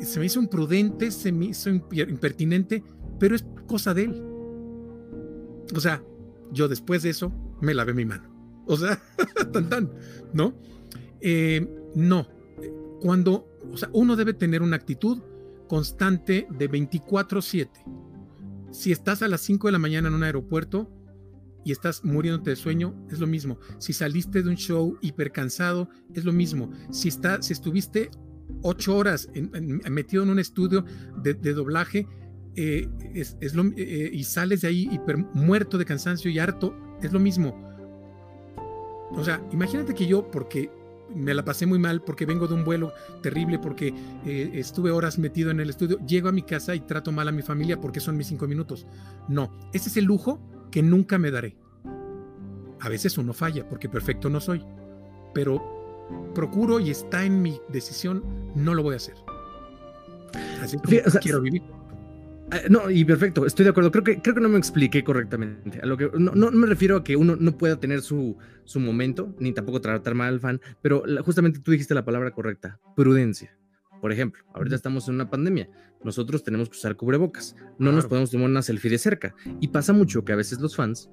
se 0.00 0.18
me 0.20 0.26
hizo 0.26 0.40
imprudente, 0.40 1.10
se 1.10 1.30
me 1.32 1.46
hizo 1.46 1.70
imper- 1.70 2.08
impertinente, 2.10 2.82
pero 3.20 3.36
es 3.36 3.44
cosa 3.66 3.94
de 3.94 4.04
él. 4.04 4.22
O 5.74 5.80
sea, 5.80 6.02
yo 6.52 6.66
después 6.68 7.02
de 7.02 7.10
eso 7.10 7.32
me 7.60 7.74
lavé 7.74 7.94
mi 7.94 8.04
mano. 8.04 8.28
O 8.66 8.76
sea, 8.76 9.00
tan 9.52 9.68
tan, 9.68 9.90
¿no? 10.32 10.54
Eh, 11.20 11.66
no. 11.94 12.26
Cuando, 13.00 13.46
o 13.72 13.76
sea, 13.76 13.88
uno 13.92 14.16
debe 14.16 14.34
tener 14.34 14.62
una 14.62 14.76
actitud 14.76 15.18
constante 15.68 16.46
de 16.50 16.68
24/7. 16.70 17.70
Si 18.70 18.92
estás 18.92 19.22
a 19.22 19.28
las 19.28 19.40
5 19.42 19.68
de 19.68 19.72
la 19.72 19.78
mañana 19.78 20.08
en 20.08 20.14
un 20.14 20.22
aeropuerto 20.22 20.90
y 21.64 21.72
estás 21.72 22.04
muriéndote 22.04 22.50
de 22.50 22.56
sueño, 22.56 22.94
es 23.10 23.18
lo 23.20 23.26
mismo. 23.26 23.58
Si 23.78 23.92
saliste 23.92 24.42
de 24.42 24.48
un 24.48 24.56
show 24.56 24.96
hiper 25.00 25.32
cansado, 25.32 25.88
es 26.14 26.24
lo 26.24 26.32
mismo. 26.32 26.70
Si, 26.90 27.08
está, 27.08 27.42
si 27.42 27.52
estuviste 27.52 28.10
ocho 28.62 28.96
horas 28.96 29.28
en- 29.34 29.50
en- 29.54 29.92
metido 29.92 30.22
en 30.22 30.30
un 30.30 30.38
estudio 30.38 30.84
de, 31.22 31.34
doblaje 31.52 32.06
eh, 32.56 32.88
eh, 33.14 34.10
y 34.12 34.24
sales 34.24 34.62
de 34.62 34.68
ahí 34.68 34.88
hiper 34.90 35.18
muerto 35.34 35.78
de 35.78 35.84
cansancio 35.84 36.30
y 36.30 36.38
harto, 36.38 36.74
es 37.02 37.12
lo 37.12 37.20
mismo. 37.20 37.54
O 39.12 39.22
sea, 39.24 39.42
imagínate 39.52 39.94
que 39.94 40.06
yo, 40.06 40.30
porque 40.30 40.70
me 41.14 41.34
la 41.34 41.44
pasé 41.44 41.66
muy 41.66 41.78
mal, 41.78 42.02
porque 42.02 42.26
vengo 42.26 42.46
de 42.46 42.54
un 42.54 42.64
vuelo 42.64 42.92
terrible, 43.22 43.58
porque 43.58 43.94
eh, 44.26 44.50
estuve 44.54 44.90
horas 44.90 45.18
metido 45.18 45.50
en 45.50 45.60
el 45.60 45.70
estudio, 45.70 45.98
llego 46.06 46.28
a 46.28 46.32
mi 46.32 46.42
casa 46.42 46.74
y 46.74 46.80
trato 46.80 47.12
mal 47.12 47.28
a 47.28 47.32
mi 47.32 47.42
familia 47.42 47.80
porque 47.80 48.00
son 48.00 48.16
mis 48.16 48.26
cinco 48.26 48.46
minutos. 48.46 48.86
No, 49.28 49.50
ese 49.72 49.88
es 49.88 49.96
el 49.96 50.04
lujo 50.04 50.40
que 50.70 50.82
nunca 50.82 51.18
me 51.18 51.30
daré. 51.30 51.56
A 52.80 52.88
veces 52.88 53.18
uno 53.18 53.32
falla, 53.32 53.68
porque 53.68 53.88
perfecto 53.88 54.28
no 54.30 54.40
soy, 54.40 54.64
pero 55.34 55.62
procuro 56.34 56.78
y 56.80 56.90
está 56.90 57.24
en 57.24 57.42
mi 57.42 57.60
decisión, 57.68 58.22
no 58.54 58.74
lo 58.74 58.82
voy 58.82 58.94
a 58.94 58.96
hacer. 58.98 59.14
Así 60.62 60.76
como 60.76 60.88
Fí- 60.90 61.02
o 61.06 61.10
sea, 61.10 61.20
quiero 61.20 61.40
vivir. 61.40 61.62
Ah, 62.50 62.60
No, 62.70 62.90
y 62.90 63.04
perfecto, 63.04 63.44
estoy 63.46 63.64
de 63.64 63.70
acuerdo. 63.70 63.90
Creo 63.90 64.04
que, 64.04 64.20
creo 64.22 64.34
que 64.34 64.40
no 64.40 64.48
me 64.48 64.58
expliqué 64.58 65.04
correctamente. 65.04 65.80
A 65.82 65.86
lo 65.86 65.96
que, 65.96 66.10
no, 66.18 66.32
no 66.32 66.50
me 66.50 66.66
refiero 66.66 66.96
a 66.96 67.04
que 67.04 67.16
uno 67.16 67.36
no 67.36 67.56
pueda 67.56 67.78
tener 67.78 68.00
su, 68.00 68.36
su 68.64 68.80
momento, 68.80 69.34
ni 69.38 69.52
tampoco 69.52 69.80
tratar 69.80 70.14
mal 70.14 70.34
al 70.34 70.40
fan, 70.40 70.60
pero 70.80 71.04
la- 71.06 71.22
justamente 71.22 71.60
tú 71.60 71.72
dijiste 71.72 71.94
la 71.94 72.04
palabra 72.04 72.30
correcta, 72.30 72.80
prudencia. 72.96 73.50
Por 74.00 74.12
ejemplo, 74.12 74.42
ahorita 74.54 74.76
estamos 74.76 75.08
en 75.08 75.14
una 75.16 75.28
pandemia, 75.28 75.68
nosotros 76.04 76.42
tenemos 76.44 76.68
que 76.68 76.76
usar 76.76 76.96
cubrebocas, 76.96 77.54
no 77.78 77.86
nos 77.90 78.02
Claro. 78.04 78.08
podemos 78.10 78.30
tomar 78.30 78.48
una 78.48 78.62
selfie 78.62 78.90
de 78.92 78.98
cerca. 78.98 79.34
Y 79.60 79.68
pasa 79.68 79.92
mucho 79.92 80.24
que 80.24 80.32
a 80.32 80.36
veces 80.36 80.60
los 80.60 80.76
fans, 80.76 81.10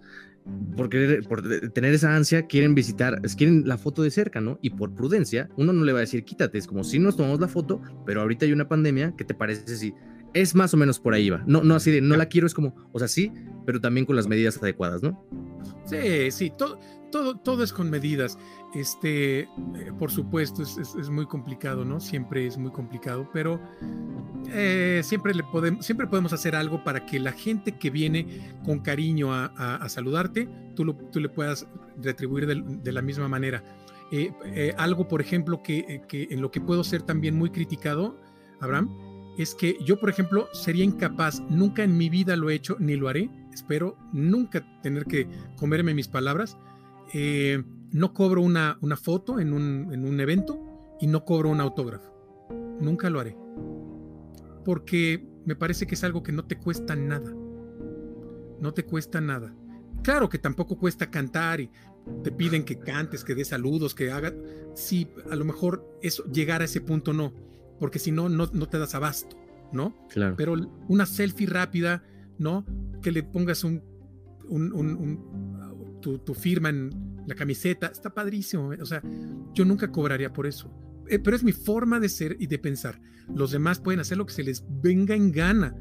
por, 0.77 0.89
querer- 0.89 1.27
por 1.27 1.41
tener 1.71 1.93
esa 1.93 2.15
ansia, 2.15 2.45
quieren 2.45 2.75
visitar, 2.75 3.19
quieren 3.35 3.63
la 3.67 3.77
foto 3.77 4.03
de 4.03 4.11
cerca, 4.11 4.39
¿no? 4.39 4.59
Y 4.61 4.69
por 4.71 4.93
prudencia, 4.93 5.49
uno 5.57 5.73
no 5.73 5.83
le 5.83 5.91
va 5.93 5.99
a 5.99 6.01
decir 6.01 6.23
quítate, 6.23 6.59
es 6.59 6.67
como 6.67 6.83
si 6.83 6.99
nos 6.99 7.17
tomamos 7.17 7.39
la 7.39 7.47
foto, 7.47 7.81
pero 8.05 8.21
ahorita 8.21 8.45
hay 8.45 8.53
una 8.53 8.67
pandemia, 8.69 9.13
¿qué 9.17 9.25
te 9.25 9.33
parece 9.33 9.75
si 9.77 9.93
es 10.35 10.53
más 10.53 10.73
o 10.73 10.77
menos 10.77 10.99
por 10.99 11.13
ahí 11.15 11.29
va. 11.31 11.43
No, 11.47 11.63
no 11.63 11.73
así 11.75 11.89
de 11.89 12.01
no 12.01 12.15
la 12.17 12.27
quiero, 12.27 12.45
es 12.45 12.53
como, 12.53 12.75
o 12.91 12.99
sea, 12.99 13.07
sí, 13.07 13.31
pero 13.65 13.81
también 13.81 14.05
con 14.05 14.15
las 14.15 14.27
medidas 14.27 14.57
adecuadas, 14.61 15.01
¿no? 15.01 15.25
Sí, 15.85 16.29
sí, 16.31 16.51
todo, 16.55 16.77
todo, 17.11 17.35
todo 17.39 17.63
es 17.63 17.73
con 17.73 17.89
medidas. 17.89 18.37
Este, 18.75 19.39
eh, 19.41 19.47
por 19.97 20.11
supuesto, 20.11 20.61
es, 20.61 20.77
es- 20.77 20.93
es 20.95 21.09
muy 21.09 21.25
complicado, 21.25 21.85
¿no? 21.85 21.99
Siempre 21.99 22.45
es 22.45 22.57
muy 22.57 22.71
complicado, 22.71 23.29
pero 23.33 23.59
eh, 24.51 25.01
siempre, 25.03 25.33
le 25.33 25.43
podemos, 25.43 25.85
siempre 25.85 26.07
podemos 26.07 26.33
hacer 26.33 26.55
algo 26.55 26.83
para 26.83 27.05
que 27.05 27.19
la 27.19 27.31
gente 27.31 27.77
que 27.77 27.89
viene 27.89 28.55
con 28.63 28.79
cariño 28.79 29.33
a, 29.33 29.45
a- 29.55 29.75
a 29.77 29.89
saludarte, 29.89 30.49
tú, 30.75 30.85
lo- 30.85 30.95
tú 30.95 31.19
le 31.19 31.29
puedas 31.29 31.67
retribuir 32.01 32.45
de, 32.45 32.61
de 32.83 32.91
la 32.91 33.01
misma 33.01 33.27
manera. 33.27 33.63
Eh, 34.11 34.73
algo, 34.77 35.07
por 35.07 35.19
ejemplo, 35.21 35.63
que, 35.63 36.01
que 36.07 36.27
en 36.29 36.41
lo 36.41 36.51
que 36.51 36.61
puedo 36.61 36.83
ser 36.83 37.01
también 37.01 37.35
muy 37.35 37.49
criticado, 37.49 38.19
Abraham, 38.59 38.89
es 39.37 39.55
que 39.55 39.77
yo, 39.83 39.99
por 39.99 40.09
ejemplo, 40.09 40.47
sería 40.53 40.83
incapaz, 40.83 41.41
nunca 41.49 41.83
en 41.83 41.97
mi 41.97 42.09
vida 42.09 42.35
lo 42.35 42.49
he 42.49 42.55
hecho, 42.55 42.77
ni 42.79 42.95
lo 42.95 43.09
haré, 43.09 43.29
espero 43.53 43.97
nunca 44.13 44.65
tener 44.81 45.05
que 45.05 45.27
comerme 45.57 45.93
mis 45.93 46.07
palabras. 46.07 46.57
eh, 47.13 47.63
no 47.91 48.13
cobro 48.13 48.41
una, 48.41 48.77
una 48.81 48.97
foto 48.97 49.39
en 49.39 49.53
un, 49.53 49.93
en 49.93 50.05
un 50.05 50.19
evento 50.19 50.59
y 50.99 51.07
no 51.07 51.23
cobro 51.23 51.49
un 51.49 51.61
autógrafo. 51.61 52.11
Nunca 52.81 53.09
lo 53.09 53.21
haré. 53.21 53.37
Porque 54.65 55.25
me 55.45 55.55
parece 55.55 55.87
que 55.87 55.95
es 55.95 56.03
algo 56.03 56.21
que 56.21 56.33
no 56.33 56.43
te 56.43 56.57
cuesta 56.57 56.95
nada. 56.97 57.33
No 58.59 58.73
te 58.73 58.83
cuesta 58.83 59.21
nada. 59.21 59.55
Claro 60.03 60.27
que 60.27 60.39
tampoco 60.39 60.77
cuesta 60.77 61.09
cantar 61.09 61.61
y 61.61 61.69
te 62.21 62.31
piden 62.31 62.65
que 62.65 62.79
cantes, 62.79 63.23
que 63.23 63.33
des 63.33 63.47
saludos, 63.47 63.95
que 63.95 64.11
hagas. 64.11 64.33
Sí, 64.73 65.07
a 65.31 65.35
lo 65.35 65.45
mejor 65.45 65.87
eso, 66.01 66.25
llegar 66.25 66.61
a 66.61 66.65
ese 66.65 66.81
punto 66.81 67.13
no, 67.13 67.33
porque 67.79 67.99
si 67.99 68.11
no, 68.11 68.29
no, 68.29 68.47
no 68.53 68.67
te 68.67 68.77
das 68.79 68.95
abasto, 68.95 69.37
¿no? 69.71 69.95
Claro. 70.09 70.35
pero 70.37 70.55
una 70.87 71.05
selfie 71.05 71.47
rápida, 71.47 72.03
¿no? 72.37 72.65
Que 73.01 73.11
le 73.11 73.23
pongas 73.23 73.63
un, 73.63 73.81
un- 74.47 74.71
un- 74.73 74.95
un- 74.95 75.99
tu, 76.01 76.19
tu 76.19 76.33
firma 76.33 76.69
en 76.69 76.89
la 77.27 77.33
camiseta, 77.35 77.87
está 77.87 78.13
padrísimo. 78.13 78.71
¿eh? 78.73 78.77
O 78.81 78.85
sea, 78.85 79.01
yo 79.53 79.65
nunca 79.65 79.91
cobraría 79.91 80.31
por 80.31 80.45
eso. 80.45 80.71
Eh, 81.09 81.19
pero 81.19 81.35
es 81.35 81.43
mi 81.43 81.51
forma 81.51 81.99
de 81.99 82.09
ser 82.09 82.35
y 82.39 82.47
de 82.47 82.59
pensar. 82.59 82.99
Los 83.33 83.51
demás 83.51 83.79
pueden 83.79 83.99
hacer 83.99 84.17
lo 84.17 84.25
que 84.25 84.33
se 84.33 84.43
les 84.43 84.63
venga 84.81 85.15
en 85.15 85.31
gana. 85.31 85.75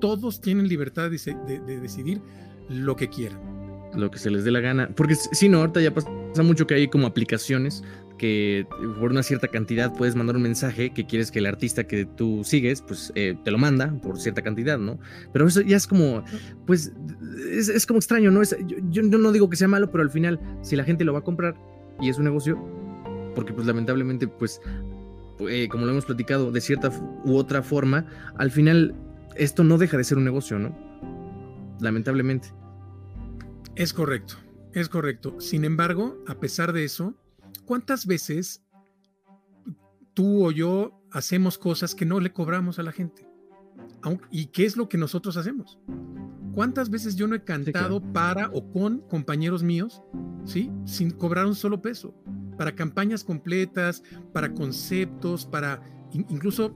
Todos 0.00 0.40
tienen 0.40 0.68
libertad 0.68 1.10
de- 1.10 1.60
de 1.66 1.80
decidir 1.80 2.20
lo 2.68 2.94
que 2.96 3.08
quieran. 3.08 3.40
lo 3.94 4.08
que 4.08 4.20
se 4.20 4.30
les 4.30 4.44
dé 4.44 4.52
la 4.52 4.60
gana. 4.60 4.88
Porque 4.94 5.16
si 5.16 5.48
no, 5.48 5.58
ahorita 5.58 5.80
ya 5.80 5.92
pasa 5.92 6.08
mucho 6.44 6.64
que 6.64 6.74
hay 6.74 6.86
como 6.88 7.08
aplicaciones 7.08 7.82
que 8.20 8.66
por 9.00 9.12
una 9.12 9.22
cierta 9.22 9.48
cantidad 9.48 9.94
puedes 9.94 10.14
mandar 10.14 10.36
un 10.36 10.42
mensaje 10.42 10.90
que 10.90 11.06
quieres 11.06 11.30
que 11.30 11.38
el 11.38 11.46
artista 11.46 11.84
que 11.84 12.04
tú 12.04 12.42
sigues, 12.44 12.82
pues 12.82 13.10
eh, 13.14 13.34
te 13.44 13.50
lo 13.50 13.56
manda 13.56 13.98
por 14.02 14.20
cierta 14.20 14.42
cantidad, 14.42 14.78
¿no? 14.78 14.98
Pero 15.32 15.46
eso 15.46 15.62
ya 15.62 15.78
es 15.78 15.86
como, 15.86 16.22
pues, 16.66 16.92
es, 17.50 17.70
es 17.70 17.86
como 17.86 17.98
extraño, 17.98 18.30
¿no? 18.30 18.42
Es, 18.42 18.54
yo, 18.90 19.02
no 19.04 19.32
digo 19.32 19.48
que 19.48 19.56
sea 19.56 19.68
malo, 19.68 19.90
pero 19.90 20.02
al 20.02 20.10
final, 20.10 20.38
si 20.60 20.76
la 20.76 20.84
gente 20.84 21.02
lo 21.02 21.14
va 21.14 21.20
a 21.20 21.24
comprar 21.24 21.54
y 21.98 22.10
es 22.10 22.18
un 22.18 22.24
negocio, 22.24 22.62
porque 23.34 23.54
pues 23.54 23.66
lamentablemente, 23.66 24.28
pues, 24.28 24.60
eh, 25.48 25.68
como 25.70 25.86
lo 25.86 25.92
hemos 25.92 26.04
platicado, 26.04 26.52
de 26.52 26.60
cierta 26.60 26.90
u 27.24 27.36
otra 27.36 27.62
forma, 27.62 28.04
al 28.36 28.50
final 28.50 28.94
esto 29.34 29.64
no 29.64 29.78
deja 29.78 29.96
de 29.96 30.04
ser 30.04 30.18
un 30.18 30.24
negocio, 30.24 30.58
¿no? 30.58 30.76
Lamentablemente. 31.80 32.48
Es 33.76 33.94
correcto, 33.94 34.34
es 34.74 34.90
correcto. 34.90 35.40
Sin 35.40 35.64
embargo, 35.64 36.22
a 36.26 36.34
pesar 36.34 36.74
de 36.74 36.84
eso, 36.84 37.14
¿cuántas 37.70 38.04
veces 38.04 38.64
tú 40.12 40.44
o 40.44 40.50
yo 40.50 41.00
hacemos 41.12 41.56
cosas 41.56 41.94
que 41.94 42.04
no 42.04 42.18
le 42.18 42.32
cobramos 42.32 42.80
a 42.80 42.82
la 42.82 42.90
gente? 42.90 43.28
¿Y 44.32 44.46
qué 44.46 44.64
es 44.64 44.76
lo 44.76 44.88
que 44.88 44.98
nosotros 44.98 45.36
hacemos? 45.36 45.78
¿Cuántas 46.52 46.90
veces 46.90 47.14
yo 47.14 47.28
no 47.28 47.36
he 47.36 47.44
cantado 47.44 48.00
para 48.12 48.50
o 48.52 48.72
con 48.72 49.02
compañeros 49.08 49.62
míos, 49.62 50.02
¿sí? 50.44 50.68
Sin 50.84 51.12
cobrar 51.12 51.46
un 51.46 51.54
solo 51.54 51.80
peso, 51.80 52.12
para 52.58 52.74
campañas 52.74 53.22
completas, 53.22 54.02
para 54.32 54.52
conceptos, 54.52 55.46
para 55.46 55.80
in- 56.10 56.26
incluso 56.28 56.74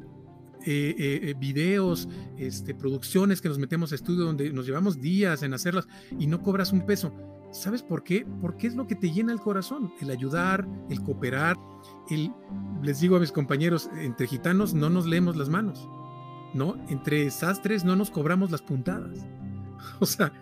eh, 0.64 0.95
eh, 0.97 1.20
eh, 1.24 1.34
videos, 1.36 2.09
este, 2.38 2.72
producciones 2.72 3.40
que 3.40 3.49
nos 3.49 3.59
metemos 3.59 3.90
a 3.90 3.97
estudio 3.97 4.24
donde 4.26 4.53
nos 4.53 4.64
llevamos 4.64 5.01
días 5.01 5.42
en 5.42 5.55
hacerlas 5.55 5.88
y 6.20 6.28
no 6.28 6.40
cobras 6.40 6.70
un 6.72 6.86
peso. 6.86 7.12
¿Sabes 7.55 7.85
por 7.85 8.03
qué? 8.03 8.27
Porque 8.41 8.67
es 8.67 8.75
lo 8.75 8.89
que 8.89 8.97
te 8.97 9.13
llena 9.13 9.33
el 9.33 9.39
corazón, 9.39 9.93
el 10.01 10.11
ayudar, 10.11 10.67
el 10.91 11.01
cooperar, 11.01 11.57
el, 12.11 12.33
les 12.83 12.99
digo 12.99 13.15
a 13.15 13.21
mis 13.21 13.31
compañeros, 13.31 13.89
entre 13.97 14.27
gitanos 14.27 14.75
no 14.75 14.91
nos 14.91 15.07
leemos 15.07 15.37
las 15.37 15.49
manos, 15.49 15.89
¿no? 16.53 16.75
Entre 16.89 17.31
sastres 17.31 17.85
no 17.85 17.95
nos 17.95 18.11
cobramos 18.11 18.51
las 18.51 18.61
puntadas. 18.61 19.25
O 20.01 20.07
sea, 20.07 20.33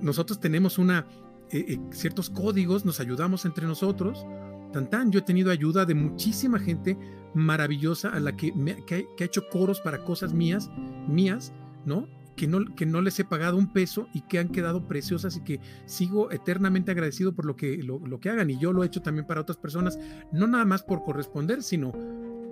nosotros 0.00 0.40
tenemos 0.40 0.78
una, 0.78 1.06
eh, 1.50 1.64
eh, 1.68 1.80
ciertos 1.90 2.30
códigos, 2.30 2.84
nos 2.84 2.98
ayudamos 2.98 3.44
entre 3.44 3.66
nosotros. 3.66 4.26
Tan 4.72 5.12
yo 5.12 5.20
he 5.20 5.22
tenido 5.22 5.50
ayuda 5.50 5.84
de 5.84 5.94
muchísima 5.94 6.58
gente 6.58 6.96
maravillosa 7.34 8.08
a 8.08 8.20
la 8.20 8.34
que, 8.34 8.52
que, 8.86 9.06
que 9.16 9.24
ha 9.24 9.26
hecho 9.26 9.48
coros 9.50 9.80
para 9.80 10.02
cosas 10.02 10.32
mías, 10.32 10.70
mías, 11.06 11.52
¿no? 11.84 12.08
Que, 12.38 12.46
¿no? 12.46 12.64
que 12.76 12.86
no 12.86 13.02
les 13.02 13.18
he 13.18 13.24
pagado 13.24 13.56
un 13.58 13.72
peso 13.72 14.08
y 14.14 14.20
que 14.22 14.38
han 14.38 14.48
quedado 14.48 14.86
preciosas 14.86 15.36
y 15.36 15.40
que 15.40 15.60
sigo 15.86 16.30
eternamente 16.30 16.92
agradecido 16.92 17.34
por 17.34 17.44
lo 17.44 17.56
que, 17.56 17.82
lo, 17.82 17.98
lo 17.98 18.20
que 18.20 18.30
hagan. 18.30 18.48
Y 18.48 18.58
yo 18.58 18.72
lo 18.72 18.84
he 18.84 18.86
hecho 18.86 19.02
también 19.02 19.26
para 19.26 19.40
otras 19.40 19.58
personas, 19.58 19.98
no 20.32 20.46
nada 20.46 20.64
más 20.64 20.84
por 20.84 21.02
corresponder, 21.02 21.64
sino 21.64 21.92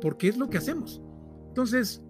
porque 0.01 0.29
es 0.29 0.37
lo 0.37 0.51
que 0.51 0.59
hacemos. 0.59 1.01
Entonces, 1.49 2.03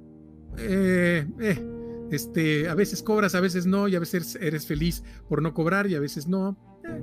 eh, 0.59 1.27
eh, 1.39 1.67
este, 2.11 2.69
a 2.69 2.75
veces 2.75 3.03
cobras, 3.03 3.35
a 3.35 3.41
veces 3.41 3.67
no, 3.67 3.89
y 3.89 3.95
a 3.95 4.01
veces 4.01 4.37
eres 4.41 4.67
feliz 4.67 5.05
por 5.29 5.43
no 5.43 5.53
cobrar 5.53 5.87
y 5.87 5.95
a 5.95 6.01
veces 6.01 6.27
no. 6.27 6.57
eh, 6.85 7.03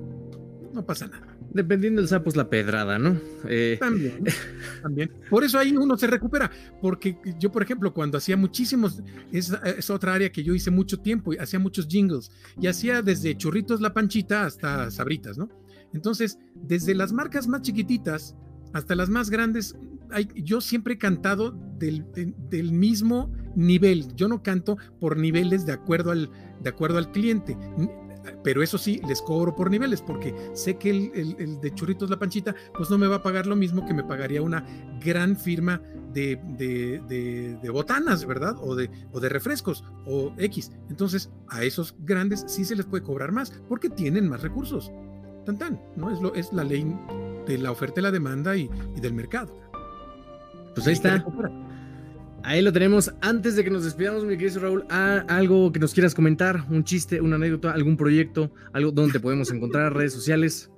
no 0.73 0.85
pasa 0.85 1.07
nada. 1.07 1.32
Dependiendo 1.53 2.01
del 2.01 2.09
sapo 2.09 2.29
es 2.29 2.35
la 2.35 2.49
pedrada, 2.49 2.97
¿no? 2.97 3.19
Eh, 3.47 3.77
También, 3.79 4.23
también. 4.81 5.11
Por 5.29 5.43
eso 5.43 5.59
ahí 5.59 5.75
uno 5.77 5.95
se 5.97 6.07
recupera, 6.07 6.49
porque 6.81 7.17
yo, 7.39 7.51
por 7.51 7.61
ejemplo, 7.63 7.93
cuando 7.93 8.17
hacía 8.17 8.35
muchísimos, 8.37 9.01
es, 9.31 9.53
es 9.77 9.89
otra 9.89 10.15
área 10.15 10.31
que 10.31 10.43
yo 10.43 10.55
hice 10.55 10.71
mucho 10.71 10.97
tiempo, 10.97 11.33
y 11.33 11.37
hacía 11.37 11.59
muchos 11.59 11.87
jingles, 11.87 12.31
y 12.59 12.67
hacía 12.67 13.01
desde 13.01 13.35
churritos 13.37 13.81
la 13.81 13.93
panchita 13.93 14.45
hasta 14.45 14.89
sabritas, 14.89 15.37
¿no? 15.37 15.49
Entonces, 15.93 16.39
desde 16.55 16.95
las 16.95 17.13
marcas 17.13 17.47
más 17.47 17.61
chiquititas 17.61 18.35
hasta 18.73 18.95
las 18.95 19.09
más 19.09 19.29
grandes, 19.29 19.75
hay, 20.09 20.27
yo 20.35 20.59
siempre 20.59 20.95
he 20.95 20.97
cantado 20.97 21.51
del, 21.77 22.03
de- 22.13 22.33
del 22.49 22.71
mismo 22.71 23.31
nivel. 23.55 24.15
Yo 24.15 24.27
no 24.27 24.41
canto 24.41 24.77
por 24.99 25.17
niveles 25.17 25.67
de 25.67 25.73
acuerdo 25.73 26.09
al, 26.09 26.31
de 26.63 26.69
acuerdo 26.69 26.97
al 26.97 27.11
cliente. 27.11 27.55
Pero 28.43 28.63
eso 28.63 28.77
sí, 28.77 29.01
les 29.07 29.21
cobro 29.21 29.55
por 29.55 29.69
niveles, 29.69 30.01
porque 30.01 30.33
sé 30.53 30.77
que 30.77 30.89
el, 30.89 31.11
el- 31.13 31.35
el 31.39 31.61
de 31.61 31.73
Churritos 31.73 32.09
La 32.09 32.17
Panchita, 32.19 32.55
pues 32.77 32.89
no 32.89 32.97
me 32.97 33.07
va 33.07 33.17
a 33.17 33.23
pagar 33.23 33.45
lo 33.47 33.55
mismo 33.55 33.85
que 33.85 33.93
me 33.93 34.03
pagaría 34.03 34.41
una 34.41 34.65
gran 35.03 35.35
firma 35.37 35.81
de, 36.13 36.39
de- 36.57 37.01
de- 37.07 37.57
de 37.61 37.69
botanas, 37.69 38.25
¿verdad? 38.25 38.55
O 38.61 38.75
de, 38.75 38.89
o 39.11 39.19
de 39.19 39.29
refrescos, 39.29 39.83
o 40.05 40.33
X. 40.37 40.71
Entonces, 40.89 41.31
a 41.49 41.63
esos 41.63 41.95
grandes 41.99 42.43
sí 42.47 42.63
se 42.65 42.75
les 42.75 42.85
puede 42.85 43.03
cobrar 43.03 43.31
más, 43.31 43.51
porque 43.67 43.89
tienen 43.89 44.27
más 44.29 44.41
recursos. 44.41 44.91
Tan 45.45 45.57
tan, 45.57 45.81
¿no? 45.97 46.09
Es, 46.11 46.21
lo, 46.21 46.33
es 46.35 46.53
la 46.53 46.63
ley 46.63 46.85
de 47.47 47.57
la 47.57 47.71
oferta 47.71 47.99
y 47.99 48.03
la 48.03 48.11
demanda 48.11 48.55
y, 48.55 48.69
y 48.95 49.01
del 49.01 49.13
mercado. 49.13 49.53
pues 50.73 50.87
ahí 50.87 50.93
está. 50.93 51.25
Ahí 52.43 52.61
lo 52.61 52.73
tenemos. 52.73 53.13
Antes 53.21 53.55
de 53.55 53.63
que 53.63 53.69
nos 53.69 53.85
despidamos, 53.85 54.25
mi 54.25 54.37
querido 54.37 54.59
Raúl, 54.59 54.85
¿a- 54.89 55.19
algo 55.29 55.71
que 55.71 55.79
nos 55.79 55.93
quieras 55.93 56.13
comentar, 56.13 56.65
un 56.69 56.83
chiste, 56.83 57.21
una 57.21 57.37
anécdota, 57.37 57.71
algún 57.71 57.95
proyecto, 57.95 58.53
algo 58.73 58.91
donde 58.91 59.19
podemos 59.19 59.49
encontrar, 59.51 59.93
redes 59.95 60.13
sociales. 60.13 60.69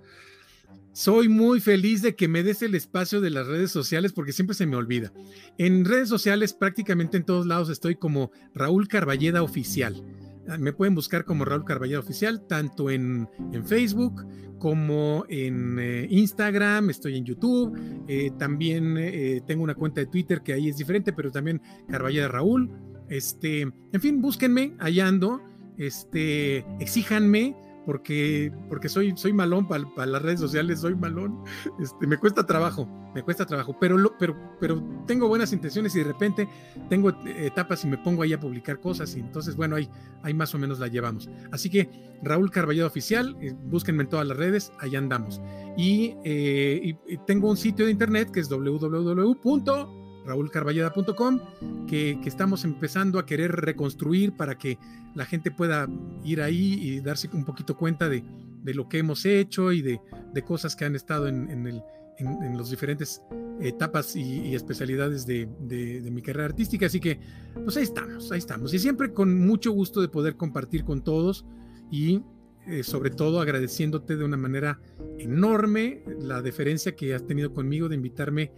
Soy 0.93 1.27
muy 1.27 1.59
feliz 1.59 2.01
de 2.01 2.15
que 2.15 2.27
me 2.29 2.41
des 2.43 2.61
el 2.61 2.73
espacio 2.73 3.19
de 3.19 3.29
las 3.29 3.47
redes 3.47 3.69
sociales 3.71 4.13
porque 4.13 4.31
siempre 4.31 4.53
se 4.55 4.65
me 4.65 4.77
olvida. 4.77 5.11
En 5.57 5.83
redes 5.83 6.07
sociales 6.07 6.53
prácticamente 6.53 7.17
en 7.17 7.25
todos 7.25 7.45
lados 7.45 7.69
estoy 7.69 7.95
como 7.95 8.31
Raúl 8.53 8.87
Carballeda 8.87 9.43
Oficial. 9.43 10.01
Ah, 10.47 10.57
me 10.57 10.73
pueden 10.73 10.93
buscar 10.95 11.25
como 11.25 11.45
Raúl 11.45 11.65
Carballeda 11.65 11.99
Oficial, 11.99 12.45
tanto 12.47 12.89
en, 12.89 13.27
en 13.51 13.65
Facebook 13.65 14.25
como 14.59 15.25
en 15.27 15.77
eh, 15.79 16.07
Instagram, 16.09 16.89
estoy 16.89 17.17
en 17.17 17.25
YouTube, 17.25 17.77
eh, 18.07 18.31
también 18.37 18.97
eh, 18.97 19.41
tengo 19.45 19.63
una 19.63 19.75
cuenta 19.75 20.01
de 20.01 20.07
Twitter 20.07 20.41
que 20.41 20.53
ahí 20.53 20.69
es 20.69 20.77
diferente, 20.77 21.13
pero 21.13 21.31
también 21.31 21.61
Carballeda 21.89 22.27
Raúl. 22.27 22.71
Este, 23.09 23.61
en 23.61 24.01
fin, 24.01 24.21
búsquenme, 24.21 24.73
allá 24.79 25.07
ando, 25.07 25.41
este, 25.77 26.65
exíjanme, 26.79 27.55
porque, 27.85 28.51
porque 28.67 28.89
soy, 28.89 29.15
soy 29.15 29.33
malón 29.33 29.67
para 29.67 30.05
las 30.05 30.21
redes 30.21 30.39
sociales, 30.39 30.79
soy 30.79 30.95
malón. 30.95 31.43
Este, 31.79 32.07
me 32.07 32.17
cuesta 32.17 32.45
trabajo, 32.45 32.87
me 33.13 33.23
cuesta 33.23 33.45
trabajo, 33.45 33.77
pero, 33.79 33.97
pero, 34.17 34.35
pero 34.59 34.83
tengo 35.05 35.27
buenas 35.27 35.53
intenciones 35.53 35.95
y 35.95 35.99
de 35.99 36.05
repente 36.05 36.49
tengo 36.89 37.11
etapas 37.25 37.83
y 37.83 37.87
me 37.87 37.97
pongo 37.97 38.23
ahí 38.23 38.33
a 38.33 38.39
publicar 38.39 38.79
cosas 38.79 39.15
y 39.15 39.19
entonces, 39.19 39.55
bueno, 39.55 39.75
ahí, 39.75 39.89
ahí 40.23 40.33
más 40.33 40.53
o 40.55 40.57
menos 40.57 40.79
la 40.79 40.87
llevamos. 40.87 41.29
Así 41.51 41.69
que 41.69 41.89
Raúl 42.23 42.51
Carballado 42.51 42.87
Oficial, 42.87 43.37
eh, 43.41 43.53
búsquenme 43.65 44.03
en 44.03 44.09
todas 44.09 44.27
las 44.27 44.37
redes, 44.37 44.71
ahí 44.79 44.95
andamos. 44.95 45.41
Y, 45.77 46.15
eh, 46.23 46.97
y 47.07 47.17
tengo 47.27 47.49
un 47.49 47.57
sitio 47.57 47.85
de 47.85 47.91
internet 47.91 48.31
que 48.31 48.39
es 48.39 48.49
www 48.49 50.04
raúlcarballeda.com, 50.25 51.39
que, 51.87 52.19
estamos 52.25 52.63
empezando 52.65 53.19
a 53.19 53.25
querer 53.25 53.51
reconstruir 53.51 54.33
para 54.33 54.57
que 54.57 54.77
la 55.13 55.25
gente 55.25 55.51
pueda 55.51 55.87
ir 56.23 56.41
ahí 56.41 56.73
y 56.81 56.99
darse 57.01 57.29
un 57.33 57.45
poquito 57.45 57.77
cuenta 57.77 58.09
de, 58.09 58.23
de 58.63 58.73
lo 58.73 58.89
que 58.89 58.99
hemos 58.99 59.25
hecho 59.25 59.71
y 59.71 59.81
de, 59.81 60.01
de 60.33 60.41
cosas 60.41 60.75
que 60.75 60.85
han 60.85 60.95
estado 60.95 61.27
en, 61.27 61.49
en, 61.49 62.57
los 62.57 62.69
diferentes 62.69 63.21
etapas 63.59 64.15
y, 64.15 64.55
especialidades 64.55 65.25
de, 65.25 65.49
de, 65.59 66.09
mi 66.11 66.21
carrera 66.21 66.45
artística. 66.45 66.85
Así 66.85 66.99
que, 66.99 67.19
pues 67.63 67.75
ahí 67.77 67.83
estamos, 67.83 68.31
ahí 68.31 68.39
estamos. 68.39 68.73
Y 68.73 68.79
siempre 68.79 69.13
con 69.13 69.45
mucho 69.45 69.71
gusto 69.71 70.01
de 70.01 70.07
poder 70.07 70.37
compartir 70.37 70.85
con 70.85 71.03
todos 71.03 71.45
y 71.91 72.21
eh, 72.67 72.83
sobre 72.83 73.11
todo 73.11 73.39
agradeciéndote 73.41 74.15
de 74.15 74.23
una 74.23 74.37
manera 74.37 74.79
enorme 75.19 76.03
la 76.19 76.41
deferencia 76.41 76.95
que 76.95 77.13
has 77.13 77.25
tenido 77.27 77.53
conmigo 77.53 77.89
de 77.89 77.95
invitarme 77.95 78.51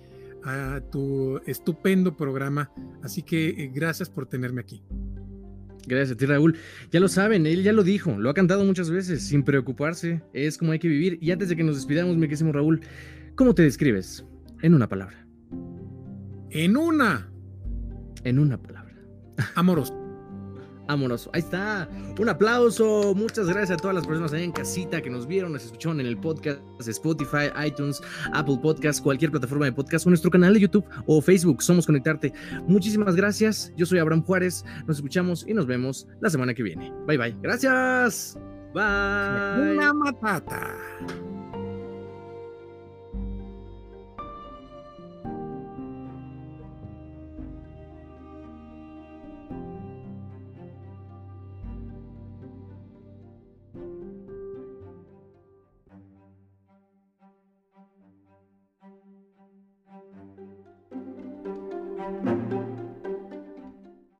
a 0.43 0.81
tu 0.91 1.39
estupendo 1.45 2.15
programa. 2.15 2.71
Así 3.03 3.21
que 3.21 3.49
eh, 3.49 3.71
gracias 3.73 4.09
por 4.09 4.27
tenerme 4.27 4.61
aquí. 4.61 4.83
Gracias 5.87 6.15
a 6.15 6.17
ti, 6.17 6.25
Raúl. 6.25 6.57
Ya 6.91 6.99
lo 6.99 7.07
saben, 7.07 7.45
él 7.45 7.63
ya 7.63 7.71
lo 7.71 7.83
dijo, 7.83 8.17
lo 8.19 8.29
ha 8.29 8.33
cantado 8.33 8.65
muchas 8.65 8.89
veces, 8.89 9.23
sin 9.23 9.43
preocuparse. 9.43 10.21
Es 10.33 10.57
como 10.57 10.73
hay 10.73 10.79
que 10.79 10.89
vivir. 10.89 11.17
Y 11.21 11.31
antes 11.31 11.49
de 11.49 11.55
que 11.55 11.63
nos 11.63 11.75
despidamos, 11.75 12.17
mi 12.17 12.27
querido 12.27 12.51
Raúl, 12.51 12.81
¿cómo 13.35 13.55
te 13.55 13.63
describes? 13.63 14.25
En 14.61 14.73
una 14.73 14.89
palabra. 14.89 15.25
En 16.49 16.75
una. 16.75 17.31
En 18.23 18.39
una 18.39 18.61
palabra. 18.61 18.95
Amoroso 19.55 20.06
amoroso. 20.87 21.29
Ahí 21.33 21.41
está. 21.41 21.89
Un 22.19 22.29
aplauso. 22.29 23.13
Muchas 23.15 23.47
gracias 23.47 23.71
a 23.71 23.81
todas 23.81 23.95
las 23.95 24.05
personas 24.05 24.33
ahí 24.33 24.43
en 24.43 24.51
casita 24.51 25.01
que 25.01 25.09
nos 25.09 25.27
vieron, 25.27 25.53
nos 25.53 25.65
escucharon 25.65 25.99
en 25.99 26.07
el 26.07 26.17
podcast, 26.17 26.59
Spotify, 26.79 27.51
iTunes, 27.65 28.01
Apple 28.33 28.59
Podcast, 28.61 29.01
cualquier 29.03 29.31
plataforma 29.31 29.65
de 29.65 29.73
podcast 29.73 30.05
o 30.05 30.09
nuestro 30.09 30.31
canal 30.31 30.53
de 30.53 30.61
YouTube 30.61 30.85
o 31.05 31.21
Facebook. 31.21 31.61
Somos 31.61 31.85
Conectarte. 31.85 32.33
Muchísimas 32.67 33.15
gracias. 33.15 33.71
Yo 33.77 33.85
soy 33.85 33.99
Abraham 33.99 34.23
Juárez. 34.23 34.65
Nos 34.87 34.97
escuchamos 34.97 35.45
y 35.47 35.53
nos 35.53 35.65
vemos 35.65 36.07
la 36.19 36.29
semana 36.29 36.53
que 36.53 36.63
viene. 36.63 36.91
Bye 37.05 37.17
bye. 37.17 37.35
Gracias. 37.41 38.37
Bye. 38.73 39.75
Una 39.75 39.93
matata. 39.93 41.36